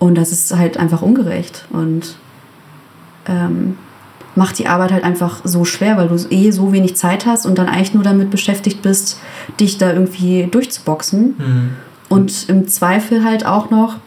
Und 0.00 0.16
das 0.16 0.32
ist 0.32 0.56
halt 0.56 0.78
einfach 0.78 1.02
ungerecht 1.02 1.66
und 1.70 2.16
ähm, 3.26 3.76
macht 4.34 4.58
die 4.58 4.66
Arbeit 4.66 4.92
halt 4.92 5.04
einfach 5.04 5.42
so 5.44 5.64
schwer, 5.64 5.98
weil 5.98 6.08
du 6.08 6.16
eh 6.30 6.50
so 6.50 6.72
wenig 6.72 6.96
Zeit 6.96 7.26
hast 7.26 7.44
und 7.44 7.58
dann 7.58 7.68
eigentlich 7.68 7.94
nur 7.94 8.02
damit 8.02 8.30
beschäftigt 8.30 8.80
bist, 8.80 9.18
dich 9.60 9.76
da 9.76 9.92
irgendwie 9.92 10.48
durchzuboxen. 10.50 11.34
Mhm. 11.36 11.70
Und 12.08 12.48
im 12.48 12.66
Zweifel 12.66 13.24
halt 13.24 13.44
auch 13.44 13.70
noch 13.70 13.98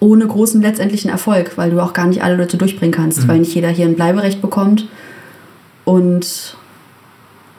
ohne 0.00 0.26
großen 0.26 0.60
letztendlichen 0.62 1.10
Erfolg, 1.10 1.52
weil 1.56 1.70
du 1.70 1.80
auch 1.80 1.92
gar 1.92 2.06
nicht 2.06 2.24
alle 2.24 2.36
Leute 2.36 2.56
durchbringen 2.56 2.94
kannst, 2.94 3.22
mhm. 3.22 3.28
weil 3.28 3.38
nicht 3.40 3.54
jeder 3.54 3.68
hier 3.68 3.86
ein 3.86 3.94
Bleiberecht 3.94 4.40
bekommt. 4.40 4.88
Und 5.84 6.56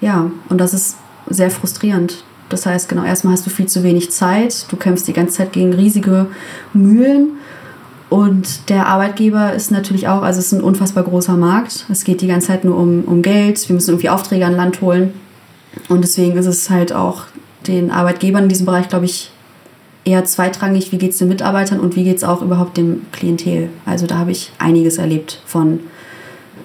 ja, 0.02 0.32
und 0.50 0.58
das 0.60 0.74
ist 0.74 0.98
sehr 1.30 1.52
frustrierend. 1.52 2.24
Das 2.50 2.66
heißt, 2.66 2.90
genau, 2.90 3.04
erstmal 3.04 3.34
hast 3.34 3.46
du 3.46 3.50
viel 3.50 3.68
zu 3.68 3.84
wenig 3.84 4.12
Zeit, 4.12 4.66
du 4.70 4.76
kämpfst 4.78 5.08
die 5.08 5.14
ganze 5.14 5.38
Zeit 5.38 5.54
gegen 5.54 5.74
riesige 5.74 6.28
Mühlen 6.74 7.32
und 8.14 8.70
der 8.70 8.86
Arbeitgeber 8.86 9.54
ist 9.54 9.72
natürlich 9.72 10.08
auch, 10.08 10.22
also 10.22 10.40
es 10.40 10.46
ist 10.46 10.52
ein 10.52 10.62
unfassbar 10.62 11.04
großer 11.04 11.36
Markt. 11.36 11.88
Es 11.90 12.04
geht 12.04 12.22
die 12.22 12.28
ganze 12.28 12.46
Zeit 12.46 12.64
nur 12.64 12.78
um, 12.78 13.06
um 13.06 13.24
Geld, 13.24 13.68
wir 13.68 13.74
müssen 13.74 13.90
irgendwie 13.90 14.10
Aufträge 14.10 14.46
an 14.46 14.56
Land 14.56 14.82
holen. 14.82 15.16
Und 15.90 16.04
deswegen 16.04 16.38
ist 16.38 16.46
es 16.46 16.70
halt 16.70 16.94
auch 16.94 17.24
den 17.66 17.90
Arbeitgebern 17.90 18.44
in 18.44 18.50
diesem 18.50 18.68
Bereich, 18.68 18.88
glaube 18.88 19.06
ich, 19.06 19.32
eher 20.06 20.26
zweitrangig, 20.26 20.92
wie 20.92 21.00
geht 21.00 21.14
es 21.14 21.18
den 21.18 21.28
Mitarbeitern 21.28 21.80
und 21.80 21.96
wie 21.96 22.04
geht 22.04 22.18
es 22.18 22.24
auch 22.24 22.44
überhaupt 22.44 22.78
dem 22.78 23.08
Klientel. 23.12 23.70
Also 23.84 24.06
da 24.06 24.20
habe 24.20 24.30
ich 24.30 24.52
einiges 24.60 25.00
erlebt 25.00 25.42
von 25.48 25.80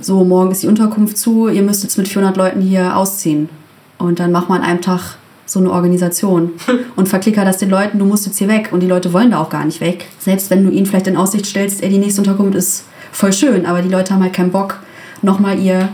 so, 0.03 0.25
morgen 0.25 0.51
ist 0.51 0.63
die 0.63 0.69
Unterkunft 0.69 1.17
zu, 1.17 1.49
ihr 1.49 1.63
müsst 1.63 1.83
jetzt 1.83 1.97
mit 1.97 2.09
400 2.09 2.37
Leuten 2.37 2.61
hier 2.61 2.95
ausziehen. 2.95 3.49
Und 3.97 4.21
dann 4.21 4.33
machen 4.33 4.49
wir 4.49 4.57
an 4.57 4.63
einem 4.63 4.83
Tag 4.83 5.17
so 5.49 5.59
eine 5.61 5.73
Organisation 5.73 6.53
und 6.97 7.09
verklicker 7.09 7.45
das 7.45 7.57
den 7.57 7.71
Leuten, 7.71 7.99
du 7.99 8.05
musst 8.05 8.27
jetzt 8.27 8.39
hier 8.39 8.49
weg. 8.49 8.69
Und 8.71 8.81
die 8.81 8.87
Leute 8.87 9.13
wollen 9.13 9.31
da 9.31 9.39
auch 9.41 9.49
gar 9.49 9.65
nicht 9.65 9.81
weg. 9.81 10.07
Selbst 10.19 10.51
wenn 10.51 10.65
du 10.65 10.71
ihnen 10.71 10.87
vielleicht 10.87 11.07
in 11.07 11.17
Aussicht 11.17 11.47
stellst, 11.47 11.83
ey, 11.83 11.89
die 11.89 11.99
nächste 11.99 12.21
Unterkunft 12.21 12.55
ist 12.55 12.85
voll 13.11 13.33
schön, 13.33 13.67
aber 13.67 13.83
die 13.83 13.89
Leute 13.89 14.15
haben 14.15 14.23
halt 14.23 14.35
keinen 14.35 14.53
Bock, 14.53 14.79
nochmal 15.23 15.59
ihr 15.59 15.89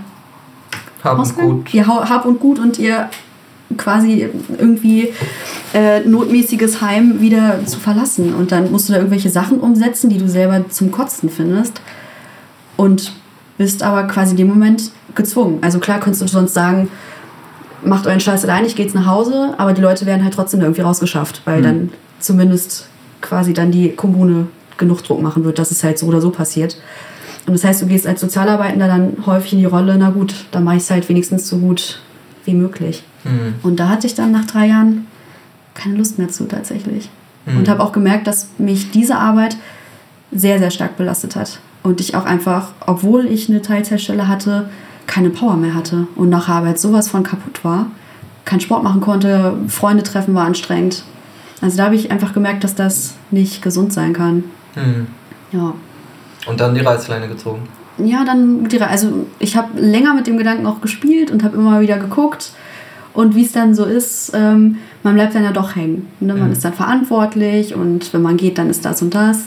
Hab 1.03 1.19
und 1.19 1.37
Gut. 1.37 1.73
Ihr 1.73 1.87
Hab 1.87 2.27
und 2.27 2.41
Gut 2.41 2.59
und 2.59 2.79
ihr 2.79 3.09
quasi 3.77 4.29
irgendwie 4.59 5.13
äh, 5.73 6.01
notmäßiges 6.01 6.81
Heim 6.81 7.21
wieder 7.21 7.65
zu 7.65 7.79
verlassen. 7.79 8.35
Und 8.35 8.53
dann 8.53 8.71
musst 8.71 8.89
du 8.89 8.93
da 8.93 8.99
irgendwelche 8.99 9.31
Sachen 9.31 9.61
umsetzen, 9.61 10.11
die 10.11 10.19
du 10.19 10.29
selber 10.29 10.69
zum 10.69 10.91
Kotzen 10.91 11.31
findest. 11.31 11.81
Und 12.77 13.13
bist 13.57 13.83
aber 13.83 14.05
quasi 14.09 14.33
in 14.33 14.37
dem 14.37 14.49
Moment 14.49 14.91
gezwungen. 15.15 15.59
Also 15.61 15.79
klar 15.79 16.01
könntest 16.01 16.23
du 16.23 16.27
sonst 16.27 16.55
sagen, 16.55 16.89
macht 17.85 18.07
euren 18.07 18.20
Scheiß 18.20 18.45
allein, 18.45 18.64
ich 18.64 18.76
gehe 18.76 18.85
jetzt 18.85 18.95
nach 18.95 19.07
Hause, 19.07 19.55
aber 19.59 19.72
die 19.72 19.82
Leute 19.82 20.07
werden 20.07 20.22
halt 20.22 20.35
trotzdem 20.35 20.61
irgendwie 20.61 20.82
rausgeschafft, 20.82 21.43
weil 21.45 21.59
mhm. 21.61 21.64
dann 21.64 21.93
zumindest 22.20 22.89
quasi 23.20 23.53
dann 23.53 23.70
die 23.70 23.91
Kommune 23.91 24.47
genug 24.76 25.03
Druck 25.03 25.22
machen 25.22 25.45
wird, 25.45 25.59
dass 25.59 25.70
es 25.70 25.85
halt 25.85 25.99
so 25.99 26.07
oder 26.07 26.20
so 26.20 26.30
passiert. 26.30 26.76
Und 27.47 27.53
das 27.53 27.64
heißt, 27.64 27.82
du 27.82 27.87
gehst 27.87 28.07
als 28.07 28.20
Sozialarbeitender 28.20 28.87
dann 28.87 29.16
häufig 29.26 29.53
in 29.53 29.59
die 29.59 29.64
Rolle, 29.66 29.97
na 29.99 30.11
gut, 30.11 30.35
dann 30.51 30.64
mache 30.64 30.76
ich 30.76 30.82
es 30.82 30.91
halt 30.91 31.09
wenigstens 31.09 31.49
so 31.49 31.59
gut 31.59 32.01
wie 32.45 32.55
möglich. 32.55 33.03
Mhm. 33.24 33.55
Und 33.62 33.80
da 33.80 33.89
hatte 33.89 34.07
ich 34.07 34.14
dann 34.14 34.32
nach 34.32 34.47
drei 34.47 34.66
Jahren 34.66 35.07
keine 35.74 35.97
Lust 35.97 36.18
mehr 36.18 36.28
zu 36.28 36.45
tatsächlich. 36.45 37.11
Mhm. 37.47 37.59
Und 37.59 37.68
habe 37.68 37.82
auch 37.82 37.93
gemerkt, 37.93 38.26
dass 38.26 38.49
mich 38.59 38.91
diese 38.91 39.16
Arbeit 39.16 39.57
sehr, 40.32 40.59
sehr 40.59 40.70
stark 40.70 40.97
belastet 40.97 41.37
hat. 41.37 41.59
Und 41.82 42.01
ich 42.01 42.16
auch 42.16 42.24
einfach, 42.24 42.72
obwohl 42.87 43.26
ich 43.26 43.49
eine 43.51 43.61
Teilzeitstelle 43.61 44.26
hatte, 44.26 44.70
keine 45.07 45.31
Power 45.31 45.57
mehr 45.57 45.75
hatte 45.75 46.07
und 46.17 46.31
nach 46.31 46.49
Arbeit 46.49 46.79
sowas 46.79 47.09
von 47.09 47.23
kaputt 47.23 47.65
war, 47.65 47.87
keinen 48.45 48.61
Sport 48.61 48.83
machen 48.83 49.01
konnte, 49.01 49.55
Freunde 49.69 50.03
treffen 50.03 50.35
war 50.35 50.45
anstrengend. 50.45 51.05
Also 51.61 51.77
da 51.77 51.85
habe 51.85 51.95
ich 51.95 52.11
einfach 52.11 52.33
gemerkt, 52.33 52.65
dass 52.65 52.75
das 52.75 53.15
nicht 53.31 53.63
gesund 53.63 53.93
sein 53.93 54.13
kann. 54.13 54.45
Mhm. 54.75 55.07
Ja. 55.53 55.75
Und 56.47 56.61
dann 56.61 56.75
die 56.75 56.83
Reißleine 56.83 57.29
gezogen. 57.29 57.69
Ja, 57.99 58.25
dann 58.25 58.69
die 58.69 58.81
Also 58.81 59.27
ich 59.39 59.57
habe 59.57 59.81
länger 59.81 60.15
mit 60.15 60.27
dem 60.27 60.37
Gedanken 60.37 60.67
auch 60.67 60.81
gespielt 60.81 61.31
und 61.31 61.43
habe 61.45 61.57
immer 61.57 61.81
wieder 61.81 61.97
geguckt. 61.99 62.51
Und 63.15 63.37
wie 63.37 63.45
es 63.45 63.53
dann 63.53 63.75
so 63.75 63.85
ist, 63.85 64.33
ähm, 64.35 64.79
man 65.05 65.15
bleibt 65.15 65.37
dann 65.37 65.45
ja 65.45 65.53
doch 65.53 65.77
hängen. 65.77 66.09
Ne? 66.19 66.35
Man 66.35 66.49
mhm. 66.49 66.53
ist 66.53 66.65
dann 66.65 66.73
verantwortlich 66.73 67.75
und 67.75 68.13
wenn 68.13 68.23
man 68.23 68.37
geht, 68.37 68.59
dann 68.59 68.69
ist 68.69 68.85
das 68.85 69.01
und 69.03 69.15
das. 69.15 69.47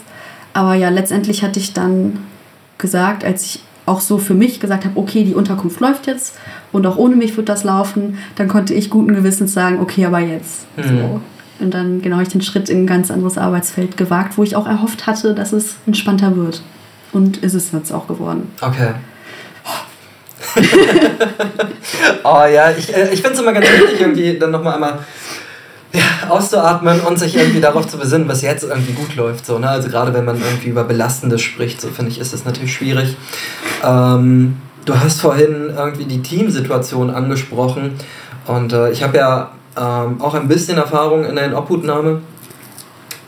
Aber 0.54 0.74
ja, 0.74 0.88
letztendlich 0.88 1.42
hatte 1.44 1.60
ich 1.60 1.74
dann 1.74 2.18
gesagt, 2.78 3.24
als 3.24 3.44
ich 3.44 3.62
auch 3.88 4.00
so 4.00 4.18
für 4.18 4.34
mich 4.34 4.60
gesagt 4.60 4.84
habe, 4.84 4.98
okay, 4.98 5.24
die 5.24 5.34
Unterkunft 5.34 5.80
läuft 5.80 6.06
jetzt 6.06 6.36
und 6.72 6.86
auch 6.86 6.96
ohne 6.96 7.16
mich 7.16 7.36
wird 7.36 7.48
das 7.48 7.64
laufen, 7.64 8.18
dann 8.36 8.48
konnte 8.48 8.74
ich 8.74 8.90
guten 8.90 9.14
Gewissens 9.14 9.52
sagen, 9.52 9.80
okay, 9.80 10.04
aber 10.06 10.20
jetzt. 10.20 10.66
Mhm. 10.76 10.82
So. 10.82 11.20
Und 11.60 11.74
dann 11.74 12.02
genau 12.02 12.20
ich 12.20 12.28
den 12.28 12.42
Schritt 12.42 12.68
in 12.68 12.84
ein 12.84 12.86
ganz 12.86 13.10
anderes 13.10 13.36
Arbeitsfeld 13.36 13.96
gewagt, 13.96 14.38
wo 14.38 14.44
ich 14.44 14.54
auch 14.54 14.66
erhofft 14.66 15.06
hatte, 15.06 15.34
dass 15.34 15.52
es 15.52 15.76
entspannter 15.86 16.36
wird. 16.36 16.62
Und 17.12 17.38
ist 17.38 17.54
es 17.54 17.72
jetzt 17.72 17.90
auch 17.90 18.06
geworden. 18.06 18.50
Okay. 18.60 18.92
oh 22.24 22.44
ja, 22.44 22.70
ich, 22.70 22.94
äh, 22.94 23.08
ich 23.12 23.22
finde 23.22 23.34
es 23.34 23.40
immer 23.40 23.52
ganz 23.52 23.66
wichtig, 23.66 24.00
irgendwie 24.00 24.38
dann 24.38 24.50
nochmal 24.50 24.74
einmal 24.74 24.98
ja, 25.92 26.28
auszuatmen 26.28 27.00
und 27.00 27.18
sich 27.18 27.36
irgendwie 27.36 27.60
darauf 27.60 27.86
zu 27.86 27.98
besinnen, 27.98 28.28
was 28.28 28.42
jetzt 28.42 28.64
irgendwie 28.64 28.92
gut 28.92 29.16
läuft. 29.16 29.46
So, 29.46 29.58
ne? 29.58 29.68
Also 29.68 29.88
gerade 29.88 30.12
wenn 30.12 30.24
man 30.24 30.36
irgendwie 30.36 30.68
über 30.68 30.84
Belastendes 30.84 31.40
spricht, 31.40 31.80
so 31.80 31.88
finde 31.88 32.10
ich, 32.10 32.20
ist 32.20 32.32
das 32.32 32.44
natürlich 32.44 32.74
schwierig. 32.74 33.16
Ähm, 33.84 34.56
du 34.84 34.98
hast 34.98 35.20
vorhin 35.20 35.72
irgendwie 35.74 36.04
die 36.04 36.22
Teamsituation 36.22 37.10
angesprochen 37.10 37.92
und 38.46 38.72
äh, 38.72 38.90
ich 38.90 39.02
habe 39.02 39.16
ja 39.16 39.52
ähm, 39.76 40.20
auch 40.20 40.34
ein 40.34 40.48
bisschen 40.48 40.78
Erfahrung 40.78 41.24
in 41.24 41.36
der 41.36 41.46
Inobhutnahme 41.46 42.20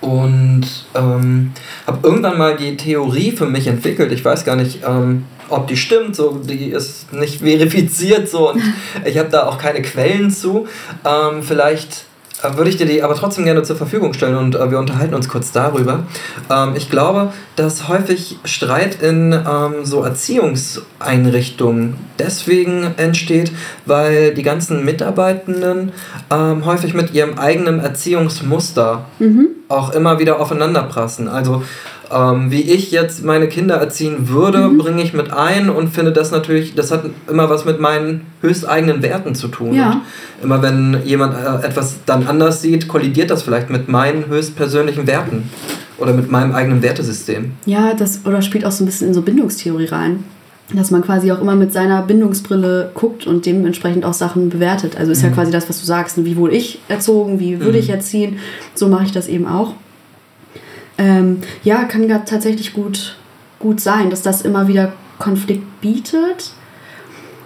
und 0.01 0.67
ähm, 0.95 1.53
habe 1.87 1.99
irgendwann 2.03 2.39
mal 2.39 2.57
die 2.57 2.77
Theorie 2.77 3.33
für 3.33 3.47
mich 3.47 3.67
entwickelt. 3.67 4.13
Ich 4.13 4.25
weiß 4.25 4.45
gar 4.45 4.57
nicht, 4.57 4.81
ähm, 4.87 5.25
ob 5.49 5.67
die 5.67 5.77
stimmt, 5.77 6.17
so 6.17 6.41
die 6.43 6.71
ist 6.71 7.13
nicht 7.13 7.41
verifiziert 7.41 8.29
so 8.29 8.51
und 8.51 8.63
ich 9.05 9.19
habe 9.19 9.29
da 9.29 9.47
auch 9.47 9.59
keine 9.59 9.83
Quellen 9.83 10.31
zu. 10.31 10.67
Ähm, 11.05 11.43
vielleicht 11.43 12.07
würde 12.57 12.71
ich 12.71 12.77
dir 12.77 12.87
die 12.87 13.03
aber 13.03 13.15
trotzdem 13.15 13.45
gerne 13.45 13.63
zur 13.63 13.77
Verfügung 13.77 14.13
stellen 14.13 14.37
und 14.37 14.55
äh, 14.55 14.71
wir 14.71 14.79
unterhalten 14.79 15.15
uns 15.15 15.29
kurz 15.29 15.53
darüber. 15.53 16.05
Ähm, 16.51 16.75
ich 16.77 16.91
glaube, 16.91 17.33
dass 17.57 17.89
häufig 17.89 18.39
Streit 18.45 19.03
in 19.03 19.33
ähm, 19.33 19.85
so 19.85 20.03
Erziehungseinrichtungen 20.03 21.95
deswegen 22.19 22.95
entsteht, 22.97 23.53
weil 23.87 24.35
die 24.35 24.43
ganzen 24.43 24.85
Mitarbeitenden 24.85 25.93
ähm, 26.31 26.65
häufig 26.65 26.95
mit 26.95 27.13
ihrem 27.13 27.39
eigenen 27.39 27.81
Erziehungsmuster 27.81 29.07
mhm. 29.19 29.49
auch 29.69 29.93
immer 29.93 30.19
wieder 30.19 30.41
aufeinanderprassen. 30.41 31.29
Also 31.29 31.63
ähm, 32.13 32.51
wie 32.51 32.63
ich 32.63 32.91
jetzt 32.91 33.25
meine 33.25 33.49
Kinder 33.49 33.77
erziehen 33.77 34.29
würde, 34.29 34.69
mhm. 34.69 34.79
bringe 34.79 35.03
ich 35.03 35.13
mit 35.13 35.33
ein 35.33 35.71
und 35.71 35.89
finde 35.89 36.13
das 36.13 36.31
natürlich, 36.31 36.75
das 36.75 36.91
hat 36.91 37.05
immer 37.29 37.49
was 37.49 37.65
mit 37.65 37.81
meinen 37.81 38.27
höchsteigenen 38.41 39.03
Werten 39.03 39.35
zu 39.35 39.49
tun. 39.49 39.75
Ja. 39.75 39.93
Und 39.93 40.45
immer 40.45 40.63
wenn 40.63 40.99
jemand 41.05 41.35
äh, 41.35 41.67
etwas 41.67 41.97
dann 42.07 42.27
anders 42.27 42.63
sieht, 42.63 42.89
kollidiert 42.89 43.31
das 43.31 43.43
vielleicht 43.43 43.71
mit 43.71 43.89
meinen 43.89 44.27
höchstpersönlichen 44.27 45.07
Werten 45.07 45.51
oder 45.99 46.13
mit 46.13 46.31
meinem 46.31 46.55
eigenen 46.55 46.83
Wertesystem. 46.83 47.53
Ja, 47.67 47.95
das 47.95 48.21
oder 48.25 48.43
spielt 48.43 48.65
auch 48.65 48.73
so 48.73 48.83
ein 48.83 48.87
bisschen 48.87 49.09
in 49.09 49.15
so 49.15 49.23
Bindungstheorie 49.23 49.87
rein. 49.87 50.25
Dass 50.73 50.93
man 50.93 51.03
quasi 51.03 51.33
auch 51.33 51.41
immer 51.41 51.57
mit 51.57 51.73
seiner 51.73 52.01
Bindungsbrille 52.03 52.93
guckt 52.95 53.27
und 53.27 53.45
dementsprechend 53.45 54.05
auch 54.05 54.15
Sachen 54.15 54.51
bewertet. 54.51 54.97
Also 54.97 55.11
ist 55.11 55.23
mhm. 55.23 55.31
ja 55.31 55.35
quasi 55.35 55.51
das, 55.51 55.69
was 55.69 55.81
du 55.81 55.87
sagst. 55.87 56.25
Wie 56.25 56.37
wurde 56.37 56.55
ich 56.55 56.81
erzogen? 56.87 57.41
Wie 57.41 57.59
würde 57.59 57.73
mhm. 57.73 57.79
ich 57.79 57.91
erziehen? 57.91 58.39
So 58.75 58.87
mache 58.87 59.05
ich 59.05 59.11
das 59.11 59.27
eben 59.27 59.49
auch. 59.49 59.75
Ähm, 61.01 61.41
ja, 61.65 61.85
kann 61.85 62.07
tatsächlich 62.27 62.75
gut, 62.75 63.17
gut 63.59 63.81
sein, 63.81 64.11
dass 64.11 64.21
das 64.21 64.43
immer 64.43 64.69
wieder 64.69 64.93
Konflikt 65.19 65.81
bietet. 65.81 66.53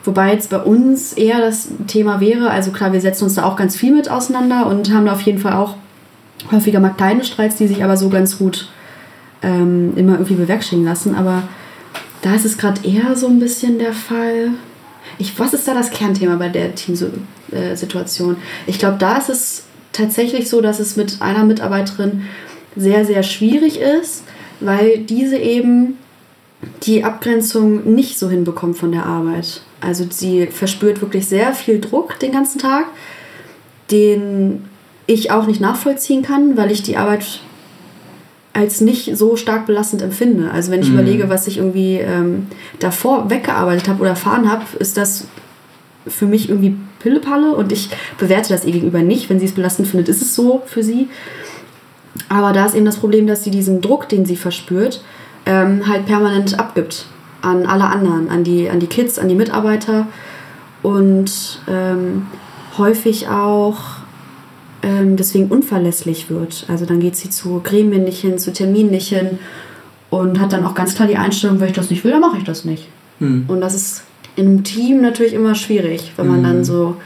Wobei 0.02 0.32
jetzt 0.32 0.50
bei 0.50 0.59
uns 0.59 1.12
eher 1.12 1.38
das 1.38 1.68
Thema 1.86 2.20
wäre, 2.20 2.50
also 2.50 2.72
klar, 2.72 2.92
wir 2.92 3.00
setzen 3.00 3.24
uns 3.24 3.34
da 3.34 3.44
auch 3.44 3.57
ganz 3.57 3.76
viel 3.76 3.94
mit 3.94 4.11
auseinander 4.11 4.66
und 4.66 4.92
haben 4.92 5.07
da 5.07 5.12
auf 5.12 5.20
jeden 5.22 5.38
Fall 5.38 5.55
auch 5.55 5.76
häufiger 6.50 6.80
mal 6.80 6.90
kleine 6.90 7.24
Streits, 7.24 7.57
die 7.57 7.68
sich 7.68 7.82
aber 7.84 7.96
so 7.96 8.09
ganz 8.11 8.38
gut 8.38 8.68
ähm, 9.40 9.92
immer 9.96 10.14
irgendwie 10.14 10.34
bewerkstelligen 10.34 10.86
lassen. 10.86 11.14
Aber 11.14 11.44
da 12.22 12.34
ist 12.34 12.44
es 12.44 12.59
gerade 12.59 12.86
eher 12.86 13.14
so 13.16 13.28
ein 13.28 13.38
bisschen 13.38 13.78
der 13.78 13.92
Fall. 13.92 14.50
Ich, 15.18 15.38
was 15.38 15.55
ist 15.55 15.68
da 15.68 15.74
das 15.74 15.90
Kernthema 15.90 16.34
bei 16.36 16.48
der 16.48 16.74
Teamsituation? 16.74 18.36
Ich 18.66 18.80
glaube, 18.80 18.96
da 18.98 19.16
ist 19.16 19.30
es 19.30 19.62
tatsächlich 19.92 20.50
so, 20.50 20.61
dass 20.61 20.80
es 20.80 20.96
mit 20.96 21.22
einer 21.22 21.44
Mitarbeiterin 21.44 22.24
sehr, 22.76 23.04
sehr 23.04 23.22
schwierig 23.22 23.80
ist, 23.80 24.24
weil 24.60 24.98
diese 24.98 25.36
eben 25.36 25.98
die 26.84 27.04
Abgrenzung 27.04 27.94
nicht 27.94 28.18
so 28.18 28.30
hinbekommt 28.30 28.78
von 28.78 28.92
der 28.92 29.04
Arbeit. 29.04 29.62
Also 29.80 30.06
sie 30.08 30.46
verspürt 30.46 31.00
wirklich 31.02 31.26
sehr 31.26 31.52
viel 31.52 31.80
Druck 31.80 32.18
den 32.18 32.32
ganzen 32.32 32.58
Tag 32.58 32.86
den 33.90 34.64
ich 35.06 35.30
auch 35.30 35.46
nicht 35.46 35.60
nachvollziehen 35.60 36.22
kann, 36.22 36.56
weil 36.56 36.70
ich 36.70 36.82
die 36.82 36.96
Arbeit 36.96 37.40
als 38.52 38.80
nicht 38.80 39.16
so 39.16 39.36
stark 39.36 39.66
belastend 39.66 40.00
empfinde. 40.00 40.50
Also 40.50 40.70
wenn 40.70 40.80
ich 40.80 40.88
mhm. 40.88 40.94
überlege, 40.94 41.28
was 41.28 41.46
ich 41.46 41.58
irgendwie 41.58 41.96
ähm, 41.96 42.46
davor 42.78 43.28
weggearbeitet 43.28 43.88
habe 43.88 44.00
oder 44.00 44.10
erfahren 44.10 44.50
habe, 44.50 44.64
ist 44.78 44.96
das 44.96 45.26
für 46.06 46.26
mich 46.26 46.48
irgendwie 46.48 46.76
Pillepalle 47.00 47.54
und 47.54 47.72
ich 47.72 47.90
bewerte 48.18 48.50
das 48.50 48.64
ihr 48.64 48.72
gegenüber 48.72 49.02
nicht. 49.02 49.28
Wenn 49.28 49.40
sie 49.40 49.46
es 49.46 49.52
belastend 49.52 49.88
findet, 49.88 50.08
ist 50.08 50.22
es 50.22 50.34
so 50.34 50.62
für 50.66 50.82
sie. 50.82 51.08
Aber 52.28 52.52
da 52.52 52.66
ist 52.66 52.74
eben 52.74 52.84
das 52.84 52.96
Problem, 52.96 53.26
dass 53.26 53.44
sie 53.44 53.50
diesen 53.50 53.80
Druck, 53.80 54.08
den 54.08 54.24
sie 54.24 54.36
verspürt, 54.36 55.02
ähm, 55.46 55.86
halt 55.88 56.06
permanent 56.06 56.58
abgibt 56.58 57.06
an 57.42 57.66
alle 57.66 57.84
anderen, 57.84 58.30
an 58.30 58.44
die, 58.44 58.70
an 58.70 58.80
die 58.80 58.86
Kids, 58.86 59.18
an 59.18 59.28
die 59.28 59.34
Mitarbeiter 59.34 60.06
und 60.82 61.60
ähm, 61.68 62.26
häufig 62.78 63.28
auch 63.28 63.78
ähm, 64.82 65.16
deswegen 65.16 65.48
unverlässlich 65.48 66.30
wird. 66.30 66.66
Also 66.68 66.86
dann 66.86 67.00
geht 67.00 67.16
sie 67.16 67.30
zu 67.30 67.60
Gremien 67.62 68.04
nicht 68.04 68.20
hin, 68.20 68.38
zu 68.38 68.52
Terminen 68.52 68.90
nicht 68.90 69.08
hin 69.08 69.38
und 70.10 70.40
hat 70.40 70.52
dann 70.52 70.64
auch 70.64 70.74
ganz 70.74 70.94
klar 70.94 71.08
die 71.08 71.16
Einstellung, 71.16 71.60
wenn 71.60 71.68
ich 71.68 71.74
das 71.74 71.90
nicht 71.90 72.04
will, 72.04 72.12
dann 72.12 72.20
mache 72.20 72.38
ich 72.38 72.44
das 72.44 72.64
nicht. 72.64 72.88
Mhm. 73.18 73.44
Und 73.48 73.60
das 73.60 73.74
ist 73.74 74.04
in 74.36 74.46
einem 74.46 74.64
Team 74.64 75.00
natürlich 75.00 75.34
immer 75.34 75.54
schwierig, 75.54 76.12
wenn 76.16 76.28
man 76.28 76.40
mhm. 76.40 76.44
dann 76.44 76.64
so 76.64 76.96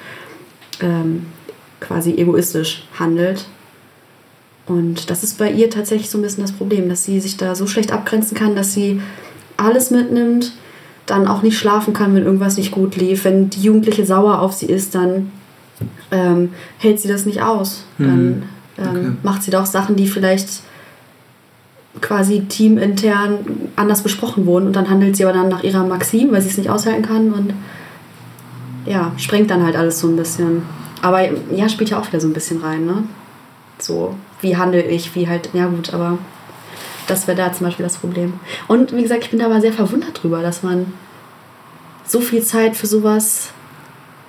ähm, 0.80 1.26
quasi 1.80 2.14
egoistisch 2.14 2.86
handelt. 2.98 3.46
Und 4.68 5.10
das 5.10 5.22
ist 5.22 5.38
bei 5.38 5.50
ihr 5.50 5.70
tatsächlich 5.70 6.10
so 6.10 6.18
ein 6.18 6.22
bisschen 6.22 6.42
das 6.42 6.52
Problem, 6.52 6.88
dass 6.88 7.04
sie 7.04 7.20
sich 7.20 7.36
da 7.36 7.54
so 7.54 7.66
schlecht 7.66 7.92
abgrenzen 7.92 8.36
kann, 8.36 8.54
dass 8.54 8.74
sie 8.74 9.00
alles 9.56 9.90
mitnimmt, 9.90 10.52
dann 11.06 11.26
auch 11.26 11.42
nicht 11.42 11.58
schlafen 11.58 11.94
kann, 11.94 12.14
wenn 12.14 12.24
irgendwas 12.24 12.56
nicht 12.56 12.70
gut 12.70 12.96
lief. 12.96 13.24
Wenn 13.24 13.50
die 13.50 13.62
Jugendliche 13.62 14.04
sauer 14.04 14.40
auf 14.40 14.52
sie 14.52 14.66
ist, 14.66 14.94
dann 14.94 15.32
ähm, 16.10 16.50
hält 16.78 17.00
sie 17.00 17.08
das 17.08 17.24
nicht 17.24 17.42
aus. 17.42 17.84
Mhm. 17.96 18.06
Dann 18.06 18.42
ähm, 18.78 18.88
okay. 18.88 19.12
macht 19.22 19.42
sie 19.42 19.50
doch 19.50 19.66
Sachen, 19.66 19.96
die 19.96 20.06
vielleicht 20.06 20.62
quasi 22.00 22.42
teamintern 22.42 23.38
anders 23.74 24.02
besprochen 24.02 24.46
wurden 24.46 24.66
und 24.66 24.76
dann 24.76 24.88
handelt 24.88 25.16
sie 25.16 25.24
aber 25.24 25.32
dann 25.32 25.48
nach 25.48 25.64
ihrer 25.64 25.84
Maxim, 25.84 26.30
weil 26.30 26.42
sie 26.42 26.50
es 26.50 26.58
nicht 26.58 26.70
aushalten 26.70 27.02
kann 27.02 27.32
und 27.32 27.54
ja, 28.86 29.12
sprengt 29.16 29.50
dann 29.50 29.64
halt 29.64 29.76
alles 29.76 29.98
so 29.98 30.08
ein 30.08 30.16
bisschen. 30.16 30.62
Aber 31.02 31.20
ja, 31.52 31.68
spielt 31.68 31.90
ja 31.90 31.98
auch 31.98 32.06
wieder 32.06 32.20
so 32.20 32.28
ein 32.28 32.32
bisschen 32.32 32.60
rein, 32.60 32.86
ne? 32.86 33.04
So, 33.78 34.14
wie 34.40 34.56
handle 34.56 34.82
ich, 34.82 35.14
wie 35.14 35.28
halt, 35.28 35.50
ja 35.52 35.66
gut, 35.66 35.92
aber 35.92 36.18
das 37.06 37.26
wäre 37.26 37.36
da 37.36 37.52
zum 37.52 37.66
Beispiel 37.66 37.84
das 37.84 37.96
Problem. 37.96 38.34
Und 38.68 38.94
wie 38.94 39.02
gesagt, 39.02 39.24
ich 39.24 39.30
bin 39.30 39.38
da 39.38 39.46
aber 39.46 39.60
sehr 39.60 39.72
verwundert 39.72 40.22
drüber, 40.22 40.42
dass 40.42 40.62
man 40.62 40.92
so 42.06 42.20
viel 42.20 42.42
Zeit 42.42 42.76
für 42.76 42.86
sowas 42.86 43.50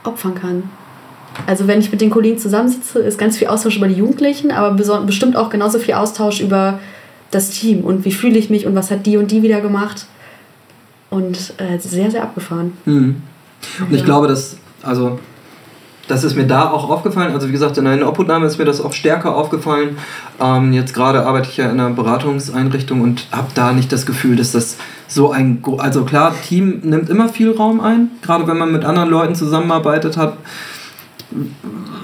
opfern 0.04 0.36
kann. 0.36 0.64
Also 1.46 1.68
wenn 1.68 1.80
ich 1.80 1.92
mit 1.92 2.02
den 2.02 2.10
Kollegen 2.10 2.38
zusammensitze, 2.38 3.00
ist 3.00 3.18
ganz 3.18 3.38
viel 3.38 3.48
Austausch 3.48 3.78
über 3.78 3.88
die 3.88 3.96
Jugendlichen, 3.96 4.52
aber 4.52 4.72
bestimmt 4.72 5.36
auch 5.36 5.50
genauso 5.50 5.80
viel 5.80 5.94
Austausch 5.94 6.42
über 6.42 6.80
das 7.32 7.52
Team 7.52 7.84
und 7.84 8.06
wie 8.06 8.12
fühle 8.12 8.38
ich 8.38 8.50
mich 8.50 8.66
und 8.66 8.76
was 8.76 8.92
hat 8.92 9.06
die 9.06 9.18
und 9.18 9.32
die 9.32 9.44
wieder 9.44 9.62
gemacht. 9.62 10.08
Und 11.10 11.54
äh, 11.58 11.80
sehr, 11.80 12.12
sehr 12.12 12.24
abgefahren. 12.24 12.74
Mhm. 12.86 13.22
Und 13.80 13.96
ich 13.96 14.06
glaube, 14.06 14.28
dass, 14.28 14.58
also 14.84 15.20
das 16.10 16.24
ist 16.24 16.36
mir 16.36 16.48
da 16.48 16.70
auch 16.70 16.90
aufgefallen. 16.90 17.34
Also 17.34 17.48
wie 17.48 17.52
gesagt, 17.52 17.78
in 17.78 17.86
einer 17.86 18.08
Obhutnahme 18.08 18.48
ist 18.48 18.58
mir 18.58 18.66
das 18.66 18.82
auch 18.82 18.94
stärker 18.94 19.36
aufgefallen. 19.36 19.98
Ähm, 20.42 20.74
jetzt 20.74 20.94
gerade 20.94 21.26
arbeite 21.26 21.50
ich 21.50 21.58
ja 21.58 21.66
in 21.66 21.80
einer 21.80 21.92
Beratungseinrichtung 21.92 23.02
und 23.02 23.28
habe 23.32 23.48
da 23.54 23.72
nicht 23.74 23.92
das 23.92 24.06
Gefühl, 24.08 24.36
dass 24.36 24.52
das 24.52 24.78
so 25.08 25.32
ein... 25.32 25.64
Also 25.78 26.06
klar, 26.06 26.34
Team 26.48 26.80
nimmt 26.84 27.10
immer 27.10 27.30
viel 27.30 27.52
Raum 27.52 27.80
ein. 27.80 28.10
Gerade 28.24 28.48
wenn 28.48 28.58
man 28.58 28.72
mit 28.72 28.86
anderen 28.86 29.10
Leuten 29.10 29.36
zusammenarbeitet 29.36 30.18
hat, 30.18 30.34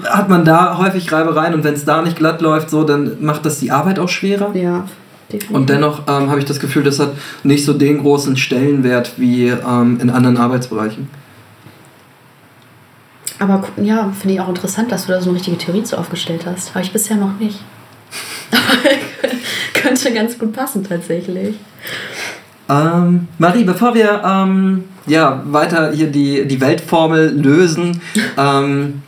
hat 0.04 0.28
man 0.28 0.44
da 0.44 0.78
häufig 0.78 1.10
Reibereien 1.10 1.54
und 1.54 1.64
wenn 1.64 1.74
es 1.74 1.84
da 1.84 2.00
nicht 2.00 2.16
glatt 2.16 2.40
läuft, 2.40 2.70
so, 2.70 2.84
dann 2.84 3.16
macht 3.20 3.44
das 3.44 3.58
die 3.58 3.72
Arbeit 3.72 3.98
auch 3.98 4.08
schwerer. 4.08 4.54
Ja. 4.54 4.84
Definitiv. 5.32 5.56
Und 5.56 5.68
dennoch 5.68 6.02
ähm, 6.06 6.30
habe 6.30 6.38
ich 6.38 6.44
das 6.44 6.60
Gefühl, 6.60 6.84
das 6.84 7.00
hat 7.00 7.10
nicht 7.42 7.64
so 7.64 7.72
den 7.72 7.98
großen 7.98 8.36
Stellenwert 8.36 9.14
wie 9.16 9.48
ähm, 9.48 9.98
in 10.00 10.10
anderen 10.10 10.36
Arbeitsbereichen. 10.36 11.08
Aber 13.38 13.64
ja, 13.76 14.10
finde 14.18 14.34
ich 14.34 14.40
auch 14.40 14.48
interessant, 14.48 14.90
dass 14.90 15.06
du 15.06 15.12
da 15.12 15.20
so 15.20 15.28
eine 15.28 15.38
richtige 15.38 15.58
Theorie 15.58 15.82
zu 15.82 15.98
aufgestellt 15.98 16.46
hast. 16.46 16.74
Habe 16.74 16.84
ich 16.84 16.92
bisher 16.92 17.16
noch 17.16 17.38
nicht. 17.38 17.60
könnte 19.74 20.12
ganz 20.12 20.38
gut 20.38 20.52
passen 20.52 20.84
tatsächlich. 20.84 21.56
Ähm, 22.68 23.28
Marie, 23.38 23.64
bevor 23.64 23.94
wir 23.94 24.22
ähm, 24.24 24.84
ja, 25.06 25.42
weiter 25.46 25.92
hier 25.92 26.10
die, 26.10 26.46
die 26.46 26.60
Weltformel 26.60 27.30
lösen, 27.30 28.00
ähm, 28.38 29.02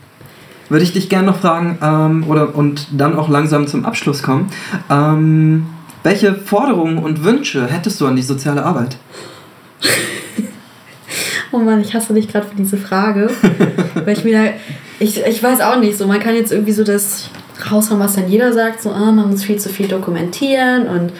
würde 0.69 0.83
ich 0.83 0.93
dich 0.93 1.09
gerne 1.09 1.27
noch 1.27 1.39
fragen 1.39 1.77
ähm, 1.81 2.23
oder 2.27 2.55
und 2.55 2.87
dann 2.91 3.17
auch 3.17 3.27
langsam 3.27 3.67
zum 3.67 3.85
Abschluss 3.85 4.23
kommen. 4.23 4.49
Ähm, 4.89 5.65
welche 6.03 6.35
Forderungen 6.35 6.99
und 6.99 7.23
Wünsche 7.25 7.67
hättest 7.67 7.99
du 7.99 8.07
an 8.07 8.15
die 8.15 8.21
soziale 8.21 8.63
Arbeit? 8.63 8.97
Oh 11.51 11.57
Mann, 11.57 11.81
ich 11.81 11.93
hasse 11.93 12.13
dich 12.13 12.27
gerade 12.27 12.47
für 12.47 12.55
diese 12.55 12.77
Frage. 12.77 13.29
weil 13.95 14.17
ich 14.17 14.23
mir 14.23 14.43
da, 14.43 14.49
ich, 14.99 15.25
ich 15.25 15.41
weiß 15.41 15.61
auch 15.61 15.79
nicht, 15.79 15.97
so 15.97 16.07
man 16.07 16.19
kann 16.19 16.35
jetzt 16.35 16.51
irgendwie 16.51 16.73
so 16.73 16.83
das 16.83 17.29
raushauen, 17.69 17.99
was 17.99 18.15
dann 18.15 18.29
jeder 18.29 18.53
sagt, 18.53 18.81
so 18.81 18.91
ah, 18.91 19.11
man 19.11 19.29
muss 19.29 19.43
viel 19.43 19.57
zu 19.57 19.69
viel 19.69 19.87
dokumentieren 19.87 20.87
und 20.87 21.11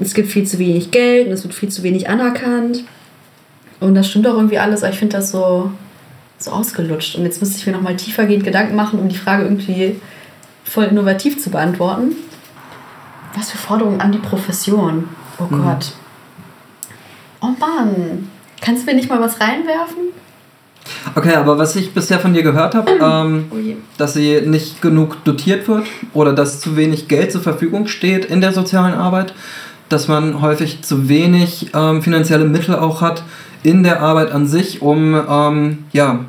es 0.00 0.14
gibt 0.14 0.30
viel 0.30 0.46
zu 0.46 0.58
wenig 0.58 0.90
Geld 0.90 1.26
und 1.26 1.32
es 1.32 1.42
wird 1.42 1.54
viel 1.54 1.68
zu 1.68 1.82
wenig 1.82 2.08
anerkannt. 2.08 2.84
Und 3.80 3.94
das 3.94 4.08
stimmt 4.08 4.26
auch 4.26 4.34
irgendwie 4.34 4.58
alles, 4.58 4.82
aber 4.82 4.92
ich 4.92 4.98
finde 4.98 5.16
das 5.16 5.30
so, 5.30 5.72
so 6.38 6.50
ausgelutscht. 6.50 7.16
Und 7.16 7.24
jetzt 7.24 7.40
müsste 7.40 7.58
ich 7.58 7.66
mir 7.66 7.72
nochmal 7.72 7.96
tiefergehend 7.96 8.44
Gedanken 8.44 8.76
machen, 8.76 8.98
um 8.98 9.08
die 9.08 9.16
Frage 9.16 9.44
irgendwie 9.44 10.00
voll 10.64 10.84
innovativ 10.84 11.42
zu 11.42 11.50
beantworten. 11.50 12.12
Was 13.34 13.50
für 13.50 13.58
Forderungen 13.58 14.00
an 14.00 14.12
die 14.12 14.18
Profession? 14.18 15.08
Oh 15.38 15.44
mhm. 15.44 15.62
Gott. 15.62 15.92
Oh 17.40 17.54
Mann. 17.58 18.28
Kannst 18.60 18.82
du 18.82 18.86
mir 18.90 18.96
nicht 18.96 19.08
mal 19.08 19.20
was 19.20 19.40
reinwerfen? 19.40 20.12
Okay, 21.14 21.34
aber 21.34 21.58
was 21.58 21.76
ich 21.76 21.92
bisher 21.92 22.18
von 22.18 22.32
dir 22.34 22.42
gehört 22.42 22.74
habe, 22.74 22.90
ähm, 23.02 23.46
oh 23.50 23.56
dass 23.96 24.14
sie 24.14 24.40
nicht 24.42 24.82
genug 24.82 25.22
dotiert 25.24 25.68
wird 25.68 25.86
oder 26.14 26.32
dass 26.32 26.60
zu 26.60 26.76
wenig 26.76 27.08
Geld 27.08 27.32
zur 27.32 27.40
Verfügung 27.40 27.86
steht 27.86 28.24
in 28.24 28.40
der 28.40 28.52
sozialen 28.52 28.94
Arbeit, 28.94 29.34
dass 29.88 30.08
man 30.08 30.40
häufig 30.40 30.82
zu 30.82 31.08
wenig 31.08 31.70
ähm, 31.74 32.02
finanzielle 32.02 32.44
Mittel 32.44 32.74
auch 32.74 33.00
hat 33.00 33.22
in 33.62 33.82
der 33.82 34.00
Arbeit 34.00 34.32
an 34.32 34.46
sich, 34.46 34.82
um 34.82 35.14
ähm, 35.28 35.78
ja, 35.92 36.24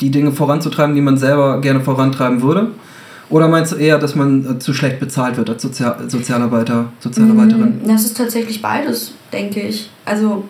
die 0.00 0.10
Dinge 0.10 0.32
voranzutreiben, 0.32 0.94
die 0.94 1.00
man 1.00 1.18
selber 1.18 1.60
gerne 1.60 1.80
vorantreiben 1.80 2.42
würde. 2.42 2.68
Oder 3.28 3.48
meinst 3.48 3.72
du 3.72 3.76
eher, 3.76 3.98
dass 3.98 4.16
man 4.16 4.56
äh, 4.56 4.58
zu 4.58 4.74
schlecht 4.74 4.98
bezahlt 4.98 5.36
wird 5.36 5.48
als 5.48 5.62
Sozial 5.62 6.08
Sozialarbeiter, 6.08 6.86
Sozialarbeiterin? 6.98 7.80
Mm, 7.82 7.88
das 7.88 8.04
ist 8.04 8.16
tatsächlich 8.16 8.60
beides, 8.60 9.12
denke 9.32 9.60
ich. 9.60 9.88
Also 10.04 10.44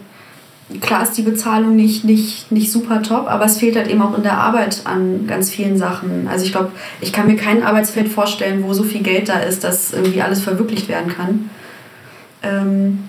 klar 0.80 1.02
ist 1.02 1.12
die 1.12 1.22
Bezahlung 1.22 1.74
nicht, 1.74 2.04
nicht, 2.04 2.52
nicht 2.52 2.70
super 2.70 3.02
top, 3.02 3.28
aber 3.28 3.44
es 3.44 3.58
fehlt 3.58 3.76
halt 3.76 3.88
eben 3.88 4.02
auch 4.02 4.16
in 4.16 4.22
der 4.22 4.38
Arbeit 4.38 4.82
an 4.84 5.26
ganz 5.26 5.50
vielen 5.50 5.76
Sachen. 5.76 6.28
Also 6.28 6.44
ich 6.44 6.52
glaube, 6.52 6.70
ich 7.00 7.12
kann 7.12 7.26
mir 7.26 7.36
kein 7.36 7.62
Arbeitsfeld 7.62 8.08
vorstellen, 8.08 8.62
wo 8.62 8.72
so 8.72 8.84
viel 8.84 9.02
Geld 9.02 9.28
da 9.28 9.40
ist, 9.40 9.64
dass 9.64 9.92
irgendwie 9.92 10.22
alles 10.22 10.40
verwirklicht 10.40 10.88
werden 10.88 11.12
kann. 11.12 11.50
Ähm, 12.42 13.00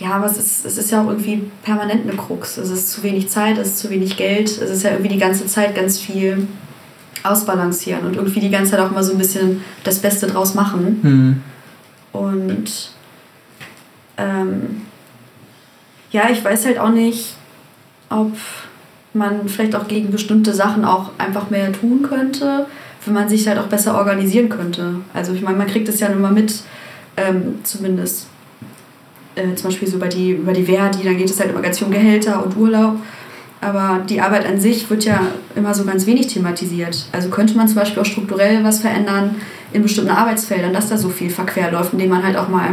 ja, 0.00 0.10
aber 0.14 0.26
es 0.26 0.36
ist, 0.36 0.64
es 0.64 0.78
ist 0.78 0.90
ja 0.90 1.02
auch 1.02 1.08
irgendwie 1.08 1.44
permanent 1.62 2.02
eine 2.08 2.16
Krux. 2.16 2.56
Es 2.56 2.70
ist 2.70 2.90
zu 2.90 3.02
wenig 3.04 3.28
Zeit, 3.28 3.58
es 3.58 3.68
ist 3.68 3.78
zu 3.78 3.90
wenig 3.90 4.16
Geld, 4.16 4.48
es 4.48 4.70
ist 4.70 4.82
ja 4.82 4.90
irgendwie 4.90 5.10
die 5.10 5.18
ganze 5.18 5.46
Zeit 5.46 5.76
ganz 5.76 6.00
viel 6.00 6.48
ausbalancieren 7.22 8.04
und 8.04 8.16
irgendwie 8.16 8.40
die 8.40 8.50
ganze 8.50 8.72
Zeit 8.72 8.80
auch 8.80 8.90
mal 8.90 9.04
so 9.04 9.12
ein 9.12 9.18
bisschen 9.18 9.62
das 9.84 10.00
Beste 10.00 10.26
draus 10.26 10.54
machen. 10.54 11.00
Mhm. 11.02 11.42
Und 12.18 12.90
ähm, 14.16 14.82
ja, 16.12 16.28
ich 16.30 16.44
weiß 16.44 16.66
halt 16.66 16.78
auch 16.78 16.90
nicht, 16.90 17.34
ob 18.10 18.32
man 19.14 19.48
vielleicht 19.48 19.74
auch 19.74 19.88
gegen 19.88 20.10
bestimmte 20.10 20.54
Sachen 20.54 20.84
auch 20.84 21.10
einfach 21.18 21.50
mehr 21.50 21.72
tun 21.72 22.02
könnte, 22.02 22.66
wenn 23.04 23.14
man 23.14 23.28
sich 23.28 23.46
halt 23.48 23.58
auch 23.58 23.66
besser 23.66 23.96
organisieren 23.96 24.48
könnte. 24.48 24.96
Also 25.12 25.32
ich 25.32 25.42
meine, 25.42 25.58
man 25.58 25.66
kriegt 25.66 25.88
es 25.88 26.00
ja 26.00 26.08
immer 26.08 26.30
mit, 26.30 26.62
ähm, 27.16 27.56
zumindest 27.62 28.26
äh, 29.34 29.54
zum 29.54 29.70
Beispiel 29.70 29.88
so 29.88 29.96
über 29.96 30.08
die, 30.08 30.32
über 30.32 30.52
die 30.52 30.64
Verdi, 30.64 31.02
dann 31.02 31.16
geht 31.16 31.30
es 31.30 31.40
halt 31.40 31.50
immer 31.50 31.62
ganz 31.62 31.78
viel 31.78 31.86
um 31.86 31.92
Gehälter 31.92 32.44
und 32.44 32.56
Urlaub. 32.56 32.96
Aber 33.60 34.02
die 34.08 34.20
Arbeit 34.20 34.44
an 34.46 34.60
sich 34.60 34.90
wird 34.90 35.04
ja 35.04 35.20
immer 35.54 35.72
so 35.72 35.84
ganz 35.84 36.06
wenig 36.06 36.26
thematisiert. 36.26 37.06
Also 37.12 37.28
könnte 37.28 37.56
man 37.56 37.68
zum 37.68 37.76
Beispiel 37.76 38.02
auch 38.02 38.06
strukturell 38.06 38.64
was 38.64 38.80
verändern 38.80 39.36
in 39.72 39.82
bestimmten 39.82 40.10
Arbeitsfeldern, 40.10 40.72
dass 40.72 40.88
da 40.88 40.98
so 40.98 41.08
viel 41.08 41.30
Verquer 41.30 41.70
läuft, 41.70 41.92
indem 41.92 42.10
man 42.10 42.24
halt 42.24 42.36
auch 42.36 42.48
mal 42.48 42.70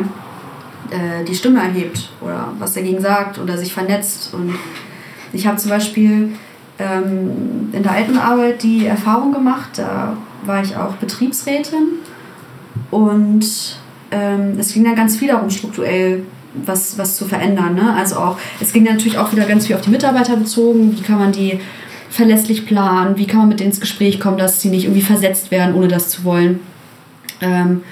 äh, 0.91 1.23
die 1.25 1.35
Stimme 1.35 1.59
erhebt 1.59 2.09
oder 2.21 2.53
was 2.59 2.73
dagegen 2.73 3.01
sagt 3.01 3.39
oder 3.39 3.57
sich 3.57 3.73
vernetzt. 3.73 4.33
Und 4.33 4.55
ich 5.33 5.47
habe 5.47 5.57
zum 5.57 5.69
Beispiel 5.69 6.31
ähm, 6.79 7.69
in 7.71 7.83
der 7.83 7.91
alten 7.91 8.17
Arbeit 8.17 8.63
die 8.63 8.85
Erfahrung 8.85 9.31
gemacht, 9.31 9.71
da 9.77 10.17
war 10.45 10.63
ich 10.63 10.75
auch 10.75 10.93
Betriebsrätin 10.93 11.99
und 12.91 13.77
ähm, 14.11 14.55
es 14.57 14.73
ging 14.73 14.83
dann 14.83 14.95
ganz 14.95 15.17
viel 15.17 15.27
darum, 15.27 15.49
strukturell 15.49 16.23
was, 16.53 16.97
was 16.97 17.15
zu 17.15 17.25
verändern. 17.25 17.75
Ne? 17.75 17.93
Also 17.93 18.15
auch, 18.15 18.39
es 18.59 18.73
ging 18.73 18.83
natürlich 18.83 19.17
auch 19.17 19.31
wieder 19.31 19.45
ganz 19.45 19.67
viel 19.67 19.75
auf 19.75 19.81
die 19.81 19.91
Mitarbeiter 19.91 20.35
bezogen, 20.35 20.97
wie 20.97 21.01
kann 21.01 21.19
man 21.19 21.31
die 21.31 21.59
verlässlich 22.09 22.65
planen, 22.65 23.17
wie 23.17 23.27
kann 23.27 23.41
man 23.41 23.49
mit 23.49 23.59
denen 23.59 23.69
ins 23.69 23.79
Gespräch 23.79 24.19
kommen, 24.19 24.37
dass 24.37 24.61
sie 24.61 24.69
nicht 24.69 24.85
irgendwie 24.85 25.01
versetzt 25.01 25.51
werden, 25.51 25.75
ohne 25.75 25.87
das 25.87 26.09
zu 26.09 26.23
wollen. 26.23 26.59
Ähm, 27.41 27.83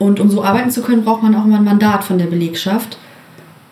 und 0.00 0.18
um 0.18 0.30
so 0.30 0.42
arbeiten 0.42 0.70
zu 0.70 0.80
können, 0.80 1.04
braucht 1.04 1.22
man 1.22 1.34
auch 1.34 1.44
immer 1.44 1.58
ein 1.58 1.64
Mandat 1.64 2.04
von 2.04 2.16
der 2.16 2.24
Belegschaft. 2.24 2.96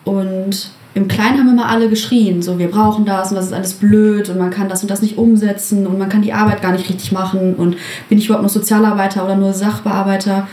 Und 0.05 0.71
im 0.93 1.09
Kleinen 1.09 1.39
haben 1.39 1.49
immer 1.49 1.71
alle 1.71 1.89
geschrien, 1.89 2.43
so 2.43 2.59
wir 2.59 2.71
brauchen 2.71 3.07
das 3.07 3.31
und 3.31 3.37
das 3.37 3.47
ist 3.47 3.55
alles 3.55 3.73
blöd 3.75 4.29
und 4.29 4.39
man 4.39 4.51
kann 4.51 4.69
das 4.69 4.83
und 4.83 4.91
das 4.91 5.01
nicht 5.01 5.17
umsetzen 5.17 5.87
und 5.87 5.99
man 5.99 6.11
kann 6.11 6.21
die 6.21 6.35
Arbeit 6.35 6.61
gar 6.61 6.73
nicht 6.73 6.87
richtig 6.91 7.13
machen 7.13 7.55
und 7.55 7.79
bin 8.11 8.19
ich 8.19 8.27
überhaupt 8.27 8.43
noch 8.43 8.51
Sozialarbeiter 8.51 9.25
oder 9.25 9.37
nur 9.37 9.55
Sachbearbeiter. 9.55 10.47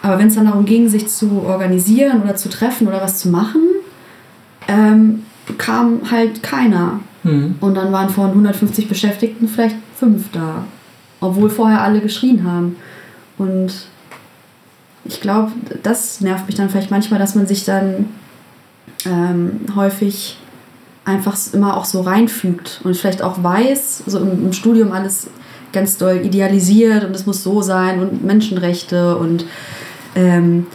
Aber 0.00 0.20
wenn 0.20 0.28
es 0.28 0.36
dann 0.36 0.46
darum 0.46 0.64
ging, 0.64 0.88
sich 0.88 1.08
zu 1.08 1.42
organisieren 1.44 2.22
oder 2.22 2.36
zu 2.36 2.48
treffen 2.48 2.86
oder 2.86 3.02
was 3.02 3.18
zu 3.18 3.28
machen, 3.28 3.62
ähm, 4.68 5.24
kam 5.58 6.08
halt 6.08 6.40
keiner. 6.44 7.00
Mhm. 7.24 7.56
Und 7.60 7.74
dann 7.74 7.90
waren 7.90 8.10
von 8.10 8.28
150 8.28 8.88
Beschäftigten 8.88 9.48
vielleicht 9.48 9.76
fünf 9.98 10.30
da. 10.30 10.66
Obwohl 11.20 11.50
vorher 11.50 11.80
alle 11.80 12.00
geschrien 12.00 12.44
haben. 12.44 12.76
Und 13.38 13.88
ich 15.08 15.20
glaube, 15.20 15.52
das 15.82 16.20
nervt 16.20 16.46
mich 16.46 16.56
dann 16.56 16.68
vielleicht 16.68 16.90
manchmal, 16.90 17.18
dass 17.18 17.34
man 17.34 17.46
sich 17.46 17.64
dann 17.64 18.06
ähm, 19.04 19.60
häufig 19.74 20.38
einfach 21.04 21.36
immer 21.52 21.76
auch 21.76 21.84
so 21.84 22.00
reinfügt 22.00 22.80
und 22.84 22.96
vielleicht 22.96 23.22
auch 23.22 23.42
weiß, 23.42 24.04
so 24.06 24.18
im, 24.18 24.46
im 24.46 24.52
Studium 24.52 24.92
alles 24.92 25.28
ganz 25.72 25.98
doll 25.98 26.22
idealisiert 26.24 27.04
und 27.04 27.14
es 27.14 27.26
muss 27.26 27.42
so 27.42 27.62
sein 27.62 28.00
und 28.00 28.24
Menschenrechte 28.24 29.16
und 29.16 29.44
ähm, 30.14 30.66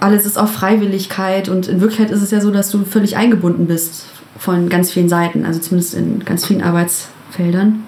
alles 0.00 0.26
ist 0.26 0.38
auf 0.38 0.50
Freiwilligkeit 0.50 1.48
und 1.48 1.68
in 1.68 1.80
Wirklichkeit 1.80 2.10
ist 2.10 2.22
es 2.22 2.30
ja 2.30 2.40
so, 2.40 2.50
dass 2.50 2.70
du 2.70 2.84
völlig 2.84 3.16
eingebunden 3.16 3.66
bist 3.66 4.06
von 4.38 4.68
ganz 4.68 4.90
vielen 4.90 5.08
Seiten, 5.08 5.44
also 5.44 5.60
zumindest 5.60 5.94
in 5.94 6.24
ganz 6.24 6.46
vielen 6.46 6.62
Arbeitsfeldern. 6.62 7.84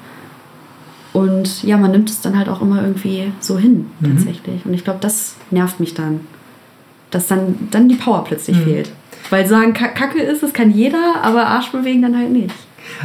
Und 1.12 1.62
ja, 1.62 1.76
man 1.76 1.90
nimmt 1.90 2.08
es 2.08 2.20
dann 2.20 2.38
halt 2.38 2.48
auch 2.48 2.62
immer 2.62 2.82
irgendwie 2.82 3.32
so 3.40 3.58
hin, 3.58 3.90
mhm. 4.00 4.16
tatsächlich. 4.16 4.64
Und 4.64 4.72
ich 4.72 4.84
glaube, 4.84 5.00
das 5.00 5.34
nervt 5.50 5.78
mich 5.78 5.94
dann. 5.94 6.20
Dass 7.10 7.26
dann, 7.26 7.68
dann 7.70 7.88
die 7.88 7.96
Power 7.96 8.24
plötzlich 8.24 8.56
mhm. 8.56 8.64
fehlt. 8.64 8.90
Weil 9.30 9.46
sagen, 9.46 9.74
Kacke 9.74 10.20
ist, 10.20 10.42
das 10.42 10.52
kann 10.52 10.70
jeder, 10.70 11.22
aber 11.22 11.46
Arsch 11.46 11.70
bewegen 11.70 12.02
dann 12.02 12.16
halt 12.16 12.30
nicht. 12.30 12.54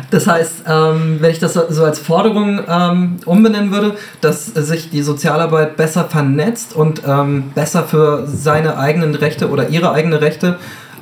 Das 0.10 0.28
heißt, 0.28 0.64
ähm, 0.68 1.18
wenn 1.20 1.32
ich 1.32 1.39
das 1.39 1.53
so 1.53 1.84
als 1.84 1.99
Forderung 1.99 2.60
ähm, 2.68 3.18
umbenennen 3.26 3.72
würde, 3.72 3.95
dass 4.22 4.47
sich 4.47 4.89
die 4.89 5.01
Sozialarbeit 5.01 5.78
besser 5.78 6.05
vernetzt 6.05 6.76
und 6.76 7.03
ähm, 7.08 7.51
besser 7.53 7.84
für 7.84 8.26
seine 8.28 8.78
eigenen 8.78 9.16
Rechte 9.16 9.49
oder 9.49 9.70
ihre 9.70 9.91
eigenen 9.91 10.20
Rechte 10.20 10.58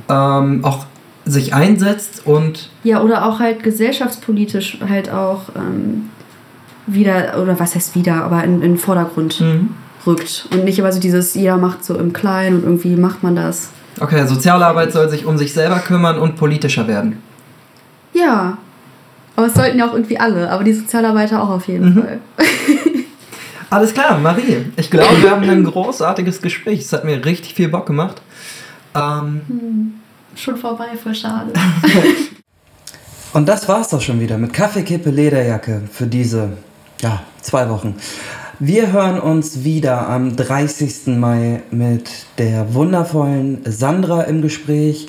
ähm, 0.09 0.63
auch 0.63 0.85
sich 1.25 1.53
einsetzt 1.53 2.25
und. 2.25 2.69
Ja, 2.83 3.01
oder 3.01 3.25
auch 3.25 3.39
halt 3.39 3.63
gesellschaftspolitisch 3.63 4.79
halt 4.87 5.09
auch 5.09 5.43
ähm, 5.55 6.09
wieder, 6.87 7.41
oder 7.41 7.59
was 7.59 7.75
heißt 7.75 7.95
wieder, 7.95 8.23
aber 8.23 8.43
in, 8.43 8.55
in 8.55 8.73
den 8.73 8.77
Vordergrund 8.77 9.41
mhm. 9.41 9.71
rückt. 10.05 10.47
Und 10.51 10.65
nicht 10.65 10.79
immer 10.79 10.91
so 10.91 10.99
dieses, 10.99 11.33
jeder 11.33 11.57
macht 11.57 11.83
so 11.83 11.95
im 11.95 12.13
Kleinen 12.13 12.57
und 12.57 12.63
irgendwie 12.63 12.95
macht 12.95 13.23
man 13.23 13.35
das. 13.35 13.69
Okay, 13.99 14.25
Sozialarbeit 14.27 14.91
soll 14.91 15.09
sich 15.09 15.25
um 15.25 15.37
sich 15.37 15.53
selber 15.53 15.79
kümmern 15.79 16.17
und 16.19 16.35
politischer 16.35 16.87
werden. 16.87 17.21
Ja, 18.13 18.57
aber 19.35 19.47
es 19.47 19.53
sollten 19.53 19.77
ja 19.77 19.87
auch 19.87 19.93
irgendwie 19.93 20.19
alle, 20.19 20.49
aber 20.49 20.63
die 20.63 20.73
Sozialarbeiter 20.73 21.41
auch 21.41 21.49
auf 21.49 21.67
jeden 21.67 21.95
mhm. 21.95 22.01
Fall. 22.01 22.19
Alles 23.69 23.93
klar, 23.93 24.17
Marie. 24.19 24.65
Ich 24.77 24.89
glaube, 24.89 25.21
wir 25.21 25.31
haben 25.31 25.49
ein 25.49 25.63
großartiges 25.63 26.41
Gespräch. 26.41 26.81
Es 26.81 26.93
hat 26.93 27.03
mir 27.03 27.25
richtig 27.25 27.55
viel 27.55 27.67
Bock 27.67 27.85
gemacht. 27.85 28.21
Ähm, 28.93 29.41
hm, 29.47 29.93
schon 30.35 30.55
vorbei, 30.55 30.85
voll 31.01 31.15
schade. 31.15 31.51
Und 33.33 33.49
das 33.49 33.67
war's 33.67 33.89
doch 33.89 33.99
schon 33.99 34.21
wieder 34.21 34.37
mit 34.37 34.53
Kaffeekippe 34.53 35.09
Lederjacke 35.09 35.81
für 35.91 36.07
diese 36.07 36.53
ja, 37.01 37.23
zwei 37.41 37.69
Wochen. 37.69 37.95
Wir 38.59 38.93
hören 38.93 39.19
uns 39.19 39.63
wieder 39.63 40.07
am 40.07 40.35
30. 40.35 41.07
Mai 41.17 41.61
mit 41.71 42.09
der 42.37 42.73
wundervollen 42.73 43.61
Sandra 43.65 44.21
im 44.23 44.41
Gespräch. 44.41 45.07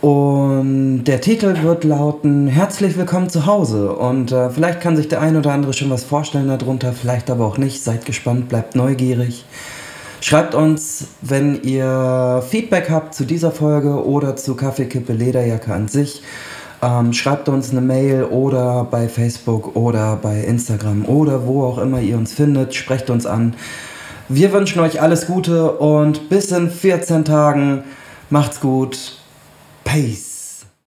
Und 0.00 1.04
der 1.04 1.20
Titel 1.20 1.62
wird 1.62 1.84
lauten 1.84 2.46
Herzlich 2.48 2.98
willkommen 2.98 3.30
zu 3.30 3.46
Hause. 3.46 3.92
Und 3.92 4.32
äh, 4.32 4.50
vielleicht 4.50 4.80
kann 4.80 4.96
sich 4.96 5.08
der 5.08 5.20
ein 5.20 5.36
oder 5.36 5.52
andere 5.52 5.72
schon 5.72 5.90
was 5.90 6.04
vorstellen 6.04 6.48
darunter, 6.48 6.92
vielleicht 6.92 7.30
aber 7.30 7.46
auch 7.46 7.56
nicht. 7.56 7.82
Seid 7.82 8.04
gespannt, 8.04 8.48
bleibt 8.48 8.74
neugierig. 8.74 9.44
Schreibt 10.20 10.54
uns, 10.54 11.06
wenn 11.20 11.62
ihr 11.62 12.42
Feedback 12.48 12.90
habt 12.90 13.14
zu 13.14 13.24
dieser 13.24 13.50
Folge 13.50 14.04
oder 14.04 14.36
zu 14.36 14.56
Kaffeekippe 14.56 15.12
Lederjacke 15.12 15.72
an 15.72 15.86
sich. 15.86 16.22
Ähm, 16.84 17.14
schreibt 17.14 17.48
uns 17.48 17.70
eine 17.70 17.80
Mail 17.80 18.24
oder 18.24 18.84
bei 18.84 19.08
Facebook 19.08 19.74
oder 19.74 20.16
bei 20.16 20.40
Instagram 20.40 21.06
oder 21.06 21.46
wo 21.46 21.64
auch 21.64 21.78
immer 21.78 22.00
ihr 22.00 22.18
uns 22.18 22.34
findet. 22.34 22.74
Sprecht 22.74 23.08
uns 23.08 23.24
an. 23.24 23.54
Wir 24.28 24.52
wünschen 24.52 24.80
euch 24.80 25.00
alles 25.00 25.26
Gute 25.26 25.72
und 25.72 26.28
bis 26.28 26.52
in 26.52 26.70
14 26.70 27.24
Tagen. 27.24 27.84
Macht's 28.28 28.60
gut. 28.60 29.16
Peace. 29.82 30.33